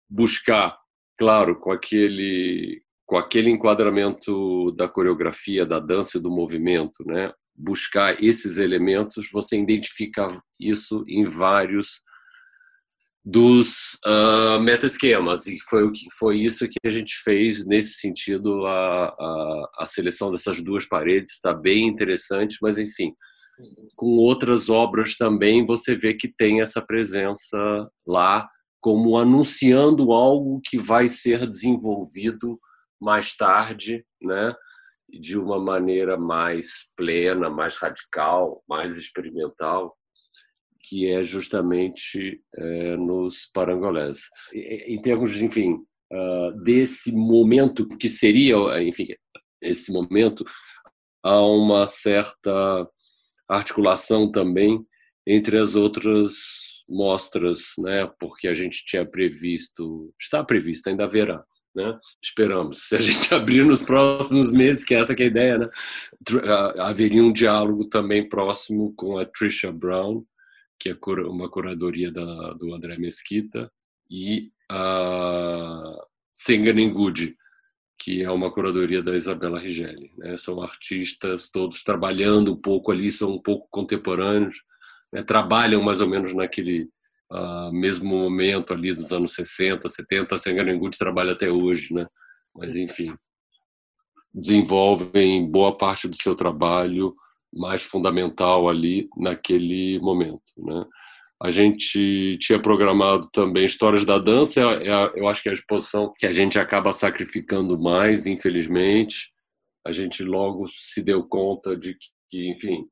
buscar, 0.08 0.78
claro, 1.18 1.58
com 1.60 1.70
aquele 1.70 2.82
com 3.06 3.16
aquele 3.16 3.48
enquadramento 3.48 4.70
da 4.72 4.86
coreografia, 4.86 5.64
da 5.64 5.80
dança 5.80 6.18
e 6.18 6.20
do 6.20 6.30
movimento, 6.30 7.02
né? 7.06 7.32
Buscar 7.58 8.22
esses 8.22 8.58
elementos, 8.58 9.28
você 9.32 9.58
identifica 9.58 10.28
isso 10.60 11.04
em 11.08 11.24
vários 11.24 12.00
dos 13.24 13.98
uh, 14.06 14.60
meta-esquemas 14.60 15.46
e 15.46 15.58
foi 15.68 15.82
o 15.84 15.92
que 15.92 16.06
foi 16.18 16.38
isso 16.38 16.68
que 16.68 16.78
a 16.86 16.90
gente 16.90 17.14
fez 17.22 17.66
nesse 17.66 17.94
sentido 17.94 18.64
a, 18.64 19.08
a, 19.08 19.70
a 19.80 19.86
seleção 19.86 20.30
dessas 20.30 20.62
duas 20.62 20.86
paredes 20.86 21.34
está 21.34 21.52
bem 21.52 21.88
interessante 21.88 22.56
mas 22.62 22.78
enfim 22.78 23.12
com 23.96 24.16
outras 24.16 24.70
obras 24.70 25.14
também 25.14 25.66
você 25.66 25.94
vê 25.94 26.14
que 26.14 26.28
tem 26.28 26.62
essa 26.62 26.80
presença 26.80 27.58
lá 28.06 28.48
como 28.80 29.18
anunciando 29.18 30.12
algo 30.12 30.60
que 30.64 30.78
vai 30.78 31.08
ser 31.08 31.48
desenvolvido 31.48 32.58
mais 33.00 33.36
tarde, 33.36 34.04
né? 34.22 34.54
De 35.08 35.38
uma 35.38 35.58
maneira 35.58 36.18
mais 36.18 36.90
plena, 36.96 37.48
mais 37.48 37.76
radical, 37.76 38.62
mais 38.68 38.98
experimental, 38.98 39.96
que 40.80 41.06
é 41.08 41.22
justamente 41.22 42.42
é, 42.54 42.96
nos 42.96 43.46
parangolés. 43.52 44.20
Em 44.52 44.98
termos, 44.98 45.36
enfim, 45.36 45.74
uh, 46.12 46.52
desse 46.62 47.12
momento 47.12 47.86
que 47.86 48.08
seria, 48.08 48.56
enfim, 48.82 49.08
esse 49.60 49.92
momento, 49.92 50.44
há 51.22 51.40
uma 51.42 51.86
certa 51.86 52.88
articulação 53.48 54.30
também 54.30 54.84
entre 55.26 55.58
as 55.58 55.74
outras 55.74 56.34
mostras, 56.88 57.72
né? 57.78 58.10
Porque 58.18 58.48
a 58.48 58.54
gente 58.54 58.84
tinha 58.84 59.04
previsto, 59.04 60.12
está 60.18 60.42
previsto, 60.42 60.88
ainda 60.88 61.04
haverá, 61.04 61.44
né? 61.78 61.98
Esperamos. 62.22 62.88
Se 62.88 62.96
a 62.96 63.00
gente 63.00 63.32
abrir 63.32 63.64
nos 63.64 63.82
próximos 63.82 64.50
meses, 64.50 64.84
que 64.84 64.94
essa 64.94 65.14
que 65.14 65.22
é 65.22 65.26
a 65.26 65.28
ideia, 65.28 65.58
né? 65.58 65.70
Haveria 66.80 67.22
um 67.22 67.32
diálogo 67.32 67.84
também 67.84 68.28
próximo 68.28 68.92
com 68.96 69.16
a 69.16 69.24
Trisha 69.24 69.70
Brown, 69.70 70.24
que 70.78 70.90
é 70.90 70.96
uma 71.26 71.48
curadoria 71.48 72.12
da, 72.12 72.52
do 72.54 72.74
André 72.74 72.98
Mesquita, 72.98 73.70
e 74.10 74.50
a 74.70 75.96
Senganin 76.34 76.92
Good, 76.92 77.36
que 77.98 78.22
é 78.22 78.30
uma 78.30 78.50
curadoria 78.52 79.02
da 79.02 79.16
Isabela 79.16 79.58
Rigelli. 79.58 80.12
Né? 80.16 80.36
São 80.36 80.60
artistas 80.62 81.50
todos 81.50 81.82
trabalhando 81.82 82.52
um 82.52 82.56
pouco 82.56 82.92
ali, 82.92 83.10
são 83.10 83.34
um 83.34 83.42
pouco 83.42 83.66
contemporâneos, 83.70 84.62
né, 85.12 85.22
trabalham 85.22 85.82
mais 85.82 86.00
ou 86.00 86.08
menos 86.08 86.34
naquele 86.34 86.88
uh, 87.32 87.72
mesmo 87.72 88.06
momento 88.06 88.72
ali 88.72 88.94
dos 88.94 89.12
anos 89.12 89.34
60, 89.34 89.88
70, 89.88 90.34
a 90.34 90.38
Sengarengude 90.38 90.98
trabalha 90.98 91.32
até 91.32 91.50
hoje, 91.50 91.92
né? 91.92 92.06
Mas 92.54 92.74
enfim, 92.76 93.12
desenvolvem 94.32 95.50
boa 95.50 95.76
parte 95.76 96.08
do 96.08 96.16
seu 96.16 96.34
trabalho 96.34 97.14
mais 97.52 97.82
fundamental 97.82 98.68
ali 98.68 99.08
naquele 99.16 99.98
momento, 100.00 100.42
né? 100.56 100.84
A 101.40 101.50
gente 101.50 102.36
tinha 102.40 102.60
programado 102.60 103.30
também 103.30 103.64
Histórias 103.64 104.04
da 104.04 104.18
Dança, 104.18 104.60
é, 104.60 104.88
é, 104.88 105.12
eu 105.14 105.28
acho 105.28 105.40
que 105.40 105.48
é 105.48 105.52
a 105.52 105.54
exposição 105.54 106.12
que 106.18 106.26
a 106.26 106.32
gente 106.32 106.58
acaba 106.58 106.92
sacrificando 106.92 107.78
mais, 107.78 108.26
infelizmente. 108.26 109.30
A 109.86 109.92
gente 109.92 110.24
logo 110.24 110.66
se 110.66 111.00
deu 111.00 111.22
conta 111.22 111.76
de 111.76 111.96
que, 112.28 112.50
enfim, 112.50 112.84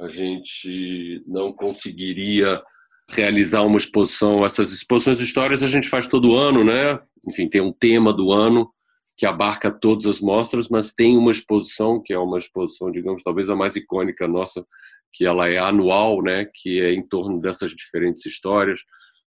a 0.00 0.08
gente 0.08 1.22
não 1.26 1.52
conseguiria 1.52 2.62
realizar 3.10 3.62
uma 3.62 3.78
exposição. 3.78 4.44
Essas 4.44 4.72
exposições 4.72 5.18
de 5.18 5.24
histórias 5.24 5.62
a 5.62 5.66
gente 5.66 5.88
faz 5.88 6.06
todo 6.06 6.34
ano, 6.34 6.64
né? 6.64 7.00
Enfim, 7.26 7.48
tem 7.48 7.60
um 7.60 7.72
tema 7.72 8.12
do 8.12 8.32
ano 8.32 8.70
que 9.16 9.26
abarca 9.26 9.70
todas 9.70 10.06
as 10.06 10.20
mostras, 10.20 10.68
mas 10.68 10.92
tem 10.92 11.16
uma 11.16 11.30
exposição 11.30 12.02
que 12.02 12.12
é 12.12 12.18
uma 12.18 12.38
exposição, 12.38 12.90
digamos, 12.90 13.22
talvez 13.22 13.50
a 13.50 13.56
mais 13.56 13.76
icônica 13.76 14.26
nossa, 14.26 14.64
que 15.12 15.26
ela 15.26 15.48
é 15.48 15.58
anual, 15.58 16.22
né? 16.22 16.46
Que 16.54 16.80
é 16.80 16.94
em 16.94 17.06
torno 17.06 17.40
dessas 17.40 17.72
diferentes 17.72 18.24
histórias. 18.24 18.80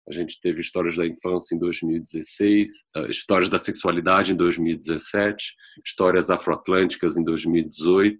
A 0.09 0.13
gente 0.13 0.41
teve 0.41 0.61
histórias 0.61 0.97
da 0.97 1.07
infância 1.07 1.55
em 1.55 1.59
2016, 1.59 2.71
eh, 2.97 3.11
histórias 3.11 3.49
da 3.49 3.59
sexualidade 3.59 4.33
em 4.33 4.37
2017, 4.37 5.55
histórias 5.85 6.31
afroatlânticas 6.31 7.17
em 7.17 7.23
2018 7.23 8.19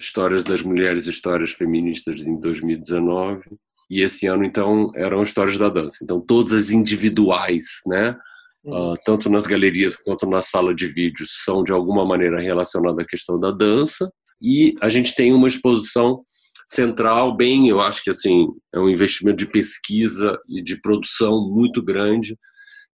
Histórias 0.00 0.44
das 0.44 0.62
Mulheres 0.62 1.06
Histórias 1.06 1.50
Feministas 1.50 2.20
em 2.20 2.38
2019. 2.38 3.42
E 3.90 4.02
esse 4.02 4.26
ano, 4.26 4.44
então, 4.44 4.90
eram 4.94 5.22
Histórias 5.22 5.56
da 5.56 5.68
Dança. 5.68 5.98
Então, 6.02 6.20
todas 6.20 6.52
as 6.52 6.70
individuais, 6.70 7.64
né? 7.86 8.16
Uh, 8.64 8.94
tanto 9.04 9.30
nas 9.30 9.46
galerias 9.46 9.96
quanto 9.96 10.26
na 10.26 10.42
sala 10.42 10.74
de 10.74 10.86
vídeos, 10.86 11.30
são 11.44 11.62
de 11.62 11.72
alguma 11.72 12.04
maneira 12.04 12.38
relacionadas 12.40 13.04
à 13.04 13.06
questão 13.06 13.38
da 13.38 13.50
dança. 13.50 14.12
E 14.42 14.74
a 14.82 14.88
gente 14.88 15.14
tem 15.14 15.32
uma 15.32 15.48
exposição 15.48 16.22
central, 16.66 17.34
bem, 17.34 17.68
eu 17.68 17.80
acho 17.80 18.02
que 18.04 18.10
assim, 18.10 18.48
é 18.74 18.78
um 18.78 18.88
investimento 18.88 19.38
de 19.38 19.46
pesquisa 19.46 20.38
e 20.46 20.62
de 20.62 20.78
produção 20.82 21.48
muito 21.48 21.82
grande, 21.82 22.36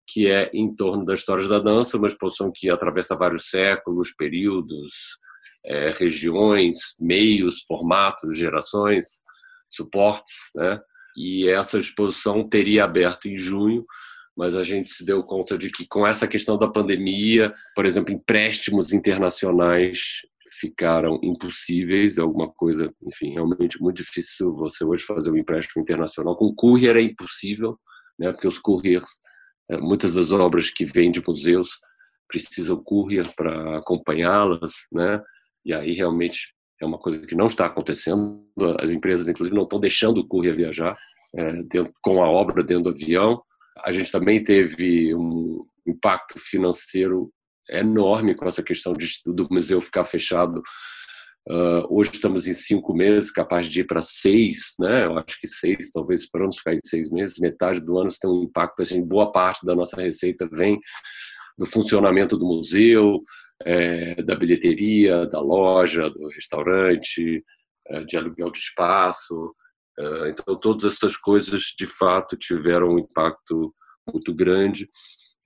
que 0.07 0.27
é 0.27 0.51
em 0.53 0.75
torno 0.75 1.07
das 1.07 1.21
histórias 1.21 1.49
da 1.49 1.59
dança, 1.59 1.97
uma 1.97 2.07
exposição 2.07 2.53
que 2.55 2.69
atravessa 2.69 3.17
vários 3.17 3.49
séculos, 3.49 4.13
períodos, 4.13 4.93
é, 5.65 5.91
regiões, 5.91 6.77
meios, 7.01 7.65
formatos, 7.67 8.37
gerações, 8.37 9.22
suportes, 9.75 10.35
né? 10.55 10.81
E 11.17 11.49
essa 11.49 11.79
exposição 11.79 12.49
teria 12.49 12.85
aberto 12.85 13.29
em 13.29 13.37
junho, 13.37 13.85
mas 14.37 14.55
a 14.55 14.65
gente 14.65 14.91
se 14.91 15.05
deu 15.05 15.23
conta 15.23 15.59
de 15.59 15.71
que 15.71 15.87
com 15.87 16.07
essa 16.07 16.27
questão 16.27 16.57
da 16.57 16.69
pandemia, 16.69 17.53
por 17.75 17.85
exemplo, 17.85 18.15
empréstimos 18.15 18.93
internacionais 18.93 19.99
ficaram 20.59 21.19
impossíveis, 21.23 22.19
é 22.19 22.21
alguma 22.21 22.49
coisa, 22.49 22.93
enfim, 23.03 23.33
realmente 23.33 23.81
muito 23.81 23.97
difícil 23.97 24.55
você 24.55 24.85
hoje 24.85 25.03
fazer 25.03 25.31
um 25.31 25.37
empréstimo 25.37 25.83
internacional. 25.83 26.37
Com 26.37 26.55
courier 26.55 26.97
é 26.97 27.03
impossível, 27.03 27.79
né, 28.19 28.33
porque 28.33 28.47
os 28.47 28.59
couriers, 28.59 29.11
é, 29.71 29.79
muitas 29.79 30.15
das 30.15 30.31
obras 30.31 30.71
que 30.71 30.85
vêm 30.85 31.11
de 31.11 31.23
museus 31.27 31.81
precisam 32.29 32.77
courier 32.77 33.35
para 33.35 33.79
acompanhá-las, 33.79 34.73
né, 34.93 35.21
e 35.65 35.73
aí 35.73 35.93
realmente 35.93 36.55
é 36.83 36.87
uma 36.87 36.99
coisa 36.99 37.25
que 37.27 37.35
não 37.35 37.47
está 37.47 37.67
acontecendo. 37.67 38.45
As 38.81 38.91
empresas, 38.91 39.29
inclusive, 39.29 39.55
não 39.55 39.65
estão 39.65 39.79
deixando 39.79 40.19
o 40.19 40.27
courier 40.27 40.57
viajar 40.57 40.97
é, 41.35 41.63
dentro, 41.63 41.93
com 42.03 42.23
a 42.23 42.29
obra 42.29 42.63
dentro 42.63 42.85
do 42.85 42.91
avião. 42.91 43.43
A 43.85 43.93
gente 43.93 44.11
também 44.11 44.43
teve 44.43 45.15
um 45.15 45.65
impacto 45.87 46.39
financeiro 46.39 47.31
enorme 47.71 48.35
com 48.35 48.45
essa 48.47 48.63
questão 48.63 48.93
de, 48.93 49.07
do 49.25 49.49
museu 49.51 49.81
ficar 49.81 50.05
fechado. 50.05 50.63
Uh, 51.49 51.83
hoje 51.91 52.11
estamos 52.13 52.47
em 52.47 52.53
cinco 52.53 52.95
meses, 52.95 53.31
capaz 53.31 53.67
de 53.67 53.81
ir 53.81 53.85
para 53.85 54.01
seis, 54.01 54.75
né? 54.79 55.07
Eu 55.07 55.19
acho 55.19 55.41
que 55.41 55.49
seis, 55.49 55.91
talvez 55.91 56.21
esperamos 56.21 56.59
ficar 56.59 56.75
em 56.75 56.81
seis 56.85 57.11
meses. 57.11 57.39
Metade 57.39 57.81
do 57.81 57.99
ano 57.99 58.11
tem 58.21 58.31
um 58.31 58.45
impacto, 58.45 58.83
assim, 58.83 59.05
boa 59.05 59.33
parte 59.33 59.67
da 59.67 59.75
nossa 59.75 60.01
receita 60.01 60.49
vem 60.53 60.79
do 61.59 61.67
funcionamento 61.67 62.37
do 62.37 62.47
museu, 62.47 63.23
é, 63.65 64.23
da 64.23 64.35
bilheteria, 64.35 65.27
da 65.27 65.41
loja, 65.41 66.11
do 66.11 66.27
restaurante, 66.29 67.45
é, 67.89 68.05
de 68.05 68.17
aluguel 68.17 68.51
de 68.51 68.59
espaço. 68.59 69.55
É, 69.99 70.31
então, 70.31 70.59
todas 70.59 70.93
essas 70.93 71.17
coisas, 71.17 71.73
de 71.77 71.87
fato, 71.87 72.37
tiveram 72.37 72.95
um 72.95 72.99
impacto 72.99 73.75
muito 74.11 74.35
grande 74.35 74.89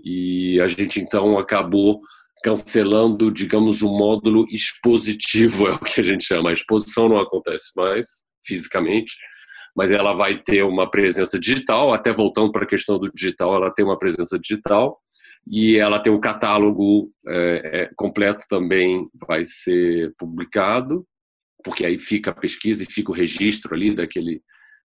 e 0.03 0.61
a 0.61 0.69
gente 0.69 1.01
então 1.01 1.39
acabou 1.39 2.01
cancelando, 2.43 3.31
digamos, 3.31 3.83
o 3.83 3.89
um 3.89 3.97
módulo 3.97 4.47
expositivo, 4.51 5.67
é 5.69 5.73
o 5.73 5.79
que 5.79 6.01
a 6.01 6.05
gente 6.05 6.25
chama. 6.25 6.51
A 6.51 6.55
exposição 6.55 7.09
não 7.09 7.19
acontece 7.19 7.73
mais 7.77 8.07
fisicamente, 8.47 9.15
mas 9.77 9.91
ela 9.91 10.15
vai 10.15 10.41
ter 10.43 10.63
uma 10.63 10.91
presença 10.91 11.39
digital, 11.39 11.93
até 11.93 12.13
voltando 12.13 12.53
para 12.53 12.65
a 12.65 12.69
questão 12.69 12.99
do 12.99 13.13
digital, 13.13 13.55
ela 13.57 13.71
tem 13.71 13.85
uma 13.85 13.99
presença 13.99 14.39
digital 14.39 14.99
e 15.47 15.77
ela 15.77 16.01
tem 16.01 16.13
o 16.13 16.21
catálogo 16.21 17.13
é, 17.27 17.83
é, 17.83 17.91
completo 17.97 18.45
também 18.49 19.09
vai 19.27 19.45
ser 19.45 20.13
publicado, 20.19 21.07
porque 21.65 21.85
aí 21.85 21.99
fica 21.99 22.31
a 22.31 22.35
pesquisa 22.35 22.83
e 22.83 22.87
fica 22.87 23.11
o 23.11 23.15
registro 23.15 23.75
ali 23.75 23.95
daquele, 23.95 24.43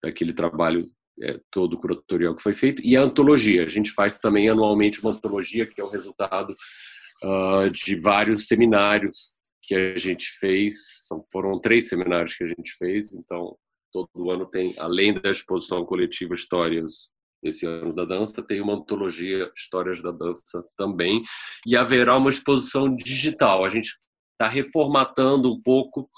daquele 0.03 0.33
trabalho 0.33 0.87
é, 1.21 1.39
todo 1.51 1.79
curatorial 1.79 2.35
que 2.35 2.43
foi 2.43 2.55
feito, 2.55 2.81
e 2.83 2.97
a 2.97 3.03
antologia. 3.03 3.65
A 3.65 3.69
gente 3.69 3.91
faz 3.91 4.17
também 4.17 4.49
anualmente 4.49 5.01
uma 5.01 5.11
antologia, 5.11 5.67
que 5.67 5.81
é 5.81 5.85
o 5.85 5.91
resultado 5.91 6.55
uh, 7.25 7.71
de 7.71 7.97
vários 8.01 8.47
seminários 8.47 9.35
que 9.63 9.75
a 9.75 9.97
gente 9.99 10.31
fez. 10.39 10.77
São, 11.07 11.25
foram 11.31 11.61
três 11.61 11.89
seminários 11.89 12.35
que 12.35 12.45
a 12.45 12.49
gente 12.49 12.73
fez, 12.79 13.15
então 13.15 13.57
todo 13.93 14.31
ano 14.31 14.47
tem, 14.47 14.75
além 14.79 15.15
da 15.15 15.31
exposição 15.31 15.85
coletiva 15.85 16.35
Histórias 16.35 17.11
esse 17.43 17.67
ano 17.67 17.95
da 17.95 18.05
dança, 18.05 18.43
tem 18.43 18.61
uma 18.61 18.75
antologia 18.75 19.51
Histórias 19.57 20.03
da 20.03 20.11
Dança 20.11 20.65
também, 20.77 21.23
e 21.67 21.77
haverá 21.77 22.17
uma 22.17 22.31
exposição 22.31 22.95
digital. 22.95 23.65
A 23.65 23.69
gente 23.69 23.97
está 24.33 24.49
reformatando 24.49 25.53
um 25.53 25.61
pouco 25.61 26.09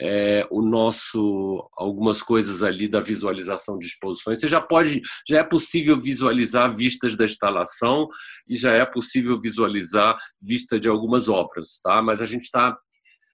é, 0.00 0.46
o 0.50 0.62
nosso 0.62 1.68
algumas 1.76 2.22
coisas 2.22 2.62
ali 2.62 2.88
da 2.88 3.00
visualização 3.00 3.78
de 3.78 3.86
exposições. 3.86 4.40
Você 4.40 4.48
já 4.48 4.60
pode, 4.60 5.00
já 5.28 5.38
é 5.38 5.44
possível 5.44 5.98
visualizar 5.98 6.74
vistas 6.74 7.16
da 7.16 7.24
instalação 7.24 8.08
e 8.48 8.56
já 8.56 8.72
é 8.72 8.84
possível 8.84 9.38
visualizar 9.38 10.16
vista 10.40 10.78
de 10.78 10.88
algumas 10.88 11.28
obras, 11.28 11.80
tá? 11.82 12.02
Mas 12.02 12.20
a 12.20 12.24
gente 12.24 12.44
está 12.44 12.76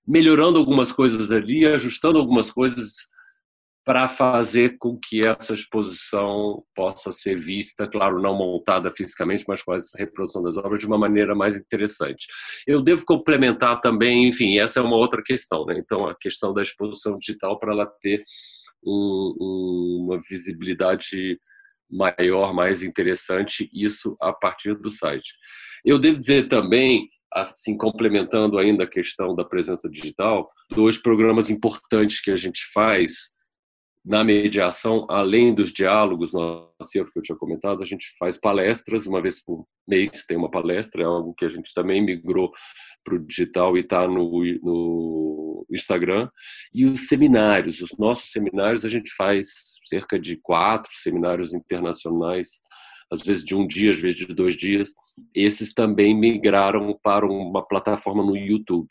melhorando 0.07 0.59
algumas 0.59 0.91
coisas 0.91 1.31
ali, 1.31 1.67
ajustando 1.67 2.19
algumas 2.19 2.51
coisas 2.51 3.09
para 3.89 4.07
fazer 4.07 4.77
com 4.77 4.99
que 4.99 5.27
essa 5.27 5.55
exposição 5.55 6.63
possa 6.75 7.11
ser 7.11 7.39
vista, 7.39 7.89
claro, 7.89 8.21
não 8.21 8.37
montada 8.37 8.93
fisicamente, 8.93 9.47
mas 9.49 9.63
com 9.63 9.73
a 9.73 9.79
reprodução 9.97 10.43
das 10.43 10.59
obras 10.59 10.79
de 10.79 10.87
uma 10.87 10.99
maneira 10.99 11.35
mais 11.35 11.57
interessante. 11.57 12.27
Eu 12.67 12.83
devo 12.83 13.03
complementar 13.07 13.81
também, 13.81 14.29
enfim, 14.29 14.59
essa 14.59 14.79
é 14.79 14.83
uma 14.83 14.97
outra 14.97 15.23
questão, 15.23 15.65
né? 15.65 15.75
Então, 15.79 16.07
a 16.07 16.15
questão 16.15 16.53
da 16.53 16.61
exposição 16.61 17.17
digital 17.17 17.59
para 17.59 17.73
ela 17.73 17.87
ter 17.87 18.23
um, 18.85 19.35
um, 19.41 20.05
uma 20.05 20.19
visibilidade 20.29 21.41
maior, 21.91 22.53
mais 22.53 22.83
interessante, 22.83 23.71
isso 23.73 24.19
a 24.21 24.35
partir 24.35 24.75
do 24.75 24.91
site. 24.91 25.33
Eu 25.83 25.99
devo 25.99 26.21
dizer 26.21 26.47
também 26.47 27.09
assim 27.33 27.75
complementando 27.75 28.59
ainda 28.59 28.85
a 28.85 28.87
questão 28.87 29.35
da 29.35 29.47
presença 29.47 29.89
digital, 29.89 30.51
dois 30.71 30.99
programas 30.99 31.49
importantes 31.49 32.21
que 32.21 32.31
a 32.31 32.37
gente 32.37 32.61
faz 32.71 33.31
na 34.09 34.25
mediação, 34.25 35.07
além 35.11 35.55
dos 35.55 35.71
diálogos 35.71 36.33
no 36.33 36.73
acervo 36.81 37.13
que 37.13 37.19
eu 37.19 37.23
tinha 37.23 37.37
comentado, 37.37 37.83
a 37.83 37.85
gente 37.85 38.07
faz 38.19 38.41
palestras, 38.41 39.07
uma 39.07 39.21
vez 39.21 39.39
por 39.45 39.67
mês 39.87 40.25
tem 40.27 40.35
uma 40.35 40.51
palestra, 40.51 41.03
é 41.03 41.05
algo 41.05 41.35
que 41.35 41.45
a 41.45 41.49
gente 41.51 41.75
também 41.75 42.03
migrou 42.03 42.51
para 43.05 43.17
o 43.17 43.19
digital 43.19 43.77
e 43.77 43.81
está 43.81 44.09
no, 44.09 44.43
no 44.63 45.67
Instagram. 45.71 46.27
E 46.73 46.87
os 46.87 47.07
seminários, 47.07 47.83
os 47.83 47.91
nossos 47.99 48.31
seminários, 48.31 48.87
a 48.87 48.89
gente 48.89 49.13
faz 49.15 49.47
cerca 49.85 50.19
de 50.19 50.39
quatro 50.39 50.91
seminários 50.95 51.53
internacionais, 51.53 52.63
às 53.13 53.21
vezes 53.21 53.45
de 53.45 53.55
um 53.55 53.67
dia, 53.67 53.91
às 53.91 53.99
vezes 53.99 54.17
de 54.17 54.35
dois 54.35 54.57
dias. 54.57 54.89
Esses 55.35 55.75
também 55.75 56.19
migraram 56.19 56.99
para 57.03 57.27
uma 57.27 57.63
plataforma 57.63 58.25
no 58.25 58.35
YouTube 58.35 58.89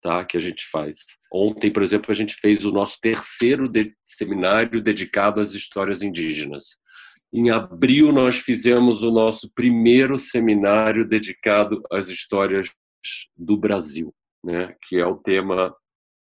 tá, 0.00 0.24
que 0.24 0.36
a 0.36 0.40
gente 0.40 0.66
faz. 0.70 0.98
Ontem, 1.32 1.72
por 1.72 1.82
exemplo, 1.82 2.10
a 2.10 2.14
gente 2.14 2.34
fez 2.34 2.64
o 2.64 2.72
nosso 2.72 2.98
terceiro 3.00 3.68
de 3.68 3.94
seminário 4.04 4.82
dedicado 4.82 5.40
às 5.40 5.52
histórias 5.52 6.02
indígenas. 6.02 6.78
Em 7.32 7.50
abril, 7.50 8.10
nós 8.12 8.36
fizemos 8.36 9.02
o 9.02 9.10
nosso 9.10 9.50
primeiro 9.54 10.18
seminário 10.18 11.06
dedicado 11.06 11.80
às 11.90 12.08
histórias 12.08 12.70
do 13.36 13.56
Brasil, 13.56 14.12
né, 14.44 14.74
que 14.88 14.96
é 14.96 15.06
o 15.06 15.16
tema, 15.16 15.74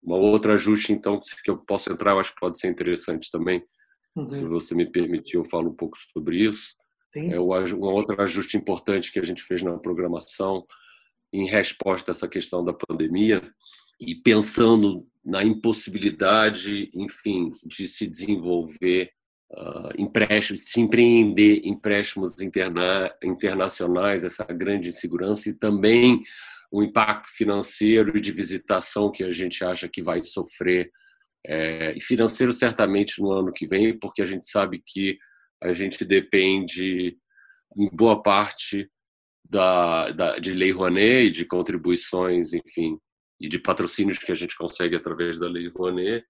uma 0.04 0.18
outra 0.18 0.54
ajuste, 0.54 0.92
então, 0.92 1.20
que 1.44 1.50
eu 1.50 1.58
posso 1.58 1.92
entrar, 1.92 2.12
eu 2.12 2.20
acho 2.20 2.34
que 2.34 2.40
pode 2.40 2.60
ser 2.60 2.68
interessante 2.68 3.32
também. 3.32 3.64
Uhum. 4.16 4.30
Se 4.30 4.44
você 4.46 4.76
me 4.76 4.86
permitir, 4.92 5.38
eu 5.38 5.46
falo 5.46 5.70
um 5.70 5.76
pouco 5.76 5.98
sobre 6.12 6.46
isso. 6.48 6.76
Sim. 7.14 7.32
É 7.32 7.40
um 7.40 7.82
outro 7.82 8.22
ajuste 8.22 8.58
importante 8.58 9.12
que 9.12 9.20
a 9.20 9.24
gente 9.24 9.42
fez 9.42 9.64
na 9.64 9.78
programação 9.78 10.66
em 11.32 11.46
resposta 11.46 12.12
a 12.12 12.14
essa 12.14 12.28
questão 12.28 12.64
da 12.64 12.74
pandemia 12.74 13.42
e 14.00 14.16
pensando 14.16 15.06
na 15.24 15.44
impossibilidade, 15.44 16.90
enfim, 16.94 17.54
de 17.66 17.88
se 17.88 18.08
desenvolver 18.08 19.12
uh, 19.52 20.02
empréstimos, 20.02 20.66
se 20.66 20.80
empreender 20.80 21.62
empréstimos 21.66 22.40
interna 22.42 23.14
internacionais, 23.24 24.24
essa 24.24 24.46
grande 24.46 24.90
insegurança 24.90 25.50
e 25.50 25.54
também 25.54 26.24
o 26.72 26.84
impacto 26.84 27.28
financeiro 27.28 28.16
e 28.18 28.22
de 28.22 28.32
visitação 28.32 29.12
que 29.12 29.24
a 29.24 29.32
gente 29.32 29.64
acha 29.64 29.90
que 29.90 30.02
vai 30.02 30.24
sofrer, 30.24 30.92
é, 31.46 31.98
financeiro 32.02 32.54
certamente 32.54 33.22
no 33.22 33.32
ano 33.32 33.52
que 33.52 33.68
vem, 33.68 33.98
porque 33.98 34.22
a 34.22 34.26
gente 34.26 34.48
sabe 34.48 34.82
que 34.86 35.18
a 35.62 35.74
gente 35.74 36.06
depende, 36.06 37.18
em 37.76 37.90
boa 37.90 38.22
parte, 38.22 38.90
da, 39.44 40.12
da, 40.12 40.40
de 40.40 40.54
Lei 40.54 40.72
Rouanet 40.72 41.28
e 41.28 41.32
de 41.32 41.46
contribuições, 41.46 42.54
enfim, 42.54 42.98
e 43.40 43.48
de 43.48 43.60
patrocínios 43.60 44.18
que 44.18 44.32
a 44.32 44.36
gente 44.36 44.56
consegue 44.56 44.96
através 44.96 45.40
da 45.40 45.48
Lei 45.48 45.70
Rouanet. 45.70 46.26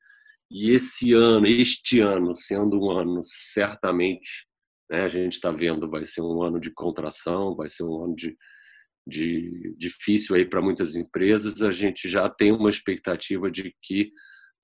E 0.51 0.71
esse 0.71 1.13
ano, 1.13 1.45
este 1.45 1.99
ano, 1.99 2.35
sendo 2.35 2.79
um 2.81 2.91
ano 2.91 3.21
certamente, 3.23 4.47
né, 4.89 5.03
a 5.03 5.09
gente 5.09 5.33
está 5.33 5.51
vendo, 5.51 5.89
vai 5.89 6.03
ser 6.03 6.21
um 6.21 6.41
ano 6.41 6.59
de 6.59 6.71
contração, 6.71 7.55
vai 7.55 7.69
ser 7.69 7.83
um 7.83 8.03
ano 8.03 8.15
de, 8.15 8.35
de 9.07 9.75
difícil 9.77 10.35
aí 10.35 10.45
para 10.45 10.61
muitas 10.61 10.95
empresas. 10.95 11.61
A 11.61 11.71
gente 11.71 12.09
já 12.09 12.27
tem 12.29 12.51
uma 12.51 12.69
expectativa 12.69 13.51
de 13.51 13.75
que 13.83 14.11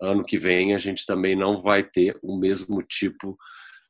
ano 0.02 0.26
que 0.26 0.38
vem 0.38 0.74
a 0.74 0.78
gente 0.78 1.06
também 1.06 1.36
não 1.36 1.62
vai 1.62 1.84
ter 1.84 2.18
o 2.22 2.38
mesmo 2.38 2.82
tipo 2.82 3.38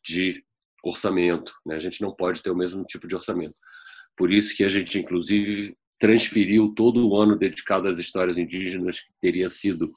de 0.06 0.44
orçamento. 0.84 1.54
Né? 1.66 1.76
A 1.76 1.80
gente 1.80 2.02
não 2.02 2.16
pode 2.16 2.42
ter 2.44 2.52
o 2.52 2.56
mesmo 2.56 2.84
tipo 2.84 3.08
de 3.08 3.16
orçamento. 3.16 3.56
Por 4.18 4.32
isso 4.32 4.56
que 4.56 4.64
a 4.64 4.68
gente, 4.68 4.98
inclusive, 5.00 5.76
transferiu 6.00 6.74
todo 6.76 7.08
o 7.08 7.16
ano 7.16 7.38
dedicado 7.38 7.88
às 7.88 7.98
histórias 7.98 8.38
indígenas, 8.38 9.00
que 9.00 9.12
teria 9.22 9.50
sido 9.50 9.92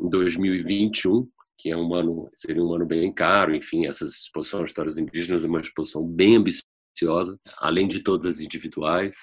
em 0.00 0.08
2021, 0.08 1.28
que 1.58 1.70
é 1.70 1.76
um 1.76 1.94
ano, 1.94 2.28
seria 2.34 2.62
um 2.62 2.74
ano 2.74 2.86
bem 2.86 3.12
caro, 3.12 3.54
enfim, 3.54 3.86
essa 3.86 4.04
exposição 4.04 4.64
de 4.64 4.70
histórias 4.70 4.98
indígenas 4.98 5.44
é 5.44 5.46
uma 5.46 5.60
exposição 5.60 6.04
bem 6.04 6.36
ambiciosa, 6.36 7.38
além 7.58 7.86
de 7.86 8.00
todas 8.00 8.36
as 8.36 8.40
individuais. 8.40 9.16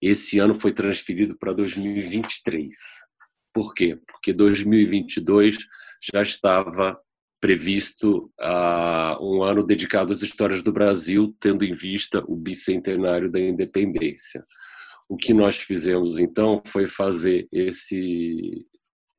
Esse 0.00 0.38
ano 0.38 0.54
foi 0.54 0.72
transferido 0.72 1.36
para 1.38 1.52
2023. 1.52 2.74
Por 3.52 3.74
quê? 3.74 4.00
Porque 4.06 4.32
2022 4.32 5.58
já 6.12 6.22
estava 6.22 6.98
previsto 7.42 8.30
uh, 8.40 9.18
um 9.20 9.42
ano 9.42 9.66
dedicado 9.66 10.12
às 10.12 10.22
histórias 10.22 10.62
do 10.62 10.72
Brasil, 10.72 11.36
tendo 11.40 11.64
em 11.64 11.72
vista 11.72 12.22
o 12.28 12.36
bicentenário 12.36 13.28
da 13.28 13.40
independência. 13.40 14.44
O 15.08 15.16
que 15.16 15.34
nós 15.34 15.56
fizemos 15.56 16.20
então 16.20 16.62
foi 16.64 16.86
fazer 16.86 17.48
esse 17.50 18.64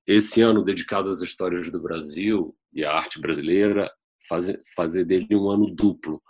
esse 0.07 0.41
ano 0.41 0.63
dedicado 0.63 1.09
às 1.11 1.21
histórias 1.21 1.69
do 1.69 1.81
Brasil 1.81 2.55
e 2.73 2.85
à 2.85 2.93
arte 2.93 3.19
brasileira, 3.19 3.91
fazer 4.27 4.61
fazer 4.73 5.03
dele 5.03 5.35
um 5.35 5.49
ano 5.49 5.69
duplo. 5.69 6.21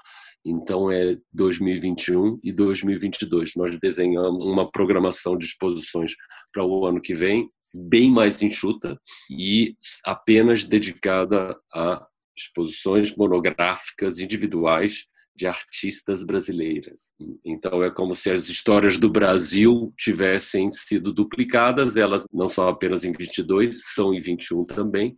Então 0.43 0.91
é 0.91 1.15
2021 1.31 2.39
e 2.43 2.51
2022. 2.51 3.53
Nós 3.55 3.79
desenhamos 3.79 4.45
uma 4.45 4.69
programação 4.69 5.37
de 5.37 5.45
exposições 5.45 6.15
para 6.51 6.65
o 6.65 6.87
ano 6.87 6.99
que 6.99 7.13
vem 7.13 7.51
bem 7.73 8.11
mais 8.11 8.41
enxuta 8.41 8.99
e 9.29 9.75
apenas 10.05 10.63
dedicada 10.63 11.57
a 11.73 12.05
exposições 12.37 13.15
monográficas 13.15 14.19
individuais 14.19 15.07
de 15.35 15.47
artistas 15.47 16.23
brasileiras. 16.23 17.11
Então 17.43 17.83
é 17.83 17.89
como 17.89 18.13
se 18.13 18.29
as 18.29 18.47
histórias 18.49 18.97
do 18.97 19.09
Brasil 19.09 19.91
tivessem 19.97 20.69
sido 20.69 21.11
duplicadas, 21.11 21.97
elas 21.97 22.25
não 22.31 22.47
são 22.47 22.67
apenas 22.67 23.03
em 23.03 23.11
22, 23.11 23.81
são 23.95 24.13
em 24.13 24.19
21 24.19 24.63
também, 24.65 25.15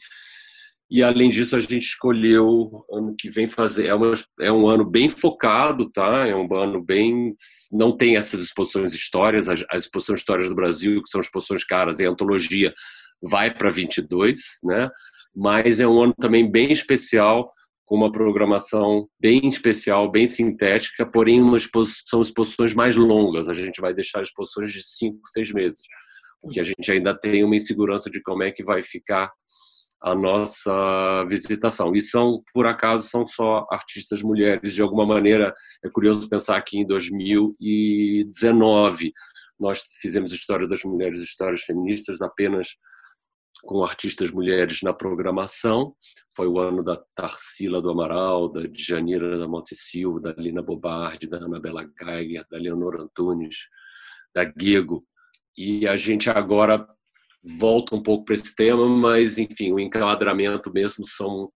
e 0.90 1.02
além 1.02 1.32
disso, 1.32 1.56
a 1.56 1.60
gente 1.60 1.80
escolheu 1.80 2.86
ano 2.92 3.16
que 3.18 3.30
vem 3.30 3.48
fazer. 3.48 3.88
É, 3.88 3.96
uma, 3.96 4.14
é 4.40 4.52
um 4.52 4.68
ano 4.68 4.86
bem 4.86 5.10
focado, 5.10 5.90
tá? 5.92 6.28
É 6.28 6.36
um 6.36 6.54
ano 6.54 6.84
bem. 6.84 7.36
Não 7.72 7.96
tem 7.96 8.16
essas 8.16 8.42
exposições 8.42 8.94
histórias, 8.94 9.50
as, 9.50 9.66
as 9.70 9.84
exposições 9.84 10.20
histórias 10.20 10.48
do 10.48 10.56
Brasil, 10.56 11.02
que 11.02 11.10
são 11.10 11.20
exposições 11.20 11.64
caras, 11.64 12.00
e 12.00 12.06
a 12.06 12.10
antologia 12.10 12.74
vai 13.22 13.52
para 13.52 13.72
22, 13.72 14.40
né? 14.64 14.90
Mas 15.36 15.80
é 15.80 15.88
um 15.88 16.02
ano 16.02 16.14
também 16.20 16.50
bem 16.50 16.72
especial, 16.72 17.52
com 17.84 17.96
uma 17.96 18.12
programação 18.12 19.08
bem 19.20 19.48
especial, 19.48 20.10
bem 20.10 20.28
sintética, 20.28 21.06
porém 21.06 21.42
uma 21.42 21.58
exposição, 21.58 22.04
são 22.06 22.22
exposições 22.22 22.76
mais 22.76 22.96
longas. 22.96 23.50
A 23.50 23.54
gente 23.54 23.82
vai 23.82 23.94
deixar 23.94 24.22
exposições 24.22 24.72
de 24.72 24.84
cinco, 24.84 25.28
seis 25.28 25.52
meses, 25.52 25.82
porque 26.42 26.60
a 26.60 26.64
gente 26.64 26.92
ainda 26.92 27.18
tem 27.18 27.44
uma 27.44 27.56
insegurança 27.56 28.10
de 28.10 28.22
como 28.22 28.44
é 28.44 28.52
que 28.52 28.64
vai 28.64 28.84
ficar 28.84 29.32
a 30.02 30.14
nossa 30.14 31.24
visitação. 31.28 31.96
E 31.96 32.02
são, 32.02 32.44
por 32.54 32.66
acaso, 32.66 33.08
são 33.08 33.26
só 33.26 33.66
artistas 33.72 34.22
mulheres. 34.22 34.74
De 34.74 34.82
alguma 34.82 35.06
maneira, 35.06 35.54
é 35.84 35.90
curioso 35.90 36.30
pensar 36.30 36.62
que 36.62 36.78
em 36.78 36.86
2019 36.86 39.14
nós 39.60 39.84
fizemos 40.02 40.32
História 40.32 40.68
das 40.68 40.84
Mulheres 40.84 41.22
Histórias 41.22 41.62
Feministas 41.62 42.22
apenas 42.22 42.76
com 43.64 43.84
artistas 43.84 44.32
mulheres 44.32 44.82
na 44.84 44.94
programação. 44.94 45.96
Foi 46.36 46.48
o 46.48 46.60
ano 46.60 46.84
da 46.84 47.02
Tarsila 47.16 47.82
do 47.82 47.90
Amaral, 47.90 48.50
da 48.50 48.62
Janira 48.72 49.40
da 49.40 49.48
Monte 49.48 49.76
Silva, 49.76 50.20
da 50.20 50.34
Lina 50.34 50.62
Bobardi, 50.62 51.28
da 51.28 51.38
Anabela 51.38 51.90
Geiger, 52.00 52.46
da 52.50 52.58
Leonor 52.58 53.02
Antunes, 53.02 53.56
da 54.34 54.44
Guigo. 54.44 55.06
E 55.58 55.88
a 55.88 55.98
gente 55.98 56.30
agora 56.30 56.88
volta 57.46 57.96
um 57.96 58.02
pouco 58.02 58.26
para 58.26 58.36
esse 58.36 58.56
tema, 58.56 58.88
mas 58.88 59.38
enfim, 59.38 59.72
o 59.72 59.80
enquadramento 59.80 60.72
mesmo 60.74 61.08
são 61.08 61.52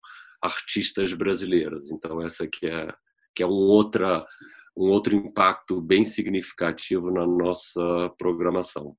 artistas 0.43 1.13
brasileiras. 1.13 1.91
Então 1.91 2.21
essa 2.21 2.45
aqui 2.45 2.67
é 2.67 2.93
que 3.35 3.43
é 3.43 3.47
um 3.47 3.51
outra 3.51 4.27
um 4.77 4.91
outro 4.91 5.15
impacto 5.15 5.81
bem 5.81 6.05
significativo 6.05 7.11
na 7.11 7.27
nossa 7.27 8.11
programação. 8.19 8.95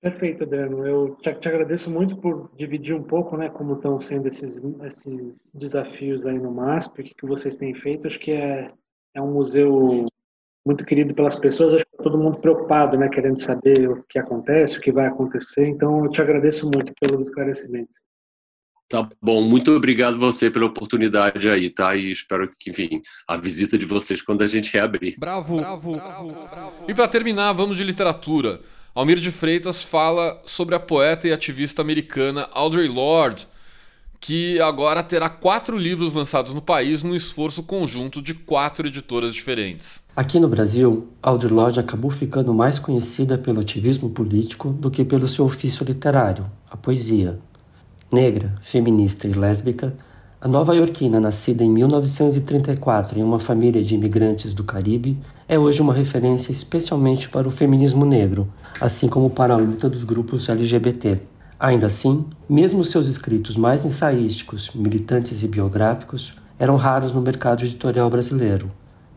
Perfeito, 0.00 0.44
Adriano. 0.44 0.86
Eu 0.86 1.16
te, 1.16 1.34
te, 1.34 1.48
agradeço 1.48 1.90
muito 1.90 2.16
por 2.16 2.50
dividir 2.56 2.94
um 2.94 3.02
pouco, 3.02 3.36
né, 3.36 3.50
como 3.50 3.74
estão 3.74 4.00
sendo 4.00 4.28
esses, 4.28 4.58
esses 4.84 5.52
desafios 5.52 6.24
aí 6.24 6.38
no 6.38 6.52
MASP, 6.52 7.00
o 7.00 7.04
que, 7.04 7.14
que 7.14 7.26
vocês 7.26 7.56
têm 7.56 7.74
feito. 7.74 8.06
Acho 8.06 8.18
que 8.20 8.30
é, 8.30 8.72
é 9.14 9.20
um 9.20 9.32
museu 9.32 10.06
muito 10.70 10.84
querido 10.84 11.12
pelas 11.12 11.36
pessoas, 11.36 11.74
acho 11.74 11.84
que 11.84 11.96
tá 11.96 12.04
todo 12.04 12.16
mundo 12.16 12.38
preocupado, 12.38 12.96
né, 12.96 13.08
querendo 13.08 13.40
saber 13.40 13.90
o 13.90 14.04
que 14.08 14.18
acontece, 14.18 14.78
o 14.78 14.80
que 14.80 14.92
vai 14.92 15.06
acontecer. 15.06 15.66
Então, 15.66 16.04
eu 16.04 16.10
te 16.10 16.22
agradeço 16.22 16.64
muito 16.64 16.92
pelos 17.00 17.24
esclarecimentos. 17.24 17.94
Tá 18.88 19.08
bom, 19.22 19.40
muito 19.42 19.70
obrigado 19.70 20.18
você 20.18 20.50
pela 20.50 20.66
oportunidade 20.66 21.48
aí, 21.48 21.70
tá? 21.70 21.94
E 21.94 22.10
espero 22.10 22.50
que, 22.58 22.70
enfim, 22.70 23.02
a 23.26 23.36
visita 23.36 23.78
de 23.78 23.86
vocês 23.86 24.20
quando 24.20 24.42
a 24.42 24.48
gente 24.48 24.72
reabrir. 24.72 25.14
Bravo, 25.16 25.58
bravo, 25.58 25.92
bravo. 25.94 26.32
bravo. 26.50 26.72
E 26.88 26.94
para 26.94 27.06
terminar, 27.06 27.52
vamos 27.52 27.76
de 27.76 27.84
literatura. 27.84 28.60
Almir 28.92 29.18
de 29.18 29.30
Freitas 29.30 29.84
fala 29.84 30.42
sobre 30.44 30.74
a 30.74 30.80
poeta 30.80 31.28
e 31.28 31.32
ativista 31.32 31.82
americana 31.82 32.48
Audre 32.50 32.88
Lorde, 32.88 33.46
que 34.20 34.60
agora 34.60 35.02
terá 35.02 35.30
quatro 35.30 35.78
livros 35.78 36.14
lançados 36.14 36.52
no 36.52 36.60
país 36.60 37.02
num 37.02 37.14
esforço 37.14 37.62
conjunto 37.62 38.20
de 38.20 38.34
quatro 38.34 38.86
editoras 38.86 39.32
diferentes. 39.32 40.02
Aqui 40.14 40.38
no 40.38 40.46
Brasil, 40.46 41.08
Audre 41.22 41.52
Lorde 41.52 41.80
acabou 41.80 42.10
ficando 42.10 42.52
mais 42.52 42.78
conhecida 42.78 43.38
pelo 43.38 43.60
ativismo 43.60 44.10
político 44.10 44.68
do 44.68 44.90
que 44.90 45.04
pelo 45.04 45.26
seu 45.26 45.46
ofício 45.46 45.84
literário, 45.86 46.44
a 46.70 46.76
poesia. 46.76 47.38
Negra, 48.12 48.54
feminista 48.60 49.26
e 49.26 49.32
lésbica, 49.32 49.96
a 50.42 50.48
nova-iorquina, 50.48 51.20
nascida 51.20 51.62
em 51.62 51.70
1934 51.70 53.18
em 53.18 53.22
uma 53.22 53.38
família 53.38 53.82
de 53.82 53.94
imigrantes 53.94 54.52
do 54.52 54.64
Caribe, 54.64 55.18
é 55.46 55.58
hoje 55.58 55.82
uma 55.82 55.94
referência 55.94 56.50
especialmente 56.50 57.28
para 57.28 57.46
o 57.46 57.50
feminismo 57.50 58.04
negro, 58.04 58.52
assim 58.80 59.06
como 59.06 59.30
para 59.30 59.54
a 59.54 59.58
luta 59.58 59.88
dos 59.88 60.02
grupos 60.02 60.48
LGBT. 60.48 61.20
Ainda 61.60 61.88
assim, 61.88 62.24
mesmo 62.48 62.82
seus 62.82 63.06
escritos 63.06 63.54
mais 63.54 63.84
ensaísticos, 63.84 64.70
militantes 64.74 65.42
e 65.42 65.46
biográficos 65.46 66.34
eram 66.58 66.76
raros 66.76 67.12
no 67.12 67.20
mercado 67.20 67.66
editorial 67.66 68.08
brasileiro, 68.08 68.70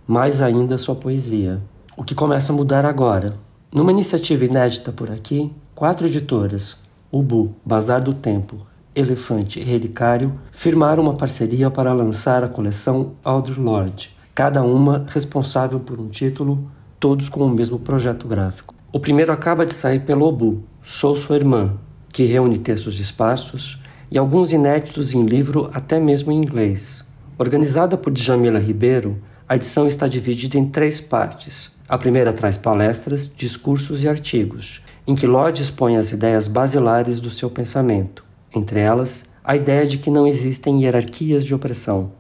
mais 0.06 0.42
ainda 0.42 0.78
sua 0.78 0.94
poesia. 0.94 1.62
O 1.96 2.04
que 2.04 2.14
começa 2.14 2.52
a 2.52 2.56
mudar 2.56 2.86
agora. 2.86 3.36
Numa 3.74 3.94
iniciativa 3.94 4.44
inédita 4.44 4.92
por 4.92 5.10
aqui, 5.10 5.54
quatro 5.74 6.06
editoras, 6.06 6.76
Ubu, 7.10 7.56
Bazar 7.66 8.04
do 8.04 8.14
Tempo, 8.14 8.68
Elefante 8.94 9.62
e 9.62 9.64
Relicário, 9.64 10.38
firmaram 10.52 11.02
uma 11.02 11.16
parceria 11.16 11.72
para 11.72 11.94
lançar 11.94 12.44
a 12.44 12.50
coleção 12.50 13.14
Audre 13.24 13.58
Lorde, 13.58 14.14
cada 14.36 14.62
uma 14.62 15.06
responsável 15.08 15.80
por 15.80 15.98
um 15.98 16.10
título, 16.10 16.70
todos 17.00 17.30
com 17.30 17.46
o 17.46 17.50
mesmo 17.50 17.80
projeto 17.80 18.28
gráfico. 18.28 18.76
O 18.92 19.00
primeiro 19.00 19.32
acaba 19.32 19.66
de 19.66 19.74
sair 19.74 20.02
pelo 20.02 20.28
Ubu, 20.28 20.62
Sou 20.82 21.16
Sua 21.16 21.38
Irmã, 21.38 21.78
que 22.14 22.24
reúne 22.24 22.60
textos 22.60 23.00
esparsos 23.00 23.82
e 24.10 24.18
alguns 24.18 24.54
inéditos 24.54 25.16
em 25.16 25.26
livro 25.26 25.70
até 25.74 26.00
mesmo 26.00 26.32
em 26.32 26.38
inglês. 26.38 27.04
Organizada 27.38 27.98
por 27.98 28.14
Djamila 28.14 28.60
Ribeiro, 28.60 29.18
a 29.50 29.56
edição 29.56 29.88
está 29.88 30.08
dividida 30.08 30.58
em 30.58 30.66
três 30.66 31.02
partes. 31.02 31.72
A 31.90 31.98
primeira 31.98 32.32
traz 32.32 32.56
palestras, 32.56 33.30
discursos 33.36 34.04
e 34.04 34.08
artigos, 34.08 34.82
em 35.06 35.16
que 35.16 35.26
Lorde 35.28 35.64
expõe 35.64 35.98
as 35.98 36.12
ideias 36.12 36.48
basilares 36.48 37.20
do 37.20 37.32
seu 37.32 37.50
pensamento, 37.50 38.24
entre 38.56 38.80
elas, 38.80 39.26
a 39.44 39.56
ideia 39.56 39.86
de 39.86 39.98
que 39.98 40.12
não 40.12 40.28
existem 40.28 40.84
hierarquias 40.84 41.44
de 41.44 41.54
opressão. 41.54 42.12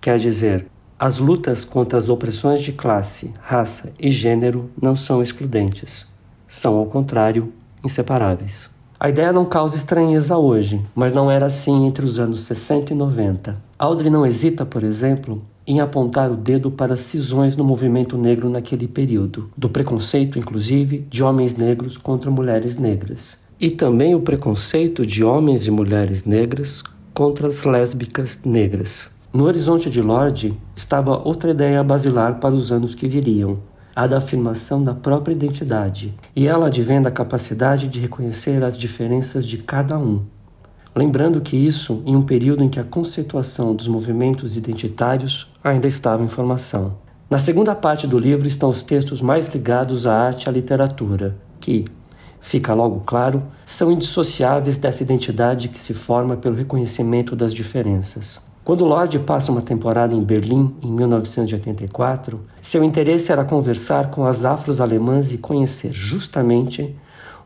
Quer 0.00 0.18
dizer, 0.18 0.66
as 0.98 1.18
lutas 1.18 1.64
contra 1.64 1.98
as 1.98 2.08
opressões 2.08 2.60
de 2.60 2.72
classe, 2.72 3.32
raça 3.40 3.92
e 4.00 4.10
gênero 4.10 4.70
não 4.80 4.96
são 4.96 5.22
excludentes. 5.22 6.06
São, 6.48 6.76
ao 6.76 6.86
contrário, 6.86 7.52
inseparáveis. 7.84 8.73
A 9.04 9.10
ideia 9.10 9.34
não 9.34 9.44
causa 9.44 9.76
estranheza 9.76 10.38
hoje, 10.38 10.80
mas 10.94 11.12
não 11.12 11.30
era 11.30 11.44
assim 11.44 11.84
entre 11.84 12.06
os 12.06 12.18
anos 12.18 12.40
60 12.40 12.94
e 12.94 12.96
90. 12.96 13.54
Audrey 13.78 14.10
não 14.10 14.24
hesita, 14.24 14.64
por 14.64 14.82
exemplo, 14.82 15.42
em 15.66 15.78
apontar 15.78 16.32
o 16.32 16.36
dedo 16.36 16.70
para 16.70 16.96
cisões 16.96 17.54
no 17.54 17.62
movimento 17.62 18.16
negro 18.16 18.48
naquele 18.48 18.88
período, 18.88 19.50
do 19.54 19.68
preconceito, 19.68 20.38
inclusive, 20.38 21.06
de 21.10 21.22
homens 21.22 21.54
negros 21.54 21.98
contra 21.98 22.30
mulheres 22.30 22.78
negras, 22.78 23.36
e 23.60 23.68
também 23.68 24.14
o 24.14 24.22
preconceito 24.22 25.04
de 25.04 25.22
homens 25.22 25.66
e 25.66 25.70
mulheres 25.70 26.24
negras 26.24 26.82
contra 27.12 27.46
as 27.46 27.62
lésbicas 27.62 28.40
negras. 28.42 29.10
No 29.30 29.44
horizonte 29.44 29.90
de 29.90 30.00
Lorde 30.00 30.56
estava 30.74 31.18
outra 31.28 31.50
ideia 31.50 31.84
basilar 31.84 32.40
para 32.40 32.54
os 32.54 32.72
anos 32.72 32.94
que 32.94 33.06
viriam, 33.06 33.58
a 33.94 34.06
da 34.06 34.18
afirmação 34.18 34.82
da 34.82 34.92
própria 34.92 35.34
identidade, 35.34 36.14
e 36.34 36.48
ela 36.48 36.66
advém 36.66 37.00
da 37.00 37.10
capacidade 37.10 37.88
de 37.88 38.00
reconhecer 38.00 38.62
as 38.64 38.76
diferenças 38.76 39.46
de 39.46 39.58
cada 39.58 39.98
um. 39.98 40.22
lembrando 40.96 41.40
que 41.40 41.56
isso 41.56 42.02
em 42.06 42.14
um 42.14 42.22
período 42.22 42.62
em 42.62 42.68
que 42.68 42.78
a 42.78 42.84
conceituação 42.84 43.74
dos 43.74 43.88
movimentos 43.88 44.56
identitários 44.56 45.52
ainda 45.62 45.88
estava 45.88 46.22
em 46.22 46.28
formação. 46.28 46.96
Na 47.28 47.38
segunda 47.38 47.74
parte 47.74 48.06
do 48.06 48.18
livro 48.18 48.46
estão 48.46 48.68
os 48.68 48.82
textos 48.82 49.20
mais 49.20 49.48
ligados 49.48 50.06
à 50.06 50.14
arte 50.14 50.44
e 50.44 50.48
à 50.48 50.52
literatura, 50.52 51.36
que, 51.58 51.84
fica 52.40 52.74
logo 52.74 53.00
claro, 53.00 53.42
são 53.64 53.90
indissociáveis 53.90 54.78
dessa 54.78 55.02
identidade 55.02 55.68
que 55.68 55.78
se 55.78 55.94
forma 55.94 56.36
pelo 56.36 56.54
reconhecimento 56.54 57.34
das 57.34 57.52
diferenças. 57.52 58.43
Quando 58.64 58.86
Lorde 58.86 59.18
passa 59.18 59.52
uma 59.52 59.60
temporada 59.60 60.14
em 60.14 60.24
Berlim, 60.24 60.74
em 60.82 60.90
1984, 60.90 62.40
seu 62.62 62.82
interesse 62.82 63.30
era 63.30 63.44
conversar 63.44 64.10
com 64.10 64.24
as 64.24 64.46
afros-alemãs 64.46 65.34
e 65.34 65.36
conhecer 65.36 65.92
justamente 65.92 66.96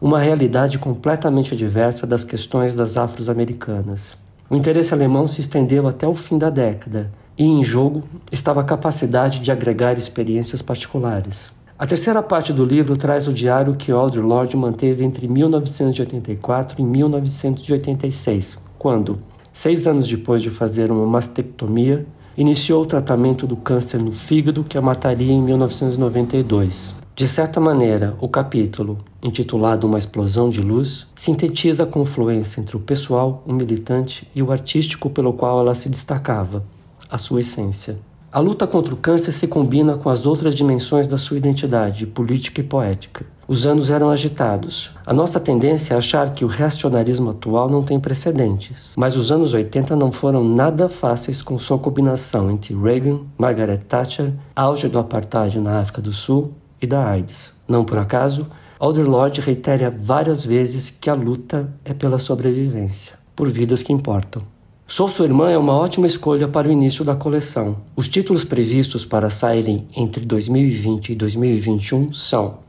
uma 0.00 0.20
realidade 0.20 0.78
completamente 0.78 1.56
diversa 1.56 2.06
das 2.06 2.22
questões 2.22 2.76
das 2.76 2.96
afro-americanas. 2.96 4.16
O 4.48 4.54
interesse 4.54 4.94
alemão 4.94 5.26
se 5.26 5.40
estendeu 5.40 5.88
até 5.88 6.06
o 6.06 6.14
fim 6.14 6.38
da 6.38 6.50
década 6.50 7.10
e 7.36 7.44
em 7.44 7.64
jogo 7.64 8.04
estava 8.30 8.60
a 8.60 8.64
capacidade 8.64 9.40
de 9.40 9.50
agregar 9.50 9.98
experiências 9.98 10.62
particulares. 10.62 11.50
A 11.76 11.84
terceira 11.84 12.22
parte 12.22 12.52
do 12.52 12.64
livro 12.64 12.96
traz 12.96 13.26
o 13.26 13.32
diário 13.32 13.74
que 13.74 13.90
Audre 13.90 14.20
Lorde 14.20 14.56
manteve 14.56 15.02
entre 15.02 15.26
1984 15.26 16.80
e 16.80 16.84
1986, 16.84 18.56
quando, 18.78 19.18
seis 19.58 19.88
anos 19.88 20.06
depois 20.06 20.40
de 20.40 20.50
fazer 20.50 20.88
uma 20.88 21.04
mastectomia, 21.04 22.06
iniciou 22.36 22.84
o 22.84 22.86
tratamento 22.86 23.44
do 23.44 23.56
câncer 23.56 24.00
no 24.00 24.12
fígado 24.12 24.62
que 24.62 24.78
a 24.78 24.80
mataria 24.80 25.32
em 25.32 25.42
1992. 25.42 26.94
De 27.16 27.26
certa 27.26 27.58
maneira, 27.58 28.16
o 28.20 28.28
capítulo, 28.28 28.98
intitulado 29.20 29.84
Uma 29.84 29.98
Explosão 29.98 30.48
de 30.48 30.60
Luz, 30.60 31.08
sintetiza 31.16 31.82
a 31.82 31.86
confluência 31.86 32.60
entre 32.60 32.76
o 32.76 32.80
pessoal, 32.80 33.42
o 33.44 33.52
militante 33.52 34.30
e 34.32 34.40
o 34.44 34.52
artístico 34.52 35.10
pelo 35.10 35.32
qual 35.32 35.58
ela 35.58 35.74
se 35.74 35.88
destacava, 35.88 36.62
a 37.10 37.18
sua 37.18 37.40
essência. 37.40 37.98
A 38.30 38.38
luta 38.38 38.64
contra 38.64 38.94
o 38.94 38.96
câncer 38.96 39.32
se 39.32 39.48
combina 39.48 39.96
com 39.96 40.08
as 40.08 40.24
outras 40.24 40.54
dimensões 40.54 41.08
da 41.08 41.18
sua 41.18 41.36
identidade, 41.36 42.06
política 42.06 42.60
e 42.60 42.64
poética. 42.64 43.26
Os 43.50 43.64
anos 43.64 43.90
eram 43.90 44.10
agitados. 44.10 44.90
A 45.06 45.14
nossa 45.14 45.40
tendência 45.40 45.94
é 45.94 45.96
achar 45.96 46.34
que 46.34 46.44
o 46.44 46.48
reacionarismo 46.48 47.30
atual 47.30 47.70
não 47.70 47.82
tem 47.82 47.98
precedentes, 47.98 48.92
mas 48.94 49.16
os 49.16 49.32
anos 49.32 49.54
80 49.54 49.96
não 49.96 50.12
foram 50.12 50.44
nada 50.44 50.86
fáceis 50.86 51.40
com 51.40 51.58
sua 51.58 51.78
combinação 51.78 52.50
entre 52.50 52.74
Reagan, 52.74 53.20
Margaret 53.38 53.78
Thatcher, 53.78 54.34
auge 54.54 54.86
do 54.86 54.98
apartheid 54.98 55.58
na 55.62 55.80
África 55.80 56.02
do 56.02 56.12
Sul 56.12 56.52
e 56.78 56.86
da 56.86 57.02
AIDS. 57.08 57.50
Não 57.66 57.86
por 57.86 57.96
acaso, 57.96 58.46
Alder 58.78 59.08
Lord 59.08 59.40
reitera 59.40 59.90
várias 59.98 60.44
vezes 60.44 60.90
que 60.90 61.08
a 61.08 61.14
luta 61.14 61.72
é 61.86 61.94
pela 61.94 62.18
sobrevivência, 62.18 63.14
por 63.34 63.48
vidas 63.48 63.82
que 63.82 63.94
importam. 63.94 64.42
Sou 64.86 65.08
Sua 65.08 65.24
Irmã 65.24 65.50
é 65.50 65.56
uma 65.56 65.72
ótima 65.72 66.06
escolha 66.06 66.46
para 66.46 66.68
o 66.68 66.72
início 66.72 67.02
da 67.02 67.16
coleção. 67.16 67.78
Os 67.96 68.08
títulos 68.08 68.44
previstos 68.44 69.06
para 69.06 69.30
saírem 69.30 69.86
entre 69.96 70.26
2020 70.26 71.12
e 71.12 71.14
2021 71.14 72.12
são 72.12 72.67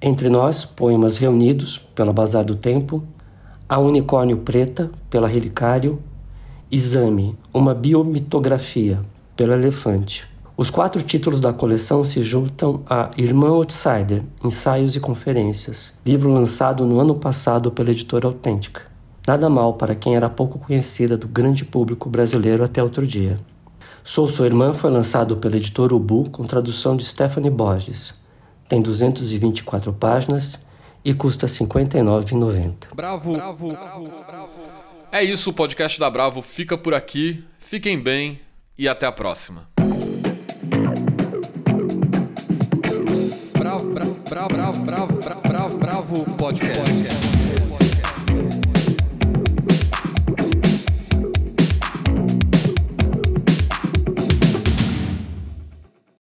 Entre 0.00 0.28
Nós, 0.28 0.62
Poemas 0.62 1.16
Reunidos, 1.16 1.78
pela 1.94 2.12
Bazar 2.12 2.44
do 2.44 2.54
Tempo, 2.54 3.02
A 3.66 3.78
Unicórnio 3.78 4.36
Preta, 4.36 4.90
pela 5.08 5.26
Relicário, 5.26 5.98
Exame, 6.70 7.34
uma 7.52 7.74
biomitografia, 7.74 9.00
pela 9.34 9.54
Elefante. 9.54 10.28
Os 10.54 10.68
quatro 10.68 11.02
títulos 11.02 11.40
da 11.40 11.50
coleção 11.50 12.04
se 12.04 12.20
juntam 12.20 12.82
a 12.86 13.10
Irmã 13.16 13.48
Outsider, 13.48 14.22
Ensaios 14.44 14.94
e 14.94 15.00
Conferências, 15.00 15.94
livro 16.04 16.30
lançado 16.30 16.84
no 16.84 17.00
ano 17.00 17.14
passado 17.14 17.70
pela 17.70 17.90
editora 17.90 18.26
Autêntica. 18.26 18.82
Nada 19.26 19.48
mal 19.48 19.74
para 19.74 19.94
quem 19.94 20.14
era 20.14 20.28
pouco 20.28 20.58
conhecida 20.58 21.16
do 21.16 21.26
grande 21.26 21.64
público 21.64 22.10
brasileiro 22.10 22.62
até 22.62 22.82
outro 22.82 23.06
dia. 23.06 23.40
Sou 24.04 24.28
Sua 24.28 24.44
Irmã 24.44 24.74
foi 24.74 24.90
lançado 24.90 25.38
pela 25.38 25.56
editora 25.56 25.94
Ubu 25.94 26.28
com 26.30 26.44
tradução 26.44 26.98
de 26.98 27.04
Stephanie 27.06 27.50
Borges. 27.50 28.14
Tem 28.68 28.82
224 28.82 29.92
páginas 29.92 30.58
e 31.04 31.14
custa 31.14 31.46
R$ 31.46 31.52
59,90. 31.52 32.94
Bravo, 32.94 33.34
bravo, 33.34 33.68
bravo, 33.72 34.08
bravo. 34.26 34.48
É 35.12 35.22
isso, 35.22 35.50
o 35.50 35.52
podcast 35.52 36.00
da 36.00 36.10
Bravo 36.10 36.42
fica 36.42 36.76
por 36.76 36.92
aqui. 36.92 37.44
Fiquem 37.60 38.00
bem 38.00 38.40
e 38.76 38.88
até 38.88 39.06
a 39.06 39.12
próxima. 39.12 39.68
Bravo, 43.58 43.92
bravo, 43.92 44.14
bravo, 44.28 44.48
bravo, 44.48 44.82
bravo, 44.84 45.12
bravo, 45.22 45.48
bravo, 45.48 45.78
bravo 45.78 46.24
podcast. 46.36 47.25